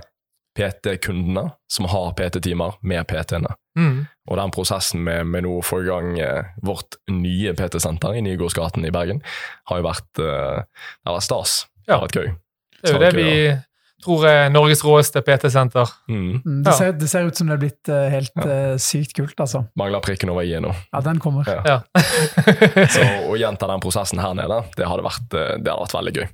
PT-kundene 0.58 1.52
som 1.72 1.86
har 1.92 2.14
PT-timer 2.18 2.80
med 2.82 3.08
PT-ene. 3.08 3.54
Mm. 3.78 4.08
Og 4.30 4.40
den 4.40 4.54
prosessen 4.54 5.04
med, 5.06 5.28
med 5.30 5.46
nå 5.46 5.60
å 5.60 5.66
få 5.66 5.84
i 5.84 5.88
gang 5.88 6.18
eh, 6.20 6.50
vårt 6.66 6.98
nye 7.14 7.54
PT-senter 7.58 8.18
i 8.18 8.24
Nygårdsgaten 8.26 8.86
i 8.88 8.94
Bergen, 8.94 9.22
har 9.70 9.82
jo 9.82 9.86
vært, 9.86 10.10
eh, 10.24 10.64
det 10.66 11.12
har 11.12 11.18
vært 11.20 11.28
stas. 11.28 11.58
Det 11.86 11.94
har 11.94 12.04
vært 12.08 12.18
gøy. 12.18 12.30
Det 12.78 12.90
er 12.90 12.98
jo 12.98 13.04
det 13.04 13.14
vi 13.18 13.30
tror 14.08 14.26
er 14.30 14.50
Norges 14.54 14.82
råeste 14.86 15.22
PT-senter. 15.26 15.92
Mm. 16.08 16.40
mm. 16.40 16.64
Det, 16.66 16.74
ser, 16.80 16.96
det, 16.98 17.12
ser, 17.12 17.28
ut 17.28 17.38
som 17.38 17.52
det 17.52 17.58
er 17.58 17.62
blitt 17.66 17.92
uh, 17.92 18.08
helt 18.14 18.34
ja. 18.40 18.48
uh, 18.48 18.80
sykt 18.82 19.14
kult, 19.18 19.36
altså. 19.44 19.66
Mangler 19.80 20.04
prikken 20.04 20.32
over 20.34 20.48
i 20.48 20.56
nå. 20.64 20.74
Ja, 20.94 21.04
den 21.06 21.22
kommer. 21.24 21.48
Ja. 21.68 21.82
Så 22.96 23.06
å 23.28 23.38
gjenta 23.44 23.70
den 23.70 23.84
prosessen 23.84 24.24
her 24.24 24.36
nede, 24.38 24.64
det 24.80 24.88
hadde 24.88 25.06
vært, 25.06 25.30
det 25.32 25.68
hadde 25.68 25.82
vært 25.84 25.98
veldig 26.00 26.20
gøy. 26.22 26.28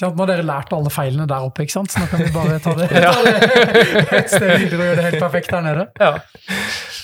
Nå 0.00 0.08
har 0.16 0.30
dere 0.30 0.44
lært 0.48 0.70
alle 0.72 0.88
feilene 0.92 1.26
der 1.28 1.44
oppe, 1.44 1.66
ikke 1.66 1.74
sant? 1.74 1.92
så 1.92 2.00
nå 2.00 2.06
kan 2.08 2.22
vi 2.22 2.30
bare 2.32 2.56
ta 2.64 2.72
det, 2.78 2.86
ta 3.04 3.10
det 3.20 4.04
et 4.16 4.30
sted 4.32 4.52
videre 4.62 4.78
og 4.78 4.86
gjøre 4.86 4.96
det 4.96 5.06
helt 5.10 5.24
perfekt 5.26 5.52
der 5.52 5.64
nede. 5.66 5.86
Ja. 6.00 6.12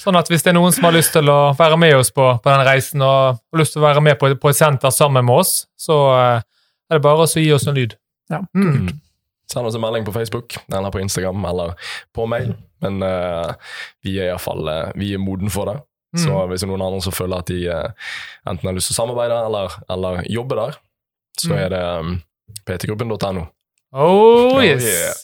Sånn 0.00 0.16
at 0.16 0.30
Hvis 0.32 0.46
det 0.46 0.54
er 0.54 0.56
noen 0.56 0.72
som 0.72 0.86
har 0.88 0.96
lyst 0.96 1.12
til 1.12 1.28
å 1.28 1.40
være 1.58 1.76
med 1.80 1.96
oss 1.98 2.12
på, 2.14 2.30
på 2.40 2.52
den 2.54 2.64
reisen 2.64 3.04
og 3.04 3.36
har 3.36 3.60
lyst 3.60 3.76
til 3.76 3.82
å 3.82 3.88
være 3.88 4.04
med 4.06 4.16
på, 4.20 4.32
på 4.40 4.52
et 4.52 4.58
senter 4.58 4.94
sammen 4.94 5.26
med 5.28 5.42
oss, 5.42 5.66
så 5.76 5.98
uh, 6.08 6.40
er 6.88 6.96
det 6.96 7.04
bare 7.04 7.26
å 7.26 7.28
gi 7.28 7.50
oss 7.52 7.68
en 7.68 7.76
lyd. 7.76 7.98
Ja, 8.32 8.40
mm. 8.56 8.88
Send 9.46 9.66
oss 9.68 9.76
en 9.78 9.80
melding 9.80 10.04
på 10.06 10.12
Facebook 10.12 10.56
eller 10.74 10.90
på 10.90 11.00
Instagram 11.00 11.44
eller 11.44 11.74
på 12.14 12.26
mail. 12.26 12.54
Men 12.82 13.02
uh, 13.02 13.52
vi 14.02 14.16
er 14.18 14.32
iallfall 14.32 14.66
uh, 14.66 14.74
eh, 14.74 14.96
vi 14.98 15.12
er 15.14 15.22
moden 15.22 15.52
for 15.52 15.70
det. 15.70 15.76
Mm. 16.16 16.22
Så 16.24 16.40
hvis 16.50 16.62
det 16.62 16.66
er 16.66 16.72
noen 16.72 16.86
andre 16.86 17.02
som 17.04 17.14
føler 17.14 17.44
at 17.44 17.50
de 17.52 17.60
uh, 17.70 18.08
enten 18.50 18.68
har 18.68 18.74
lyst 18.76 18.90
til 18.90 18.96
å 18.96 19.00
samarbeide 19.02 19.38
eller, 19.46 19.78
eller 19.92 20.26
jobbe 20.32 20.58
der, 20.58 20.80
så 21.38 21.52
mm. 21.52 21.60
er 21.60 21.70
det 21.74 21.84
um, 21.84 22.16
ptgruppen.no. 22.66 23.46
Oh, 23.96 24.58
yes! 24.64 24.84
Yeah. 24.84 25.14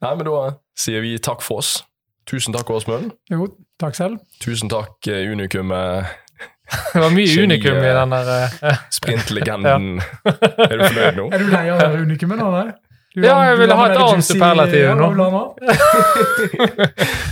Nei, 0.00 0.14
men 0.16 0.24
da 0.26 0.38
sier 0.78 1.04
vi 1.04 1.14
takk 1.22 1.44
for 1.44 1.60
oss. 1.60 1.76
Tusen 2.30 2.54
takk, 2.56 2.70
Åsmund. 2.72 3.12
Jo, 3.30 3.50
takk 3.82 3.98
selv. 3.98 4.22
Tusen 4.42 4.70
takk, 4.72 5.04
Unikum. 5.04 5.74
Det 6.92 7.00
var 7.02 7.10
mye 7.14 7.42
unikum 7.42 7.80
i 7.80 7.90
den 7.96 8.14
der 8.14 8.30
uh, 8.62 8.78
Sprintlegenden. 8.98 10.00
ja. 10.00 10.34
er 10.66 10.76
du 10.76 10.84
fornøyd 10.86 11.18
nå? 11.18 11.26
Er 11.34 11.42
du 11.42 11.50
lei 11.50 11.64
av 11.74 11.82
det 11.82 12.00
unikumet 12.06 12.40
nå? 12.40 12.50
ja, 13.18 13.36
jeg 13.48 13.58
ville 13.58 13.74
ha 13.74 13.86
et 13.90 13.98
annet 13.98 14.26
superlativ 14.26 14.92
nå. 14.94 15.10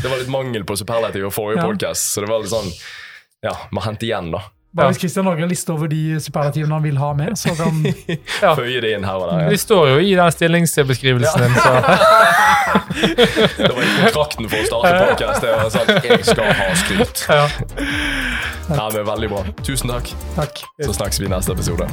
det 0.03 0.11
var 0.11 0.17
litt 0.19 0.31
mangel 0.33 0.67
på 0.67 0.79
superlativ 0.81 1.29
i 1.29 1.33
forrige 1.35 1.63
ja. 1.63 1.67
podcast, 1.71 2.13
så 2.15 2.25
det 2.25 2.33
var 2.33 2.43
litt 2.43 2.55
sånn 2.55 2.73
Ja, 3.47 3.55
må 3.71 3.85
hente 3.85 4.09
igjen, 4.09 4.33
da. 4.35 4.43
Bare 4.77 4.93
Hvis 4.93 5.01
Kristian 5.01 5.25
lager 5.25 5.43
en 5.43 5.49
liste 5.49 5.73
over 5.73 5.89
de 5.89 6.19
superlativene 6.21 6.75
han 6.75 6.83
vil 6.85 6.99
ha 7.01 7.13
med, 7.17 7.39
så 7.41 7.55
kan 7.57 7.79
ja. 8.45 8.53
Føye 8.59 8.83
det 8.85 8.91
inn 8.99 9.07
her 9.09 9.17
og 9.17 9.31
der. 9.31 9.47
Ja. 9.47 9.53
De 9.55 9.61
står 9.63 9.89
jo 9.95 10.03
i 10.05 10.13
den 10.19 10.35
stillingsbeskrivelsen 10.35 11.47
din, 11.47 11.55
så 11.57 11.73
Det 13.59 13.71
var 13.73 13.81
i 13.81 13.93
kontrakten 14.03 14.51
for 14.51 14.61
å 14.61 14.67
starte 14.69 15.31
var 15.31 15.71
sånn, 15.73 15.95
Jeg 16.05 16.27
skal 16.27 16.53
ha 16.59 16.69
skryt. 16.83 17.25
Ja. 17.31 17.47
Ja, 18.69 18.91
men 18.95 19.07
Veldig 19.09 19.31
bra. 19.33 19.45
Tusen 19.63 19.91
takk. 19.91 20.13
Takk. 20.37 20.65
Så 20.85 20.93
snakkes 21.01 21.21
vi 21.21 21.31
i 21.31 21.33
neste 21.33 21.57
episode. 21.57 21.89